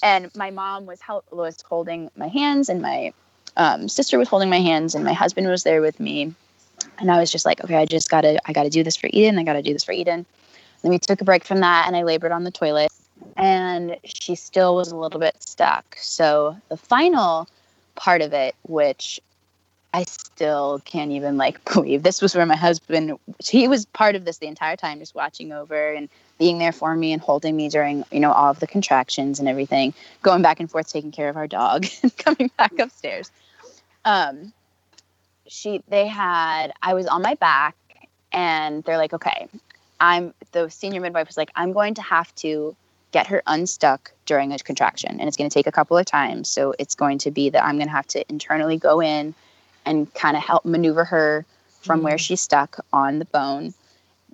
And 0.02 0.34
my 0.36 0.50
mom 0.50 0.86
was 0.86 1.00
help 1.00 1.24
was 1.30 1.60
holding 1.62 2.10
my 2.16 2.28
hands, 2.28 2.68
and 2.68 2.80
my 2.80 3.12
um, 3.56 3.88
sister 3.88 4.18
was 4.18 4.28
holding 4.28 4.50
my 4.50 4.60
hands, 4.60 4.94
and 4.94 5.04
my 5.04 5.12
husband 5.12 5.48
was 5.48 5.62
there 5.62 5.80
with 5.80 6.00
me. 6.00 6.34
And 6.98 7.10
I 7.10 7.18
was 7.18 7.30
just 7.30 7.44
like, 7.44 7.62
okay, 7.62 7.76
I 7.76 7.84
just 7.84 8.08
gotta, 8.08 8.40
I 8.48 8.52
gotta 8.52 8.70
do 8.70 8.82
this 8.82 8.96
for 8.96 9.08
Eden. 9.12 9.38
I 9.38 9.44
gotta 9.44 9.62
do 9.62 9.72
this 9.72 9.84
for 9.84 9.92
Eden. 9.92 10.24
Then 10.82 10.90
we 10.90 10.98
took 10.98 11.20
a 11.20 11.24
break 11.24 11.44
from 11.44 11.60
that, 11.60 11.86
and 11.86 11.94
I 11.94 12.02
labored 12.02 12.32
on 12.32 12.44
the 12.44 12.50
toilet, 12.50 12.90
and 13.36 13.96
she 14.04 14.34
still 14.34 14.76
was 14.76 14.90
a 14.90 14.96
little 14.96 15.20
bit 15.20 15.36
stuck. 15.40 15.96
So 16.00 16.56
the 16.68 16.76
final 16.76 17.48
part 17.94 18.22
of 18.22 18.32
it, 18.32 18.54
which 18.62 19.20
I 19.92 20.04
still 20.04 20.80
can't 20.84 21.10
even 21.10 21.36
like 21.36 21.62
believe 21.72 22.02
this 22.02 22.22
was 22.22 22.34
where 22.34 22.46
my 22.46 22.56
husband 22.56 23.18
he 23.44 23.68
was 23.68 23.86
part 23.86 24.14
of 24.14 24.24
this 24.24 24.38
the 24.38 24.46
entire 24.46 24.76
time 24.76 24.98
just 24.98 25.14
watching 25.14 25.52
over 25.52 25.92
and 25.92 26.08
being 26.40 26.58
there 26.58 26.72
for 26.72 26.96
me 26.96 27.12
and 27.12 27.22
holding 27.22 27.54
me 27.54 27.68
during 27.68 28.04
you 28.10 28.18
know 28.18 28.32
all 28.32 28.50
of 28.50 28.58
the 28.58 28.66
contractions 28.66 29.38
and 29.38 29.48
everything 29.48 29.94
going 30.22 30.42
back 30.42 30.58
and 30.58 30.68
forth 30.68 30.88
taking 30.88 31.12
care 31.12 31.28
of 31.28 31.36
our 31.36 31.46
dog 31.46 31.86
and 32.02 32.16
coming 32.16 32.50
back 32.56 32.76
upstairs. 32.80 33.30
Um 34.04 34.52
she 35.46 35.84
they 35.88 36.08
had 36.08 36.72
I 36.82 36.94
was 36.94 37.06
on 37.06 37.22
my 37.22 37.34
back 37.34 37.76
and 38.32 38.82
they're 38.82 38.98
like 38.98 39.12
okay 39.12 39.48
I'm 40.00 40.34
the 40.52 40.68
senior 40.70 41.00
midwife 41.00 41.28
was 41.28 41.36
like 41.36 41.52
I'm 41.54 41.72
going 41.72 41.94
to 41.94 42.02
have 42.02 42.34
to 42.36 42.74
get 43.12 43.26
her 43.26 43.42
unstuck 43.46 44.12
during 44.24 44.52
a 44.52 44.58
contraction 44.58 45.20
and 45.20 45.28
it's 45.28 45.36
going 45.36 45.50
to 45.50 45.52
take 45.52 45.66
a 45.66 45.72
couple 45.72 45.98
of 45.98 46.06
times. 46.06 46.48
So 46.48 46.74
it's 46.78 46.94
going 46.94 47.18
to 47.18 47.30
be 47.30 47.50
that 47.50 47.64
I'm 47.64 47.76
going 47.76 47.88
to 47.88 47.92
have 47.92 48.06
to 48.08 48.24
internally 48.30 48.76
go 48.76 49.00
in 49.00 49.34
and 49.84 50.12
kind 50.14 50.36
of 50.36 50.42
help 50.42 50.64
maneuver 50.64 51.04
her 51.04 51.44
from 51.80 52.02
where 52.02 52.18
she's 52.18 52.40
stuck 52.40 52.84
on 52.92 53.18
the 53.18 53.24
bone. 53.24 53.74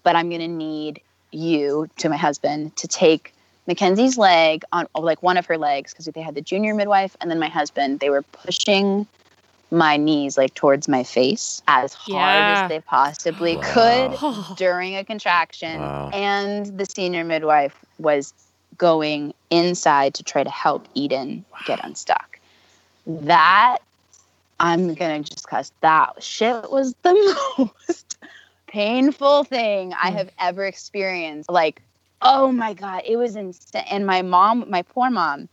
But 0.03 0.15
I'm 0.17 0.29
going 0.29 0.43
to 0.43 0.49
need 0.49 1.01
you, 1.33 1.89
to 1.99 2.09
my 2.09 2.17
husband, 2.17 2.77
to 2.77 2.89
take 2.89 3.33
Mackenzie's 3.67 4.17
leg 4.17 4.63
on, 4.73 4.87
like 4.97 5.23
one 5.23 5.37
of 5.37 5.47
her 5.47 5.59
legs, 5.59 5.93
because 5.93 6.07
they 6.07 6.21
had 6.23 6.35
the 6.35 6.41
junior 6.41 6.75
midwife 6.75 7.17
and 7.21 7.31
then 7.31 7.39
my 7.39 7.49
husband. 7.49 8.01
They 8.01 8.11
were 8.11 8.23
pushing 8.23 9.07
my 9.73 9.97
knees 9.97 10.39
like 10.39 10.55
towards 10.55 10.87
my 10.89 11.03
face 11.03 11.61
as 11.67 11.93
hard 11.93 12.47
Yeah. 12.47 12.63
as 12.63 12.69
they 12.69 12.81
possibly 12.81 13.57
Wow. 13.57 13.63
could 13.65 14.57
during 14.57 14.95
a 14.97 15.05
contraction. 15.05 15.81
Wow. 15.81 16.11
And 16.13 16.79
the 16.79 16.87
senior 16.87 17.25
midwife 17.25 17.75
was 17.99 18.33
going 18.79 19.35
inside 19.51 20.15
to 20.15 20.23
try 20.23 20.45
to 20.45 20.51
help 20.51 20.87
Eden 20.95 21.45
get 21.65 21.85
unstuck. 21.85 22.39
That 23.07 23.79
I'm 24.61 24.95
gonna 24.95 25.21
just 25.21 25.49
cuss. 25.49 25.71
That 25.83 26.23
shit 26.23 26.71
was 26.71 26.95
the 27.03 27.13
most 27.59 28.17
painful 28.77 29.43
thing 29.45 29.95
I 29.95 30.11
mm. 30.11 30.17
have 30.17 30.31
ever 30.39 30.67
experienced. 30.67 31.51
Like, 31.51 31.81
oh 32.21 32.53
my 32.53 32.75
god, 32.75 33.03
it 33.07 33.17
was 33.17 33.35
insane. 33.35 33.85
And 33.91 34.07
my 34.07 34.21
mom, 34.21 34.67
my 34.69 34.83
poor 34.83 35.09
mom, 35.09 35.49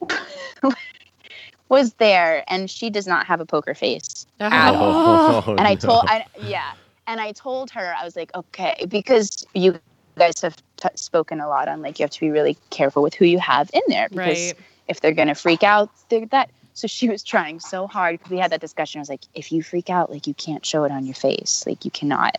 was 1.69 1.93
there, 1.93 2.43
and 2.47 2.69
she 2.69 2.89
does 2.89 3.07
not 3.07 3.25
have 3.25 3.39
a 3.39 3.45
poker 3.45 3.73
face. 3.73 4.27
Uh-huh. 4.41 4.55
at 4.55 4.75
all. 4.75 5.43
Oh, 5.47 5.55
and 5.55 5.61
I 5.61 5.75
told, 5.75 6.03
no. 6.05 6.11
I, 6.11 6.25
yeah, 6.37 6.73
and 7.07 7.21
I 7.21 7.31
told 7.31 7.71
her 7.71 7.95
I 7.97 8.03
was 8.03 8.17
like, 8.17 8.35
okay, 8.35 8.85
because 8.89 9.45
you 9.53 9.79
guys 10.17 10.41
have 10.41 10.57
t- 10.75 10.89
spoken 10.95 11.39
a 11.39 11.47
lot 11.47 11.69
on 11.69 11.81
like 11.81 11.99
you 11.99 12.03
have 12.03 12.11
to 12.11 12.19
be 12.19 12.29
really 12.29 12.57
careful 12.71 13.01
with 13.01 13.13
who 13.13 13.25
you 13.25 13.39
have 13.39 13.69
in 13.73 13.81
there 13.87 14.09
because 14.09 14.51
Right. 14.51 14.53
if 14.89 14.99
they're 14.99 15.13
gonna 15.13 15.33
freak 15.33 15.63
out, 15.63 15.89
they're 16.09 16.25
that. 16.27 16.49
So 16.73 16.87
she 16.87 17.07
was 17.07 17.23
trying 17.23 17.59
so 17.59 17.87
hard 17.87 18.17
because 18.17 18.31
we 18.31 18.39
had 18.39 18.51
that 18.51 18.59
discussion. 18.59 18.99
I 18.99 19.03
was 19.03 19.09
like, 19.09 19.21
if 19.33 19.51
you 19.51 19.63
freak 19.63 19.89
out, 19.89 20.11
like 20.11 20.27
you 20.27 20.33
can't 20.33 20.65
show 20.65 20.83
it 20.83 20.91
on 20.91 21.05
your 21.05 21.15
face, 21.15 21.63
like 21.65 21.85
you 21.85 21.91
cannot, 21.91 22.35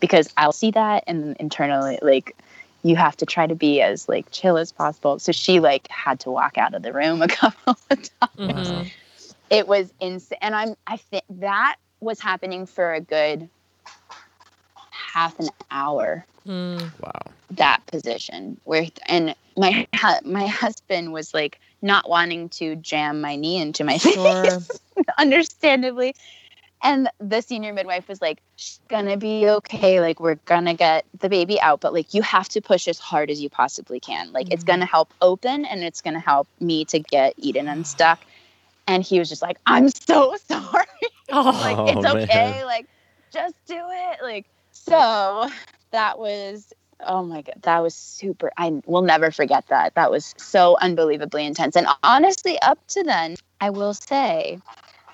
because 0.00 0.28
I'll 0.36 0.52
see 0.52 0.70
that 0.72 1.04
and 1.06 1.36
internally, 1.38 1.98
like 2.02 2.36
you 2.82 2.96
have 2.96 3.16
to 3.18 3.26
try 3.26 3.46
to 3.46 3.54
be 3.54 3.80
as 3.82 4.08
like 4.08 4.30
chill 4.30 4.56
as 4.56 4.72
possible. 4.72 5.18
So 5.18 5.32
she 5.32 5.60
like 5.60 5.88
had 5.90 6.20
to 6.20 6.30
walk 6.30 6.58
out 6.58 6.74
of 6.74 6.82
the 6.82 6.92
room 6.92 7.22
a 7.22 7.28
couple 7.40 7.76
of 7.90 7.98
times 7.98 8.08
Mhm. 8.38 8.90
it 9.50 9.66
was 9.66 9.92
insane 10.00 10.38
and 10.42 10.54
i'm 10.54 10.74
i 10.86 10.96
think 10.96 11.24
that 11.28 11.76
was 12.00 12.20
happening 12.20 12.66
for 12.66 12.92
a 12.94 13.00
good 13.00 13.48
half 14.90 15.38
an 15.40 15.48
hour 15.70 16.24
Mm. 16.46 16.92
Wow. 17.02 17.12
that 17.50 17.84
position 17.86 18.58
where 18.64 18.86
and 19.06 19.34
my 19.56 19.86
my 20.24 20.46
husband 20.46 21.12
was 21.12 21.34
like 21.34 21.58
not 21.82 22.08
wanting 22.08 22.48
to 22.50 22.76
jam 22.76 23.20
my 23.20 23.36
knee 23.36 23.60
into 23.60 23.84
my 23.84 23.98
Sure. 23.98 24.14
face 24.24 24.80
understandably 25.18 26.14
and 26.82 27.10
the 27.18 27.40
senior 27.40 27.72
midwife 27.72 28.08
was 28.08 28.20
like 28.20 28.40
she's 28.56 28.80
gonna 28.88 29.16
be 29.16 29.48
okay. 29.48 30.00
Like 30.00 30.20
we're 30.20 30.36
gonna 30.46 30.74
get 30.74 31.04
the 31.18 31.28
baby 31.28 31.60
out 31.60 31.80
but 31.80 31.92
like 31.92 32.14
you 32.14 32.22
have 32.22 32.48
to 32.50 32.60
push 32.60 32.88
as 32.88 32.98
hard 32.98 33.30
as 33.30 33.40
you 33.40 33.50
possibly 33.50 34.00
can. 34.00 34.32
Like 34.32 34.50
it's 34.50 34.62
mm-hmm. 34.62 34.72
gonna 34.72 34.86
help 34.86 35.12
open 35.20 35.64
and 35.64 35.82
it's 35.82 36.00
gonna 36.00 36.20
help 36.20 36.48
me 36.60 36.84
to 36.86 36.98
get 36.98 37.34
eden 37.36 37.68
unstuck 37.68 38.20
and 38.86 39.02
he 39.02 39.18
was 39.18 39.28
just 39.28 39.42
like 39.42 39.58
i'm 39.66 39.88
so 39.88 40.36
sorry. 40.48 40.86
Oh, 41.30 41.42
like 41.42 41.78
Oh, 41.78 41.86
it's 41.86 42.06
okay. 42.06 42.52
man. 42.52 42.66
like 42.66 42.86
just 43.32 43.54
do 43.66 43.76
it. 43.76 44.18
Like 44.22 44.46
so 44.72 45.48
that 45.90 46.18
was 46.18 46.72
oh 47.06 47.24
my 47.24 47.42
god 47.42 47.54
that 47.62 47.78
was 47.78 47.94
super 47.94 48.50
i 48.56 48.80
will 48.86 49.02
never 49.02 49.30
forget 49.30 49.66
that. 49.68 49.94
That 49.94 50.10
was 50.10 50.34
so 50.36 50.76
unbelievably 50.80 51.44
intense. 51.44 51.76
And 51.76 51.86
honestly 52.02 52.58
up 52.62 52.78
to 52.88 53.02
then 53.02 53.36
i 53.60 53.70
will 53.70 53.94
say 53.94 54.58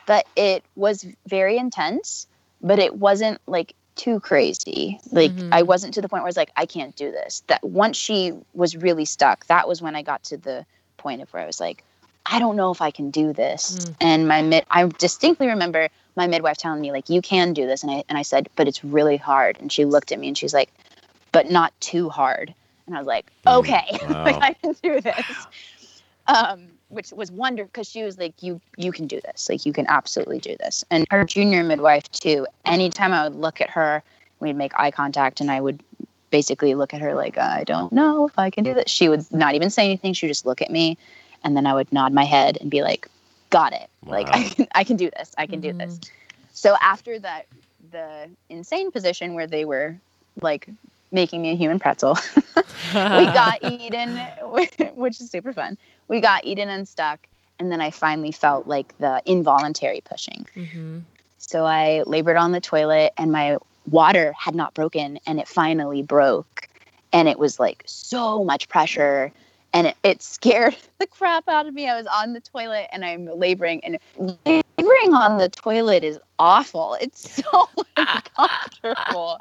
that 0.07 0.27
it 0.37 0.63
was 0.77 1.07
very 1.27 1.57
intense 1.57 2.27
but 2.61 2.79
it 2.79 2.97
wasn't 2.97 3.39
like 3.47 3.75
too 3.95 4.19
crazy. 4.21 4.99
Like 5.13 5.31
Mhm. 5.33 5.51
i 5.53 5.63
wasn't 5.63 5.95
to 5.95 6.01
the 6.01 6.09
point 6.09 6.23
where 6.23 6.29
i 6.29 6.33
was 6.35 6.37
like 6.37 6.51
i 6.57 6.67
can't 6.67 6.97
do 6.97 7.11
this. 7.13 7.43
That 7.47 7.63
once 7.63 7.97
she 7.97 8.33
was 8.55 8.77
really 8.77 9.05
stuck 9.05 9.47
that 9.47 9.69
was 9.69 9.81
when 9.83 9.95
i 9.95 10.03
got 10.03 10.25
to 10.25 10.37
the 10.37 10.67
point 10.97 11.23
of 11.23 11.33
where 11.33 11.43
i 11.43 11.47
was 11.47 11.61
like 11.61 11.85
i 12.27 12.39
don't 12.39 12.57
know 12.57 12.71
if 12.73 12.81
i 12.81 12.91
can 12.91 13.11
do 13.11 13.33
this. 13.33 13.79
Mm. 13.79 13.95
and 14.01 14.29
my 14.29 14.43
mid 14.43 14.65
i 14.71 14.87
distinctly 14.99 15.47
remember 15.49 15.89
my 16.17 16.27
midwife 16.27 16.57
telling 16.57 16.81
me 16.81 16.91
like 16.93 17.09
you 17.11 17.21
can 17.23 17.53
do 17.53 17.67
this. 17.67 17.83
And 17.83 17.93
i 17.93 18.05
and 18.09 18.17
i 18.19 18.23
said 18.23 18.49
but 18.57 18.67
it's 18.67 18.83
really 18.85 19.17
hard. 19.17 19.59
And 19.61 19.71
she 19.71 19.85
looked 19.85 20.11
at 20.11 20.19
me 20.19 20.29
and 20.29 20.39
she's 20.39 20.55
like 20.55 20.71
but 21.33 21.51
not 21.51 21.73
too 21.81 22.09
hard. 22.09 22.55
And 22.87 22.97
i 22.97 22.99
was 22.99 23.07
like 23.07 23.31
okay 23.47 23.87
like 24.09 24.39
i 24.51 24.55
can 24.55 24.75
do 24.83 25.01
this 25.01 25.47
um 26.27 26.69
which 26.89 27.13
was 27.13 27.31
wonderful 27.31 27.69
because 27.73 27.89
she 27.89 28.03
was 28.03 28.19
like 28.19 28.43
you 28.43 28.61
you 28.77 28.93
can 28.93 29.07
do 29.07 29.21
this. 29.21 29.49
Like 29.49 29.67
you 29.67 29.73
can 29.73 29.87
absolutely 29.89 30.39
do 30.39 30.57
this. 30.59 30.85
And 30.91 31.07
her 31.11 31.25
junior 31.25 31.63
midwife 31.65 32.11
too 32.11 32.47
anytime 32.65 33.13
i 33.13 33.25
would 33.25 33.37
look 33.37 33.61
at 33.61 33.71
her 33.71 34.03
we'd 34.41 34.55
make 34.57 34.73
eye 34.79 34.91
contact 34.91 35.41
and 35.41 35.51
i 35.51 35.61
would 35.61 35.83
basically 36.31 36.75
look 36.75 36.93
at 36.93 37.01
her 37.01 37.15
like 37.15 37.39
i 37.39 37.63
don't 37.65 37.93
know 37.93 38.27
if 38.27 38.39
i 38.39 38.51
can 38.51 38.65
do 38.65 38.75
this. 38.75 38.91
She 38.91 39.09
would 39.09 39.31
not 39.33 39.55
even 39.55 39.71
say 39.71 39.85
anything. 39.85 40.13
She 40.13 40.27
would 40.27 40.31
just 40.31 40.47
look 40.47 40.63
at 40.63 40.71
me 40.71 40.97
and 41.43 41.57
then 41.57 41.67
i 41.67 41.75
would 41.75 41.93
nod 41.93 42.13
my 42.13 42.25
head 42.25 42.59
and 42.61 42.71
be 42.71 42.83
like 42.83 43.09
got 43.51 43.73
it. 43.73 43.89
Like 44.07 44.29
i 44.33 44.43
can 44.43 44.67
i 44.75 44.85
can 44.85 44.97
do 44.97 45.11
this. 45.17 45.33
I 45.39 45.47
can 45.47 45.61
do 45.61 45.73
this. 45.73 46.01
So 46.53 46.77
after 46.81 47.19
that 47.19 47.47
the 47.91 48.31
insane 48.49 48.91
position 48.91 49.35
where 49.35 49.47
they 49.47 49.65
were 49.65 49.97
like 50.41 50.69
making 51.13 51.43
me 51.43 51.51
a 51.51 51.55
human 51.55 51.79
pretzel 51.79 52.19
we 52.95 53.25
got 53.27 53.59
Eden, 53.63 54.17
which 54.95 55.21
is 55.21 55.31
super 55.31 55.53
fun. 55.53 55.77
We 56.09 56.21
got 56.21 56.45
Eden 56.45 56.69
and 56.69 56.89
stuck. 56.89 57.27
and 57.61 57.71
then 57.71 57.81
I 57.81 57.91
finally 57.91 58.33
felt 58.33 58.67
like 58.67 58.99
the 58.99 59.23
involuntary 59.27 60.01
pushing. 60.05 60.45
Mhm. 60.57 61.03
So 61.39 61.65
I 61.65 62.03
labored 62.05 62.37
on 62.37 62.51
the 62.51 62.61
toilet, 62.61 63.13
and 63.17 63.31
my 63.31 63.59
water 63.89 64.35
had 64.37 64.57
not 64.57 64.75
broken, 64.75 65.21
and 65.25 65.39
it 65.39 65.47
finally 65.47 66.03
broke. 66.03 66.69
And 67.13 67.29
it 67.29 67.39
was 67.39 67.61
like 67.61 67.85
so 67.87 68.43
much 68.43 68.69
pressure, 68.69 69.33
and 69.73 69.87
it, 69.87 69.97
it 70.03 70.21
scared 70.23 70.77
the 70.99 71.07
crap 71.07 71.49
out 71.49 71.67
of 71.67 71.75
me. 71.75 71.89
I 71.89 71.97
was 71.97 72.07
on 72.09 72.33
the 72.33 72.41
toilet, 72.41 72.89
and 72.93 73.05
I'm 73.05 73.27
laboring, 73.27 73.85
and 73.85 73.99
laboring 74.45 75.15
on 75.15 75.39
the 75.39 75.49
toilet 75.49 76.03
is 76.03 76.19
awful. 76.41 76.97
It's 77.01 77.31
so 77.45 77.69
uncomfortable. 77.97 79.39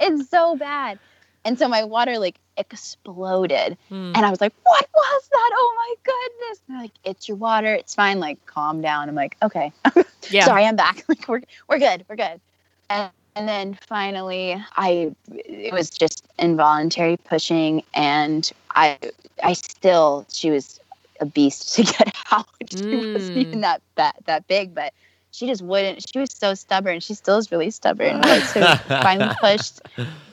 It's 0.00 0.30
so 0.30 0.56
bad. 0.56 0.98
And 1.44 1.58
so 1.58 1.68
my 1.68 1.84
water 1.84 2.18
like 2.18 2.36
exploded. 2.56 3.76
Mm. 3.90 4.12
And 4.14 4.26
I 4.26 4.30
was 4.30 4.40
like, 4.40 4.52
what 4.62 4.88
was 4.94 5.28
that? 5.32 5.50
Oh 5.54 5.74
my 5.76 5.94
goodness. 6.04 6.60
And 6.68 6.76
they're 6.76 6.82
like, 6.84 6.92
it's 7.04 7.28
your 7.28 7.36
water. 7.36 7.72
It's 7.74 7.94
fine. 7.94 8.20
Like, 8.20 8.44
calm 8.46 8.80
down. 8.80 9.08
I'm 9.08 9.14
like, 9.14 9.36
okay. 9.42 9.72
Yeah. 10.28 10.44
Sorry, 10.44 10.64
I'm 10.64 10.76
back. 10.76 11.02
Like, 11.08 11.26
we're, 11.26 11.40
we're 11.68 11.78
good. 11.78 12.04
We're 12.08 12.14
good. 12.16 12.40
And, 12.88 13.10
and 13.34 13.48
then 13.48 13.76
finally, 13.86 14.62
I, 14.76 15.12
it 15.32 15.72
was 15.72 15.90
just 15.90 16.24
involuntary 16.38 17.16
pushing. 17.16 17.82
And 17.94 18.48
I, 18.74 18.98
I 19.42 19.54
still, 19.54 20.26
she 20.30 20.50
was 20.50 20.78
a 21.20 21.26
beast 21.26 21.74
to 21.76 21.82
get 21.84 22.14
out. 22.30 22.46
She 22.70 22.96
wasn't 22.96 23.38
Mm. 23.38 23.42
even 23.46 23.60
that, 23.62 23.82
that, 23.96 24.16
that 24.26 24.46
big, 24.46 24.74
but 24.74 24.92
she 25.32 25.46
just 25.46 25.62
wouldn't, 25.62 26.06
she 26.08 26.18
was 26.18 26.32
so 26.32 26.54
stubborn. 26.54 27.00
She 27.00 27.14
still 27.14 27.38
is 27.38 27.50
really 27.52 27.70
stubborn. 27.70 28.20
Like, 28.20 28.42
so 28.44 28.62
finally 28.86 29.34
pushed. 29.40 29.80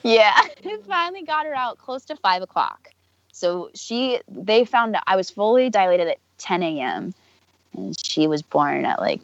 Yeah, 0.02 0.34
it 0.62 0.84
finally 0.86 1.22
got 1.22 1.46
her 1.46 1.54
out 1.54 1.78
close 1.78 2.04
to 2.06 2.16
five 2.16 2.42
o'clock. 2.42 2.90
So 3.32 3.70
she, 3.74 4.20
they 4.28 4.64
found 4.64 4.96
out 4.96 5.04
I 5.06 5.16
was 5.16 5.30
fully 5.30 5.70
dilated 5.70 6.08
at 6.08 6.18
10 6.38 6.62
a.m. 6.62 7.14
and 7.76 7.96
she 8.04 8.26
was 8.26 8.42
born 8.42 8.84
at 8.84 9.00
like 9.00 9.20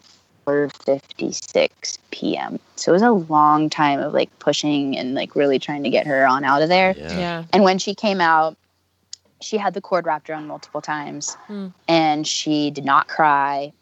4:56 0.46 1.98
p.m. 2.10 2.58
So 2.76 2.92
it 2.92 2.94
was 2.94 3.02
a 3.02 3.10
long 3.10 3.70
time 3.70 4.00
of 4.00 4.12
like 4.12 4.36
pushing 4.38 4.96
and 4.96 5.14
like 5.14 5.34
really 5.34 5.58
trying 5.58 5.82
to 5.84 5.90
get 5.90 6.06
her 6.06 6.26
on 6.26 6.44
out 6.44 6.62
of 6.62 6.68
there. 6.68 6.94
Yeah. 6.96 7.18
Yeah. 7.18 7.44
And 7.52 7.64
when 7.64 7.78
she 7.78 7.94
came 7.94 8.20
out, 8.20 8.56
she 9.40 9.56
had 9.58 9.74
the 9.74 9.80
cord 9.80 10.06
wrapped 10.06 10.30
around 10.30 10.46
multiple 10.46 10.80
times 10.80 11.34
Hmm. 11.46 11.68
and 11.88 12.26
she 12.26 12.70
did 12.70 12.84
not 12.84 13.08
cry. 13.08 13.72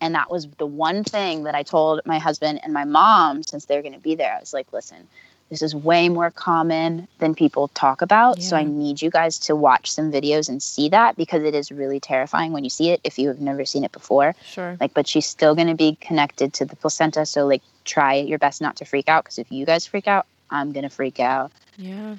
And 0.00 0.14
that 0.14 0.30
was 0.30 0.46
the 0.58 0.66
one 0.66 1.04
thing 1.04 1.44
that 1.44 1.54
I 1.54 1.62
told 1.62 2.00
my 2.06 2.18
husband 2.18 2.60
and 2.62 2.72
my 2.72 2.84
mom 2.84 3.42
since 3.42 3.64
they're 3.64 3.82
going 3.82 3.94
to 3.94 4.00
be 4.00 4.14
there. 4.14 4.34
I 4.34 4.40
was 4.40 4.52
like, 4.54 4.72
listen, 4.72 5.08
this 5.50 5.62
is 5.62 5.74
way 5.74 6.08
more 6.08 6.30
common 6.30 7.08
than 7.18 7.34
people 7.34 7.68
talk 7.68 8.02
about. 8.02 8.42
So 8.42 8.54
I 8.56 8.64
need 8.64 9.00
you 9.00 9.10
guys 9.10 9.38
to 9.40 9.56
watch 9.56 9.90
some 9.90 10.12
videos 10.12 10.48
and 10.48 10.62
see 10.62 10.90
that 10.90 11.16
because 11.16 11.42
it 11.42 11.54
is 11.54 11.72
really 11.72 12.00
terrifying 12.00 12.52
when 12.52 12.64
you 12.64 12.70
see 12.70 12.90
it 12.90 13.00
if 13.02 13.18
you 13.18 13.28
have 13.28 13.40
never 13.40 13.64
seen 13.64 13.82
it 13.82 13.92
before. 13.92 14.34
Sure. 14.44 14.76
Like, 14.78 14.92
but 14.94 15.08
she's 15.08 15.26
still 15.26 15.54
going 15.54 15.68
to 15.68 15.74
be 15.74 15.96
connected 16.00 16.52
to 16.54 16.64
the 16.66 16.76
placenta. 16.76 17.24
So, 17.24 17.46
like, 17.46 17.62
try 17.84 18.14
your 18.16 18.38
best 18.38 18.60
not 18.60 18.76
to 18.76 18.84
freak 18.84 19.08
out 19.08 19.24
because 19.24 19.38
if 19.38 19.50
you 19.50 19.64
guys 19.64 19.86
freak 19.86 20.06
out, 20.06 20.26
I'm 20.50 20.72
going 20.72 20.84
to 20.84 20.90
freak 20.90 21.18
out. 21.18 21.50
Yeah. 21.76 22.16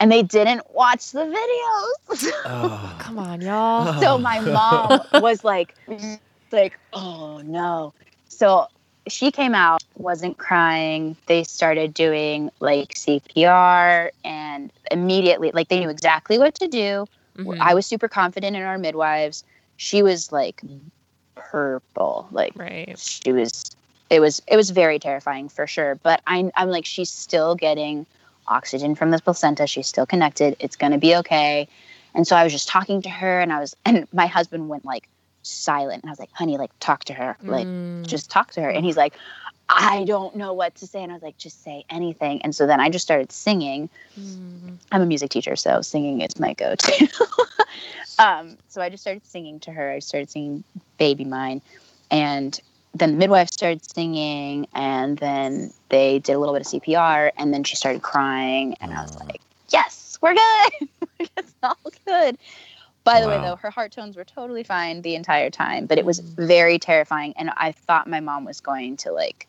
And 0.00 0.10
they 0.10 0.22
didn't 0.24 0.62
watch 0.74 1.12
the 1.12 1.20
videos. 1.20 2.32
Oh. 2.44 2.96
Come 2.98 3.18
on, 3.18 3.40
y'all. 3.40 4.00
so 4.00 4.18
my 4.18 4.40
mom 4.40 5.00
was 5.22 5.44
like 5.44 5.74
like 6.52 6.78
oh 6.92 7.40
no. 7.44 7.94
So 8.28 8.66
she 9.08 9.30
came 9.30 9.54
out 9.54 9.82
wasn't 9.96 10.38
crying. 10.38 11.16
They 11.26 11.44
started 11.44 11.92
doing 11.94 12.50
like 12.60 12.94
cpr 12.94 14.10
and 14.24 14.70
immediately 14.90 15.50
like 15.52 15.68
they 15.68 15.80
knew 15.80 15.90
exactly 15.90 16.38
what 16.38 16.54
to 16.56 16.68
do. 16.68 17.06
Mhm. 17.36 17.58
i 17.60 17.74
was 17.74 17.86
super 17.86 18.08
confident 18.08 18.56
in 18.56 18.62
our 18.62 18.78
midwives. 18.78 19.44
She 19.76 20.02
was 20.02 20.30
like 20.30 20.62
purple. 21.34 22.28
Like 22.30 22.52
right. 22.56 22.98
she 22.98 23.32
was 23.32 23.64
it 24.10 24.20
was 24.20 24.42
it 24.46 24.56
was 24.56 24.70
very 24.70 24.98
terrifying 24.98 25.48
for 25.48 25.66
sure. 25.66 25.94
But 25.96 26.20
i'm, 26.26 26.50
I'm 26.56 26.68
like 26.68 26.86
she's 26.86 27.10
still 27.10 27.54
getting 27.54 28.06
oxygen 28.48 28.94
from 28.94 29.10
the 29.10 29.18
placenta. 29.20 29.66
She's 29.66 29.86
still 29.86 30.06
connected. 30.06 30.56
It's 30.60 30.76
going 30.76 30.92
to 30.92 30.98
be 30.98 31.16
okay. 31.16 31.68
And 32.14 32.26
so 32.26 32.36
i 32.36 32.44
was 32.44 32.52
just 32.52 32.68
talking 32.68 33.00
to 33.02 33.10
her 33.10 33.40
and 33.40 33.52
i 33.52 33.58
was 33.58 33.74
and 33.84 34.06
my 34.12 34.26
husband 34.26 34.68
went 34.68 34.84
like 34.84 35.08
silent. 35.42 36.02
And 36.02 36.10
i 36.10 36.12
was 36.12 36.18
like 36.18 36.30
honey 36.32 36.56
like 36.58 36.70
talk 36.80 37.04
to 37.04 37.14
her. 37.14 37.36
Like 37.42 37.66
Mm. 37.68 38.06
just 38.06 38.30
talk 38.30 38.50
to 38.52 38.62
her. 38.62 38.68
And 38.70 38.84
he's 38.84 38.96
like 38.96 39.14
i 39.68 40.04
don't 40.04 40.36
know 40.36 40.52
what 40.52 40.74
to 40.76 40.86
say. 40.86 41.02
And 41.02 41.12
i 41.12 41.14
was 41.14 41.22
like 41.22 41.38
just 41.38 41.62
say 41.62 41.84
anything. 41.90 42.42
And 42.42 42.54
so 42.54 42.66
then 42.66 42.80
i 42.80 42.88
just 42.88 43.04
started 43.04 43.30
singing. 43.32 43.88
Mm. 44.18 44.78
i'm 44.92 45.02
a 45.02 45.06
music 45.06 45.30
teacher 45.30 45.56
so 45.56 45.80
singing 45.82 46.20
is 46.20 46.38
my 46.38 46.52
go-to. 46.54 47.08
Um, 48.18 48.56
so 48.68 48.80
i 48.82 48.88
just 48.90 49.02
started 49.02 49.26
singing 49.26 49.58
to 49.60 49.72
her. 49.72 49.90
I 49.90 49.98
started 50.00 50.30
singing 50.30 50.62
baby 50.98 51.24
mine. 51.24 51.62
And 52.10 52.58
then 52.94 53.12
the 53.12 53.16
midwife 53.16 53.48
started 53.50 53.82
singing 53.90 54.66
and 54.74 55.16
then 55.18 55.72
they 55.88 56.18
did 56.18 56.34
a 56.34 56.38
little 56.38 56.54
bit 56.54 56.60
of 56.60 56.68
cpr 56.68 57.30
and 57.38 57.52
then 57.54 57.64
she 57.64 57.74
started 57.76 58.02
crying. 58.02 58.76
And 58.80 58.92
i 58.92 59.00
was 59.02 59.16
like 59.20 59.40
yes 59.70 60.18
we're 60.20 60.34
good. 60.34 60.72
It's 61.36 61.54
all 61.62 61.76
good 62.06 62.36
by 63.04 63.20
the 63.20 63.28
way 63.28 63.38
though 63.40 63.56
her 63.56 63.70
heart 63.70 63.92
tones 63.92 64.16
were 64.16 64.24
totally 64.24 64.62
fine 64.64 65.02
the 65.02 65.14
entire 65.14 65.50
time 65.50 65.86
but 65.86 65.98
it 65.98 66.04
was 66.04 66.18
very 66.20 66.78
terrifying 66.78 67.32
and 67.36 67.50
i 67.56 67.72
thought 67.72 68.06
my 68.08 68.20
mom 68.20 68.44
was 68.44 68.60
going 68.60 68.96
to 68.96 69.12
like 69.12 69.46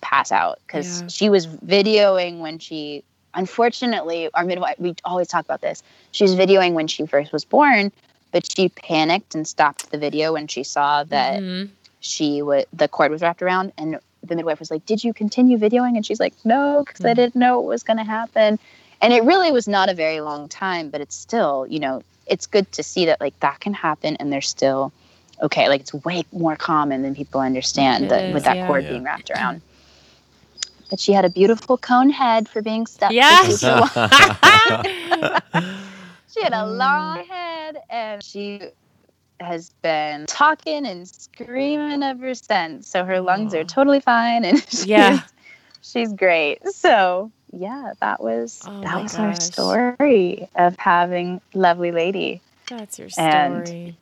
pass 0.00 0.32
out 0.32 0.58
because 0.66 1.00
Yeah. 1.02 1.08
she 1.08 1.28
was 1.30 1.46
videoing 1.46 2.40
when 2.40 2.58
she 2.58 3.04
unfortunately 3.34 4.28
our 4.34 4.44
midwife 4.44 4.76
we 4.78 4.94
always 5.04 5.28
talk 5.28 5.44
about 5.44 5.60
this 5.60 5.82
she 6.10 6.24
was 6.24 6.34
videoing 6.34 6.72
when 6.74 6.86
she 6.86 7.06
first 7.06 7.32
was 7.32 7.44
born 7.44 7.90
but 8.30 8.50
she 8.50 8.68
panicked 8.70 9.34
and 9.34 9.46
stopped 9.46 9.90
the 9.90 9.98
video 9.98 10.32
when 10.32 10.46
she 10.48 10.62
saw 10.64 11.04
that 11.04 11.40
Mhm. 11.40 11.68
she 12.00 12.42
was 12.42 12.64
the 12.72 12.88
cord 12.88 13.10
was 13.10 13.22
wrapped 13.22 13.42
around 13.42 13.72
and 13.78 13.98
the 14.24 14.36
midwife 14.36 14.58
was 14.58 14.70
like 14.70 14.84
did 14.86 15.02
you 15.02 15.12
continue 15.14 15.56
videoing 15.58 15.96
and 15.96 16.04
she's 16.04 16.20
like 16.20 16.34
no 16.44 16.82
because 16.86 17.04
i 17.04 17.14
didn't 17.14 17.36
know 17.36 17.58
what 17.60 17.68
was 17.68 17.82
going 17.82 17.96
to 17.96 18.04
happen 18.04 18.58
and 19.02 19.12
it 19.12 19.24
really 19.24 19.50
was 19.52 19.68
not 19.68 19.88
a 19.90 19.94
very 19.94 20.20
long 20.20 20.48
time 20.48 20.88
but 20.90 21.00
it's 21.00 21.16
still 21.16 21.66
you 21.68 21.78
know 21.80 22.02
it's 22.26 22.46
good 22.46 22.70
to 22.72 22.82
see 22.82 23.04
that 23.06 23.20
like 23.20 23.38
that 23.40 23.60
can 23.60 23.74
happen 23.74 24.16
and 24.16 24.32
they're 24.32 24.40
still 24.40 24.92
okay 25.42 25.68
like 25.68 25.80
it's 25.80 25.92
way 25.92 26.24
more 26.32 26.56
common 26.56 27.02
than 27.02 27.14
people 27.14 27.40
understand 27.40 28.04
It 28.04 28.08
that 28.10 28.24
is, 28.24 28.34
with 28.34 28.44
that 28.44 28.56
yeah. 28.56 28.66
cord 28.66 28.84
Yeah. 28.84 28.90
being 28.90 29.04
wrapped 29.04 29.30
around 29.30 29.60
but 30.88 31.00
she 31.00 31.12
had 31.12 31.24
a 31.24 31.30
beautiful 31.30 31.78
cone 31.78 32.10
head 32.10 32.48
for 32.48 32.62
being 32.62 32.86
stuck 32.86 33.08
for 33.10 33.14
Yes. 33.14 33.62
long. 33.62 33.88
she 36.32 36.42
had 36.42 36.52
a 36.52 36.66
long 36.66 37.24
head 37.24 37.78
and 37.90 38.22
she 38.22 38.60
has 39.40 39.70
been 39.82 40.26
talking 40.26 40.86
and 40.86 41.08
screaming 41.08 42.02
ever 42.02 42.34
since 42.34 42.86
so 42.88 43.04
her 43.04 43.20
lungs 43.20 43.54
are 43.54 43.64
totally 43.64 44.00
fine 44.00 44.44
and 44.44 44.58
she's, 44.68 44.86
Yeah. 44.86 45.20
she's 45.82 46.12
great 46.12 46.58
so 46.68 47.32
yeah 47.52 47.92
that 48.00 48.22
was 48.22 48.62
Oh 48.66 48.80
that 48.80 48.94
my 48.94 49.02
was 49.02 49.14
our 49.18 49.34
story 49.40 50.48
of 50.56 50.76
having 50.78 51.40
lovely 51.54 51.92
lady. 51.92 52.40
That's 52.68 52.98
your 52.98 53.08
And- 53.18 53.66
story. 53.66 53.96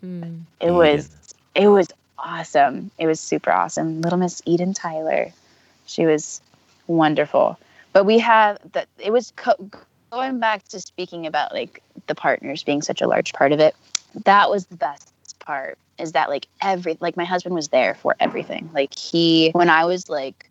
Hmm. 0.00 0.38
it 0.60 0.70
was 0.70 1.08
it 1.54 1.68
was 1.68 1.88
awesome. 2.18 2.90
It 2.98 3.06
was 3.06 3.20
super 3.20 3.50
awesome. 3.50 4.02
Little 4.02 4.18
miss 4.18 4.42
eden 4.44 4.74
tyler. 4.74 5.32
She 5.86 6.04
was 6.06 6.40
wonderful. 6.86 7.58
But 7.92 8.04
we 8.04 8.18
have 8.18 8.58
that 8.72 8.88
it 8.98 9.12
was 9.12 9.32
co- 9.36 9.70
going 10.10 10.38
back 10.38 10.66
to 10.68 10.80
speaking 10.80 11.26
about 11.26 11.52
like 11.52 11.82
the 12.08 12.14
partners 12.14 12.62
being 12.62 12.82
such 12.82 13.00
a 13.00 13.06
large 13.06 13.32
part 13.32 13.52
of 13.52 13.60
it 13.60 13.74
that 14.24 14.48
was 14.50 14.66
the 14.66 14.76
best 14.76 15.12
part 15.40 15.76
is 15.98 16.12
that 16.12 16.28
like 16.28 16.46
every 16.62 16.96
like 17.00 17.16
my 17.16 17.24
husband 17.24 17.54
was 17.54 17.68
there 17.68 17.94
for 17.94 18.16
everything. 18.20 18.70
Like 18.74 18.96
he 18.98 19.50
when 19.52 19.68
i 19.70 19.84
was 19.84 20.08
like 20.08 20.48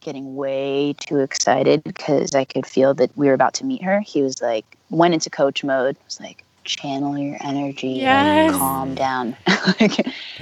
getting 0.00 0.36
way 0.36 0.94
too 1.00 1.18
excited 1.18 1.82
because 1.84 2.34
i 2.34 2.44
could 2.44 2.66
feel 2.66 2.94
that 2.94 3.10
we 3.16 3.26
were 3.26 3.34
about 3.34 3.54
to 3.54 3.64
meet 3.64 3.82
her. 3.82 4.00
He 4.00 4.22
was 4.22 4.40
like 4.40 4.64
went 4.90 5.14
into 5.14 5.30
coach 5.30 5.64
mode 5.64 5.96
was 6.04 6.20
like 6.20 6.44
channel 6.64 7.16
your 7.18 7.36
energy 7.40 7.88
Yes. 8.00 8.50
and 8.50 8.58
calm 8.60 8.94
down. 8.94 9.36
Like, 9.80 9.98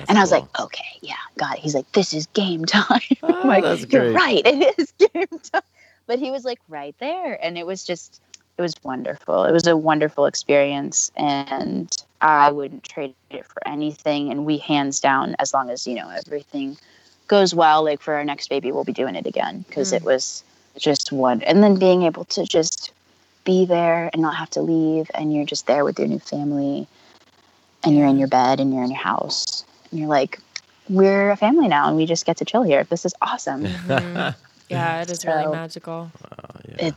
and 0.09 0.19
i 0.19 0.21
was 0.21 0.31
like 0.31 0.45
okay 0.61 0.99
yeah 1.01 1.15
got 1.39 1.57
it. 1.57 1.61
He's 1.61 1.75
like 1.75 1.91
this 1.93 2.13
is 2.13 2.27
game 2.29 2.65
time. 2.67 3.01
I'm 3.23 3.35
oh, 3.45 3.49
like 3.49 3.65
that's 3.65 3.87
you're 3.93 4.13
great. 4.13 4.15
right 4.15 4.43
it 4.47 4.79
is 4.79 4.93
game 4.99 5.27
time. 5.53 5.63
But 6.07 6.19
he 6.19 6.31
was 6.31 6.45
like 6.45 6.61
right 6.69 6.95
there 7.01 7.43
and 7.43 7.57
it 7.57 7.67
was 7.67 7.85
just 7.85 8.21
it 8.59 8.63
was 8.63 8.75
wonderful. 8.85 9.45
It 9.45 9.53
was 9.53 9.67
a 9.67 9.77
wonderful 9.77 10.27
experience 10.27 11.11
and 11.17 11.95
i 12.21 12.51
wouldn't 12.51 12.85
trade 12.85 13.15
it 13.31 13.45
for 13.47 13.67
anything 13.69 14.31
and 14.31 14.47
we 14.47 14.57
hands 14.57 14.99
down 15.01 15.35
as 15.39 15.53
long 15.53 15.69
as 15.69 15.87
you 15.87 15.95
know 15.95 16.09
everything 16.09 16.77
goes 17.29 17.55
well 17.55 17.83
like 17.85 18.01
for 18.03 18.15
our 18.15 18.25
next 18.25 18.49
baby 18.49 18.71
we'll 18.73 18.85
be 18.85 18.93
doing 18.93 19.15
it 19.17 19.27
again 19.27 19.65
because 19.69 19.93
it 19.93 20.03
was 20.03 20.45
just 20.77 21.11
one 21.13 21.41
and 21.43 21.63
then 21.63 21.77
being 21.77 22.03
able 22.03 22.25
to 22.27 22.45
just 22.45 22.91
be 23.45 23.65
there 23.65 24.11
and 24.13 24.21
not 24.23 24.35
have 24.37 24.51
to 24.51 24.61
leave 24.61 25.11
and 25.15 25.33
you're 25.35 25.45
just 25.45 25.67
there 25.67 25.85
with 25.85 25.99
your 25.99 26.09
new 26.09 26.19
family 26.19 26.87
and 27.85 27.97
you're 27.97 28.07
in 28.07 28.19
your 28.19 28.29
bed 28.29 28.61
and 28.61 28.73
you're 28.75 28.83
in 28.85 28.91
your 28.91 29.01
house 29.01 29.65
and 29.91 30.01
you're 30.01 30.09
like 30.09 30.39
we're 30.89 31.31
a 31.31 31.37
family 31.37 31.69
now 31.69 31.89
and 31.89 31.97
we 31.97 32.05
just 32.05 32.27
get 32.27 32.37
to 32.37 32.45
chill 32.45 32.63
here. 32.63 32.85
This 32.85 33.07
is 33.07 33.15
awesome. 33.23 33.65
Mhm. 33.89 34.35
Yeah, 34.69 35.03
it 35.03 35.11
is 35.11 35.25
really 35.27 35.45
So- 35.45 35.53
magical. 35.53 36.11
it's 36.79 36.97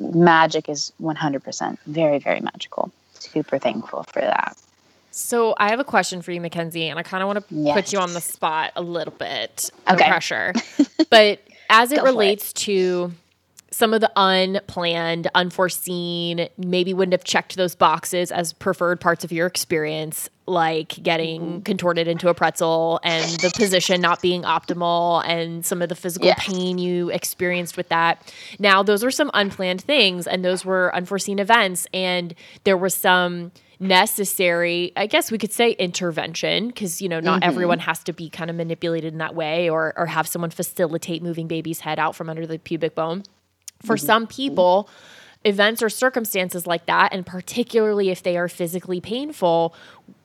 magic 0.00 0.68
is 0.68 0.92
100% 1.00 1.78
very 1.86 2.18
very 2.18 2.40
magical. 2.40 2.90
Super 3.18 3.58
thankful 3.58 4.02
for 4.04 4.20
that 4.22 4.56
So 5.16 5.54
I 5.56 5.70
have 5.70 5.80
a 5.80 5.84
question 5.84 6.20
for 6.20 6.30
you, 6.30 6.40
Mackenzie, 6.42 6.88
and 6.88 6.98
I 6.98 7.02
kind 7.02 7.22
of 7.22 7.26
want 7.26 7.48
to 7.48 7.72
put 7.72 7.90
you 7.92 7.98
on 7.98 8.12
the 8.12 8.20
spot 8.20 8.72
a 8.76 8.82
little 8.82 9.14
bit. 9.14 9.70
No 9.88 9.94
Okay. 9.94 10.06
pressure. 10.08 10.52
but 11.10 11.40
as 11.70 11.90
it 11.90 11.96
Go 11.96 12.02
for 12.02 12.08
it. 12.08 12.10
relates 12.10 12.52
to 12.52 13.12
some 13.70 13.94
of 13.94 14.00
the 14.02 14.10
unplanned, 14.16 15.28
unforeseen, 15.34 16.48
maybe 16.58 16.92
wouldn't 16.94 17.12
have 17.14 17.24
checked 17.24 17.56
those 17.56 17.74
boxes 17.74 18.30
as 18.30 18.52
preferred 18.52 19.00
parts 19.00 19.24
of 19.24 19.32
your 19.32 19.46
experience, 19.46 20.28
like 20.46 20.90
getting 21.02 21.40
Mm-hmm. 21.40 21.60
contorted 21.62 22.08
into 22.08 22.28
a 22.28 22.34
pretzel 22.34 23.00
and 23.02 23.24
the 23.40 23.50
position 23.56 24.00
not 24.02 24.20
being 24.22 24.42
optimal 24.42 25.22
and 25.26 25.64
some 25.64 25.80
of 25.82 25.88
the 25.88 25.94
physical 25.96 26.26
Yes. 26.28 26.44
pain 26.46 26.76
you 26.78 27.08
experienced 27.10 27.76
with 27.78 27.88
that. 27.88 28.32
Now, 28.58 28.82
those 28.82 29.02
were 29.02 29.10
some 29.10 29.30
unplanned 29.34 29.80
things 29.82 30.26
and 30.26 30.44
those 30.44 30.64
were 30.64 30.94
unforeseen 30.94 31.38
events. 31.38 31.86
And 31.94 32.34
there 32.64 32.76
was 32.76 32.94
some 32.94 33.50
necessary, 33.78 34.92
I 34.96 35.06
guess 35.06 35.30
we 35.30 35.38
could 35.38 35.52
say 35.52 35.72
intervention, 35.72 36.68
because, 36.68 37.02
you 37.02 37.08
know, 37.08 37.20
not 37.20 37.42
Mhm. 37.42 37.46
everyone 37.46 37.78
has 37.80 38.02
to 38.04 38.12
be 38.12 38.28
kind 38.30 38.50
of 38.50 38.56
manipulated 38.56 39.12
in 39.12 39.18
that 39.18 39.34
way 39.34 39.68
or, 39.68 39.92
or 39.96 40.06
have 40.06 40.26
someone 40.26 40.50
facilitate 40.50 41.22
moving 41.22 41.46
baby's 41.46 41.80
head 41.80 41.98
out 41.98 42.14
from 42.14 42.30
under 42.30 42.46
the 42.46 42.58
pubic 42.58 42.94
bone. 42.94 43.22
For 43.84 43.96
some 43.96 44.26
people, 44.26 44.88
events 45.44 45.82
or 45.82 45.90
circumstances 45.90 46.66
like 46.66 46.86
that, 46.86 47.12
and 47.12 47.26
particularly 47.26 48.08
if 48.10 48.22
they 48.22 48.36
are 48.38 48.48
physically 48.48 49.00
painful, 49.00 49.74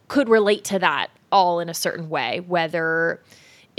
could 0.08 0.30
relate 0.30 0.64
to 0.66 0.80
that 0.80 1.10
all 1.32 1.60
in 1.60 1.70
a 1.70 1.74
certain 1.74 2.10
way, 2.10 2.40
whether 2.48 3.22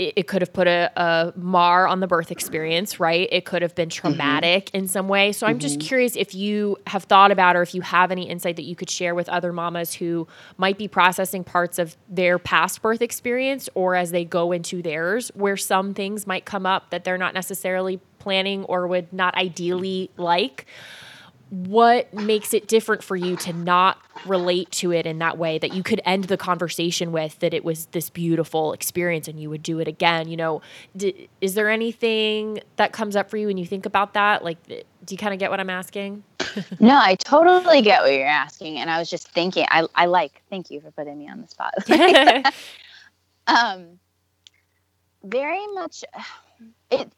it, 0.07 0.13
it 0.17 0.27
could 0.27 0.41
have 0.41 0.53
put 0.53 0.67
a, 0.67 0.91
a 0.95 1.33
mar 1.35 1.87
on 1.87 1.99
the 1.99 2.07
birth 2.07 2.31
experience, 2.31 2.99
right? 2.99 3.27
It 3.31 3.45
could 3.45 3.61
have 3.61 3.75
been 3.75 3.89
traumatic 3.89 4.69
in 4.73 4.87
some 4.87 5.07
way. 5.07 5.31
So 5.31 5.47
I'm 5.47 5.59
just 5.59 5.79
Mhm. 5.79 5.87
curious 5.87 6.15
if 6.15 6.33
you 6.35 6.77
have 6.87 7.03
thought 7.05 7.31
about 7.31 7.55
or 7.55 7.61
if 7.61 7.73
you 7.75 7.81
have 7.81 8.11
any 8.11 8.29
insight 8.29 8.55
that 8.57 8.63
you 8.63 8.75
could 8.75 8.89
share 8.89 9.15
with 9.15 9.27
other 9.29 9.51
mamas 9.53 9.93
who 9.93 10.27
might 10.57 10.77
be 10.77 10.87
processing 10.87 11.43
parts 11.43 11.79
of 11.79 11.95
their 12.09 12.37
past 12.39 12.81
birth 12.81 13.01
experience 13.01 13.69
or 13.73 13.95
as 13.95 14.11
they 14.11 14.25
go 14.25 14.51
into 14.51 14.81
theirs, 14.81 15.31
where 15.35 15.57
some 15.57 15.93
things 15.93 16.25
might 16.27 16.45
come 16.45 16.65
up 16.65 16.89
that 16.91 17.03
they're 17.03 17.17
not 17.17 17.33
necessarily 17.33 17.99
planning 18.19 18.63
or 18.65 18.87
would 18.87 19.11
not 19.11 19.35
ideally 19.35 20.09
like 20.17 20.65
what 21.53 22.11
makes 22.13 22.53
it 22.53 22.67
different 22.67 23.03
for 23.03 23.15
you 23.15 23.35
to 23.35 23.53
not 23.53 23.99
relate 24.25 24.71
to 24.71 24.91
it 24.91 25.05
in 25.05 25.19
that 25.19 25.37
way 25.37 25.59
that 25.59 25.73
you 25.73 25.83
could 25.83 26.01
end 26.03 26.23
the 26.23 26.37
conversation 26.37 27.11
with 27.11 27.37
that 27.39 27.53
it 27.53 27.63
was 27.63 27.85
this 27.87 28.09
beautiful 28.09 28.73
experience 28.73 29.27
and 29.27 29.39
you 29.39 29.49
would 29.49 29.61
do 29.61 29.79
it 29.79 29.87
again 29.87 30.27
you 30.27 30.35
know 30.35 30.61
d- 30.97 31.29
is 31.41 31.53
there 31.53 31.69
anything 31.69 32.59
that 32.77 32.91
comes 32.91 33.15
up 33.15 33.29
for 33.29 33.37
you 33.37 33.45
when 33.47 33.57
you 33.57 33.65
think 33.65 33.85
about 33.85 34.13
that 34.13 34.43
like 34.43 34.57
do 34.67 34.83
you 35.09 35.17
kind 35.17 35.33
of 35.33 35.39
get 35.39 35.51
what 35.51 35.59
i'm 35.59 35.69
asking 35.69 36.23
no, 36.79 36.97
I 36.97 37.15
totally 37.15 37.81
get 37.81 38.01
what 38.01 38.13
you're 38.13 38.27
asking, 38.27 38.77
and 38.77 38.89
I 38.89 38.99
was 38.99 39.09
just 39.09 39.29
thinking. 39.29 39.65
I 39.69 39.87
I 39.95 40.05
like. 40.05 40.41
Thank 40.49 40.71
you 40.71 40.81
for 40.81 40.91
putting 40.91 41.17
me 41.17 41.29
on 41.29 41.41
the 41.41 41.47
spot. 41.47 41.73
um, 43.47 43.99
very 45.23 45.65
much. 45.73 46.03
It. 46.91 47.11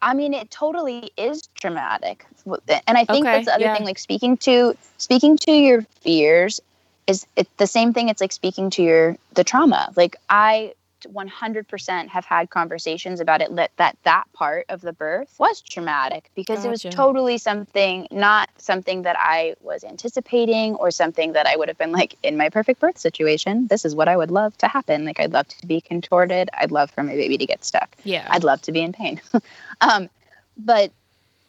I 0.00 0.14
mean, 0.14 0.34
it 0.34 0.50
totally 0.50 1.10
is 1.16 1.48
traumatic, 1.60 2.24
and 2.46 2.96
I 2.98 3.04
think 3.04 3.26
Okay, 3.26 3.32
that's 3.32 3.46
the 3.46 3.54
other 3.54 3.64
yeah. 3.64 3.74
thing. 3.76 3.84
Like 3.84 3.98
speaking 3.98 4.36
to 4.38 4.76
speaking 4.98 5.36
to 5.38 5.52
your 5.52 5.82
fears 6.02 6.60
is 7.06 7.26
it 7.36 7.48
the 7.56 7.66
same 7.66 7.92
thing. 7.92 8.08
It's 8.08 8.20
like 8.20 8.32
speaking 8.32 8.70
to 8.70 8.82
your 8.82 9.16
the 9.34 9.44
trauma. 9.44 9.92
Like 9.96 10.16
I 10.28 10.74
100% 11.06 12.08
have 12.08 12.24
had 12.24 12.50
conversations 12.50 13.20
about 13.20 13.40
it 13.40 13.54
that 13.56 13.70
that 13.76 13.96
that 14.04 14.24
part 14.32 14.66
of 14.68 14.80
the 14.80 14.92
birth 14.92 15.34
was 15.38 15.60
traumatic 15.60 16.30
because 16.34 16.64
it 16.64 16.68
was 16.68 16.82
totally 16.82 17.38
something 17.38 18.06
not 18.10 18.48
something 18.58 19.02
that 19.02 19.16
I 19.18 19.54
was 19.60 19.84
anticipating 19.84 20.74
or 20.74 20.90
something 20.90 21.32
that 21.32 21.46
I 21.46 21.56
would 21.56 21.68
have 21.68 21.78
been 21.78 21.92
like 21.92 22.16
in 22.22 22.36
my 22.36 22.48
perfect 22.48 22.80
birth 22.80 22.98
situation 22.98 23.66
this 23.68 23.84
is 23.84 23.94
what 23.94 24.08
I 24.08 24.16
would 24.16 24.30
love 24.30 24.56
to 24.58 24.68
happen. 24.68 25.04
Like 25.04 25.20
I'd 25.20 25.32
love 25.32 25.48
to 25.48 25.66
be 25.66 25.80
contorted. 25.80 26.50
I'd 26.54 26.70
love 26.70 26.90
for 26.90 27.02
my 27.02 27.14
baby 27.14 27.38
to 27.38 27.46
get 27.46 27.64
stuck. 27.64 27.96
Yeah. 28.04 28.26
I'd 28.30 28.44
love 28.44 28.62
to 28.62 28.72
be 28.72 28.80
in 28.80 28.92
pain. 28.92 29.20
Um 29.80 30.08
but 30.56 30.90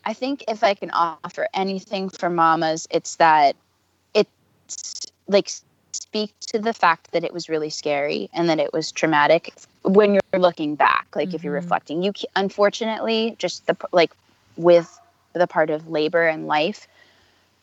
I 0.05 0.13
think 0.13 0.43
if 0.47 0.63
I 0.63 0.75
can 0.75 0.91
offer 0.91 1.47
anything 1.53 2.09
for 2.09 2.29
mamas 2.29 2.87
it's 2.91 3.15
that 3.15 3.55
it's 4.13 5.07
like 5.27 5.49
speak 6.09 6.33
to 6.39 6.57
the 6.57 6.73
fact 6.73 7.11
that 7.11 7.23
it 7.23 7.31
was 7.31 7.49
really 7.49 7.69
scary 7.69 8.29
and 8.33 8.49
that 8.49 8.57
it 8.59 8.73
was 8.73 8.91
traumatic 8.91 9.53
when 9.83 10.13
you're 10.13 10.41
looking 10.41 10.73
back 10.73 11.05
like 11.15 11.35
if 11.35 11.43
you're 11.43 11.53
Mhm. 11.53 11.61
reflecting 11.61 12.01
you 12.01 12.11
unfortunately 12.35 13.35
just 13.37 13.67
the 13.67 13.77
like 13.91 14.11
with 14.57 14.99
the 15.33 15.45
part 15.45 15.69
of 15.69 15.87
labor 15.87 16.27
and 16.27 16.47
life 16.47 16.87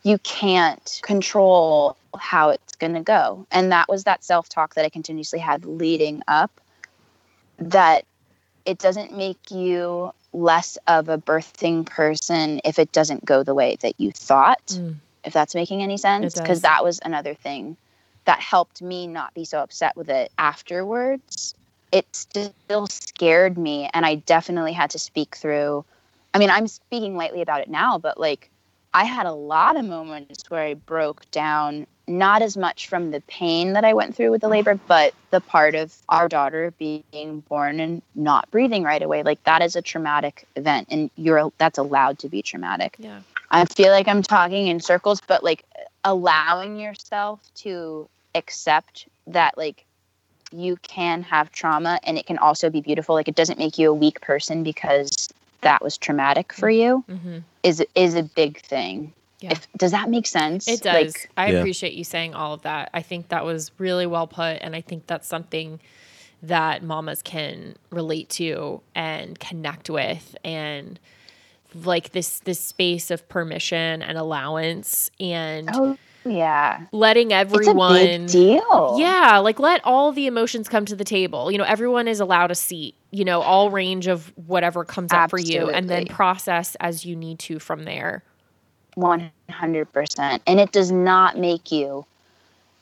you 0.05 0.17
can't 0.19 1.01
control 1.03 1.97
how 2.17 2.51
it's 2.51 2.77
going 2.77 2.95
to 2.95 3.01
go 3.01 3.45
and 3.51 3.73
that 3.73 3.89
was 3.89 4.05
that 4.05 4.23
self-talk 4.23 4.75
that 4.75 4.85
i 4.85 4.89
continuously 4.89 5.41
had 5.41 5.65
leading 5.65 6.23
up 6.29 6.53
that 7.59 8.05
it 8.65 8.79
doesn't 8.79 9.17
make 9.17 9.51
you 9.51 10.13
less 10.33 10.79
of 10.87 11.09
a 11.09 11.19
birthing 11.19 11.85
person 11.85 12.61
if 12.65 12.79
it 12.79 12.93
doesn't 12.93 13.25
go 13.25 13.43
the 13.43 13.55
way 13.55 13.77
that 13.81 13.95
you 13.99 14.13
thought 14.13 14.67
Mm. 14.69 14.95
if 15.25 15.33
that's 15.33 15.57
making 15.57 15.83
any 15.83 15.97
sense 15.97 16.35
because 16.35 16.61
that 16.61 16.85
was 16.85 17.01
another 17.05 17.35
thing 17.35 17.77
that 18.27 18.41
helped 18.41 18.83
me 18.83 19.07
not 19.07 19.33
be 19.35 19.45
so 19.45 19.59
upset 19.59 19.97
with 19.97 20.09
it 20.09 20.31
afterwards 20.39 21.55
it 21.93 22.07
still 22.15 22.87
scared 22.89 23.57
me 23.57 23.89
and 23.95 24.05
i 24.05 24.15
definitely 24.15 24.73
had 24.73 24.91
to 24.91 24.99
speak 24.99 25.37
through 25.37 25.85
i 26.35 26.39
mean 26.39 26.51
i'm 26.51 26.67
speaking 26.67 27.17
lightly 27.17 27.43
about 27.43 27.61
it 27.61 27.69
now 27.69 27.99
but 27.99 28.19
like 28.19 28.51
i 28.93 29.05
had 29.05 29.27
a 29.27 29.33
lot 29.33 29.77
of 29.77 29.85
moments 29.85 30.51
where 30.51 30.63
i 30.63 30.75
broke 30.75 31.29
down 31.31 31.87
not 32.09 32.41
as 32.41 32.57
much 32.57 32.87
from 32.89 33.11
the 33.11 33.21
pain 33.23 33.73
that 33.73 33.85
i 33.85 33.95
went 33.95 34.15
through 34.15 34.31
with 34.31 34.41
the 34.41 34.49
labor 34.49 34.75
mm-hmm. 34.75 34.87
but 34.87 35.15
the 35.31 35.41
part 35.41 35.75
of 35.75 35.95
our 36.09 36.29
daughter 36.29 36.73
being 36.79 37.41
born 37.49 37.81
and 37.81 38.03
not 38.15 38.51
breathing 38.51 38.83
right 38.83 39.03
away 39.03 39.23
like 39.23 39.43
that 39.45 39.63
is 39.63 39.75
a 39.77 39.83
traumatic 39.83 40.47
event 40.57 40.87
and 40.91 41.11
you're 41.17 41.51
that's 41.59 41.79
allowed 41.79 42.19
to 42.19 42.29
be 42.29 42.43
traumatic. 42.43 42.97
Yeah. 42.99 43.21
I 43.51 43.65
feel 43.65 43.91
like 43.91 44.09
I'm 44.09 44.23
talking 44.23 44.67
in 44.67 44.81
circles, 44.81 45.21
but 45.27 45.45
like 45.45 45.65
allowing 46.05 46.79
yourself 46.79 47.41
to 47.57 48.09
accept 48.37 49.09
that 49.27 49.57
like 49.57 49.85
you 50.53 50.77
can 50.83 51.23
have 51.23 51.51
trauma 51.51 51.99
and 52.05 52.17
it 52.19 52.27
can 52.27 52.39
also 52.39 52.71
be 52.71 52.81
beautiful. 52.81 53.15
Like 53.15 53.29
it 53.29 53.35
doesn't 53.35 53.59
make 53.59 53.79
you 53.79 53.91
a 53.91 53.95
weak 53.95 54.21
person 54.21 54.63
because 54.63 55.29
that 55.63 55.83
was 55.83 55.99
traumatic 55.99 56.53
for 56.53 56.71
you 56.71 57.05
mm-hmm. 57.09 57.39
is 57.63 57.85
is 57.95 58.15
a 58.15 58.23
big 58.23 58.61
thing. 58.61 59.13
Yeah. 59.41 59.53
If, 59.53 59.69
does 59.77 59.91
that 59.91 60.09
make 60.09 60.27
sense? 60.27 60.67
It 60.67 60.83
does. 60.83 61.15
Like, 61.15 61.31
I 61.37 61.51
Yeah. 61.51 61.59
appreciate 61.59 61.93
you 61.93 62.05
saying 62.05 62.35
all 62.35 62.55
of 62.55 62.63
that. 62.63 62.91
I 62.95 63.03
think 63.03 63.29
that 63.29 63.45
was 63.45 63.71
really 63.79 64.07
well 64.07 64.27
put. 64.27 64.59
And 64.63 64.75
I 64.75 64.81
think 64.81 65.07
that's 65.07 65.29
something 65.29 65.79
that 66.43 66.83
mamas 66.83 67.23
can 67.23 67.75
relate 67.91 68.29
to 68.29 68.81
and 68.95 69.39
connect 69.39 69.91
with 69.91 70.37
and 70.45 70.99
like 71.75 72.13
this 72.13 72.41
this 72.41 72.61
space 72.61 73.11
of 73.11 73.29
permission 73.29 74.03
and 74.03 74.17
allowance 74.17 75.11
and 75.19 75.69
oh 75.73 75.99
yeah. 76.31 76.87
letting 76.93 77.33
everyone 77.33 77.97
It's 77.97 78.35
a 78.35 78.43
big 78.43 78.61
deal. 78.61 78.97
yeah, 78.99 79.39
like 79.39 79.59
let 79.59 79.81
all 79.85 80.13
the 80.13 80.27
emotions 80.27 80.69
come 80.69 80.85
to 80.87 80.97
the 80.97 81.05
table. 81.05 81.51
You 81.51 81.59
know, 81.59 81.65
everyone 81.65 82.09
is 82.09 82.21
allowed 82.21 82.51
a 82.51 82.55
seat, 82.55 82.95
you 83.11 83.25
know, 83.25 83.43
all 83.43 83.71
range 83.71 84.07
of 84.07 84.33
whatever 84.47 84.85
comes 84.85 85.13
up 85.13 85.31
for 85.31 85.39
you 85.39 85.71
and 85.71 85.89
then 85.89 86.07
process 86.07 86.77
as 86.81 87.05
you 87.05 87.17
need 87.17 87.39
to 87.41 87.59
from 87.59 87.85
there. 87.85 88.23
100%. 88.97 90.41
And 90.47 90.61
it 90.61 90.73
does 90.73 90.91
not 90.91 91.37
make 91.37 91.71
you 91.71 92.07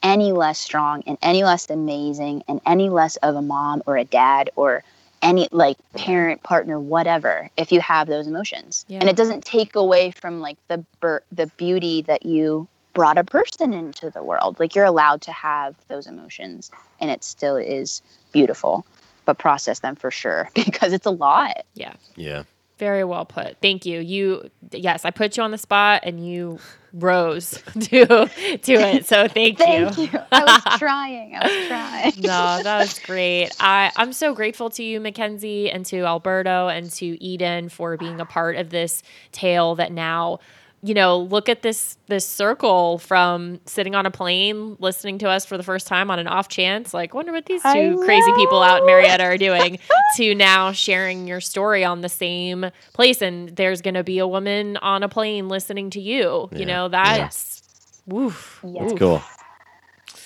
any 0.02 0.32
less 0.32 0.58
strong 0.58 1.02
and 1.06 1.18
any 1.22 1.42
less 1.42 1.68
amazing 1.70 2.44
and 2.46 2.60
any 2.66 2.90
less 2.90 3.16
of 3.16 3.34
a 3.34 3.42
mom 3.42 3.82
or 3.86 3.96
a 3.96 4.04
dad 4.04 4.50
or 4.54 4.84
any 5.22 5.48
like 5.50 5.78
parent, 5.94 6.42
partner, 6.42 6.78
whatever, 6.78 7.50
if 7.56 7.72
you 7.72 7.80
have 7.80 8.06
those 8.06 8.26
emotions. 8.26 8.84
Yeah. 8.86 8.98
And 9.00 9.08
it 9.08 9.16
doesn't 9.16 9.44
take 9.44 9.74
away 9.74 10.10
from 10.10 10.40
like 10.40 10.58
the 10.68 10.84
the 11.32 11.46
beauty 11.56 12.02
that 12.02 12.26
you 12.26 12.68
brought 12.94 13.18
a 13.18 13.24
person 13.24 13.72
into 13.72 14.10
the 14.10 14.22
world. 14.22 14.58
Like 14.58 14.74
you're 14.74 14.84
allowed 14.84 15.20
to 15.22 15.32
have 15.32 15.74
those 15.88 16.06
emotions 16.06 16.70
and 17.00 17.10
it 17.10 17.22
still 17.24 17.56
is 17.56 18.02
beautiful, 18.32 18.86
but 19.24 19.38
process 19.38 19.80
them 19.80 19.96
for 19.96 20.10
sure 20.10 20.48
because 20.54 20.92
it's 20.92 21.06
a 21.06 21.10
lot. 21.10 21.64
Yeah. 21.74 21.94
Yeah. 22.16 22.44
Very 22.78 23.04
well 23.04 23.24
put. 23.24 23.58
Thank 23.60 23.86
you. 23.86 24.00
You 24.00 24.50
yes, 24.72 25.04
I 25.04 25.12
put 25.12 25.36
you 25.36 25.44
on 25.44 25.52
the 25.52 25.58
spot 25.58 26.02
and 26.04 26.26
you 26.26 26.58
rose 26.92 27.50
to 27.80 28.06
to 28.06 28.72
it. 28.72 29.06
So 29.06 29.28
thank, 29.28 29.58
Thank 29.58 29.96
you. 29.96 30.08
Thank 30.08 30.12
you. 30.12 30.20
I 30.32 30.44
was 30.44 30.62
trying. 30.78 31.36
I 31.36 31.46
was 31.46 31.66
trying. 31.68 32.12
no, 32.22 32.62
that 32.62 32.78
was 32.78 32.98
great. 33.00 33.50
I, 33.60 33.92
I'm 33.96 34.12
so 34.12 34.34
grateful 34.34 34.70
to 34.70 34.82
you, 34.82 35.00
Mackenzie, 35.00 35.70
and 35.70 35.86
to 35.86 36.00
Alberto 36.00 36.68
and 36.68 36.90
to 36.92 37.22
Eden 37.22 37.68
for 37.68 37.96
being 37.96 38.20
a 38.20 38.26
part 38.26 38.56
of 38.56 38.70
this 38.70 39.02
tale 39.32 39.74
that 39.76 39.92
now, 39.92 40.40
you 40.84 40.92
know, 40.92 41.18
look 41.18 41.48
at 41.48 41.62
this 41.62 41.96
this 42.08 42.28
circle 42.28 42.98
from 42.98 43.58
sitting 43.64 43.94
on 43.94 44.04
a 44.04 44.10
plane, 44.10 44.76
listening 44.80 45.16
to 45.16 45.30
us 45.30 45.46
for 45.46 45.56
the 45.56 45.62
first 45.62 45.86
time 45.86 46.10
on 46.10 46.18
an 46.18 46.26
off 46.26 46.48
chance, 46.48 46.92
like, 46.92 47.14
wonder 47.14 47.32
what 47.32 47.46
these 47.46 47.62
two 47.62 47.96
crazy 48.04 48.30
people 48.36 48.62
out 48.62 48.80
in 48.80 48.86
Marietta 48.86 49.24
are 49.24 49.38
doing, 49.38 49.78
to 50.18 50.34
now 50.34 50.72
sharing 50.72 51.26
your 51.26 51.40
story 51.40 51.84
on 51.84 52.02
the 52.02 52.10
same 52.10 52.66
place. 52.92 53.22
And 53.22 53.48
there's 53.56 53.80
gonna 53.80 54.04
be 54.04 54.18
a 54.18 54.26
woman 54.26 54.76
on 54.76 55.02
a 55.02 55.08
plane 55.08 55.48
listening 55.48 55.88
to 55.88 56.02
you. 56.02 56.50
Yeah. 56.52 56.58
You 56.58 56.66
know, 56.66 56.88
that's 56.88 57.62
woof. 58.06 58.60
Yes. 58.62 58.90
It's 58.90 58.98
cool. 58.98 59.22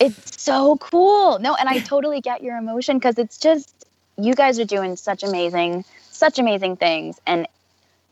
It's 0.01 0.43
so 0.43 0.77
cool. 0.79 1.39
No, 1.39 1.55
and 1.55 1.69
I 1.69 1.79
totally 1.79 2.21
get 2.21 2.43
your 2.43 2.57
emotion 2.57 2.99
because 2.99 3.17
it's 3.17 3.39
just 3.39 3.87
you 4.17 4.35
guys 4.35 4.59
are 4.59 4.65
doing 4.65 4.97
such 4.97 5.23
amazing, 5.23 5.85
such 6.11 6.41
amazing 6.41 6.79
things, 6.79 7.21
and 7.29 7.47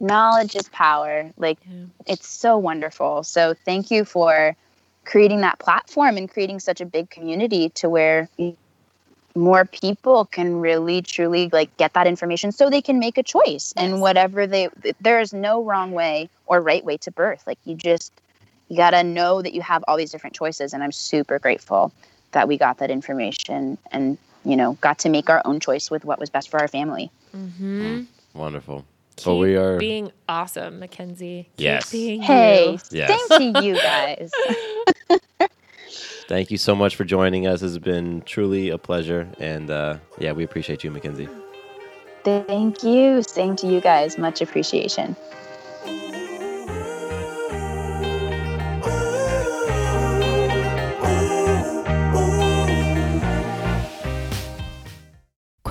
knowledge 0.00 0.56
is 0.56 0.68
power. 0.70 1.30
Like 1.36 1.58
it's 2.06 2.28
so 2.28 2.56
wonderful. 2.58 3.22
So 3.22 3.54
thank 3.64 3.90
you 3.90 4.04
for 4.04 4.56
creating 5.04 5.40
that 5.42 5.58
platform 5.58 6.16
and 6.16 6.30
creating 6.30 6.60
such 6.60 6.80
a 6.80 6.86
big 6.86 7.10
community 7.10 7.70
to 7.70 7.88
where 7.88 8.28
more 9.34 9.64
people 9.66 10.24
can 10.24 10.60
really 10.60 11.02
truly 11.02 11.48
like 11.52 11.76
get 11.76 11.92
that 11.94 12.06
information 12.06 12.50
so 12.52 12.70
they 12.70 12.82
can 12.82 12.98
make 12.98 13.18
a 13.18 13.22
choice 13.22 13.72
and 13.76 14.00
whatever 14.00 14.46
they 14.46 14.68
there 15.00 15.20
is 15.20 15.32
no 15.32 15.62
wrong 15.62 15.92
way 15.92 16.28
or 16.46 16.60
right 16.60 16.84
way 16.84 16.96
to 16.96 17.10
birth 17.10 17.42
like 17.46 17.58
you 17.64 17.74
just 17.74 18.12
you 18.68 18.76
got 18.76 18.90
to 18.90 19.04
know 19.04 19.42
that 19.42 19.52
you 19.52 19.60
have 19.60 19.84
all 19.86 19.96
these 19.96 20.10
different 20.10 20.34
choices 20.34 20.72
and 20.72 20.82
i'm 20.82 20.90
super 20.90 21.38
grateful 21.38 21.92
that 22.32 22.48
we 22.48 22.56
got 22.56 22.78
that 22.78 22.90
information 22.90 23.76
and 23.92 24.16
you 24.44 24.56
know 24.56 24.72
got 24.80 24.98
to 24.98 25.10
make 25.10 25.28
our 25.28 25.42
own 25.44 25.60
choice 25.60 25.90
with 25.90 26.04
what 26.04 26.18
was 26.18 26.30
best 26.30 26.48
for 26.48 26.58
our 26.58 26.68
family 26.68 27.10
Mm-hmm. 27.34 27.98
Wonderful. 28.34 28.84
Keep 29.16 29.24
but 29.24 29.36
we 29.36 29.56
are 29.56 29.78
being 29.78 30.12
awesome, 30.28 30.78
Mackenzie. 30.78 31.48
Keep 31.56 31.64
Yes. 31.64 31.90
being 31.90 32.22
hey 32.22 32.72
you. 32.72 32.78
Yes. 32.90 33.28
same 33.28 33.52
to 33.54 33.64
you 33.64 33.74
guys 33.74 34.30
Thank 36.28 36.50
you 36.50 36.58
so 36.58 36.74
much 36.74 36.96
for 36.96 37.04
joining 37.04 37.46
us. 37.46 37.62
It's 37.62 37.78
been 37.78 38.20
truly 38.22 38.70
a 38.70 38.78
pleasure. 38.78 39.28
And 39.38 39.70
uh, 39.70 39.98
yeah, 40.18 40.32
we 40.32 40.42
appreciate 40.42 40.82
you, 40.82 40.90
Mackenzie. 40.90 41.28
Thank 42.24 42.82
you. 42.82 43.22
Same 43.22 43.54
to 43.56 43.68
you 43.68 43.80
guys. 43.80 44.18
Much 44.18 44.40
appreciation. 44.40 45.14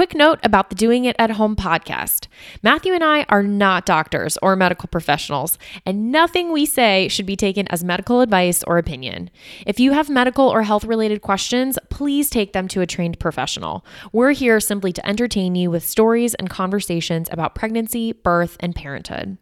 Quick 0.05 0.17
note 0.17 0.39
about 0.43 0.69
the 0.69 0.75
Doing 0.75 1.05
It 1.05 1.15
at 1.17 1.31
Home 1.31 1.55
podcast. 1.55 2.27
Matthew 2.61 2.93
and 2.93 3.03
I 3.03 3.25
are 3.27 3.41
not 3.41 3.87
doctors 3.87 4.37
or 4.39 4.55
medical 4.55 4.87
professionals, 4.87 5.57
and 5.83 6.11
nothing 6.11 6.51
we 6.51 6.67
say 6.67 7.07
should 7.07 7.25
be 7.25 7.35
taken 7.35 7.67
as 7.69 7.83
medical 7.83 8.21
advice 8.21 8.63
or 8.65 8.77
opinion. 8.77 9.31
If 9.65 9.79
you 9.79 9.93
have 9.93 10.07
medical 10.07 10.47
or 10.47 10.61
health 10.61 10.83
related 10.83 11.23
questions, 11.23 11.79
please 11.89 12.29
take 12.29 12.53
them 12.53 12.67
to 12.67 12.81
a 12.81 12.85
trained 12.85 13.17
professional. 13.17 13.83
We're 14.11 14.33
here 14.33 14.59
simply 14.59 14.93
to 14.93 15.07
entertain 15.07 15.55
you 15.55 15.71
with 15.71 15.83
stories 15.83 16.35
and 16.35 16.51
conversations 16.51 17.27
about 17.31 17.55
pregnancy, 17.55 18.11
birth, 18.11 18.57
and 18.59 18.75
parenthood. 18.75 19.39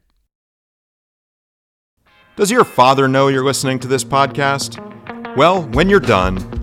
Does 2.38 2.52
your 2.52 2.64
father 2.64 3.10
know 3.10 3.28
you're 3.28 3.44
listening 3.44 3.80
to 3.80 3.88
this 3.90 4.06
podcast? 4.06 4.80
Well, 5.36 5.64
when 5.64 5.90
you're 5.90 6.00
done, 6.00 6.63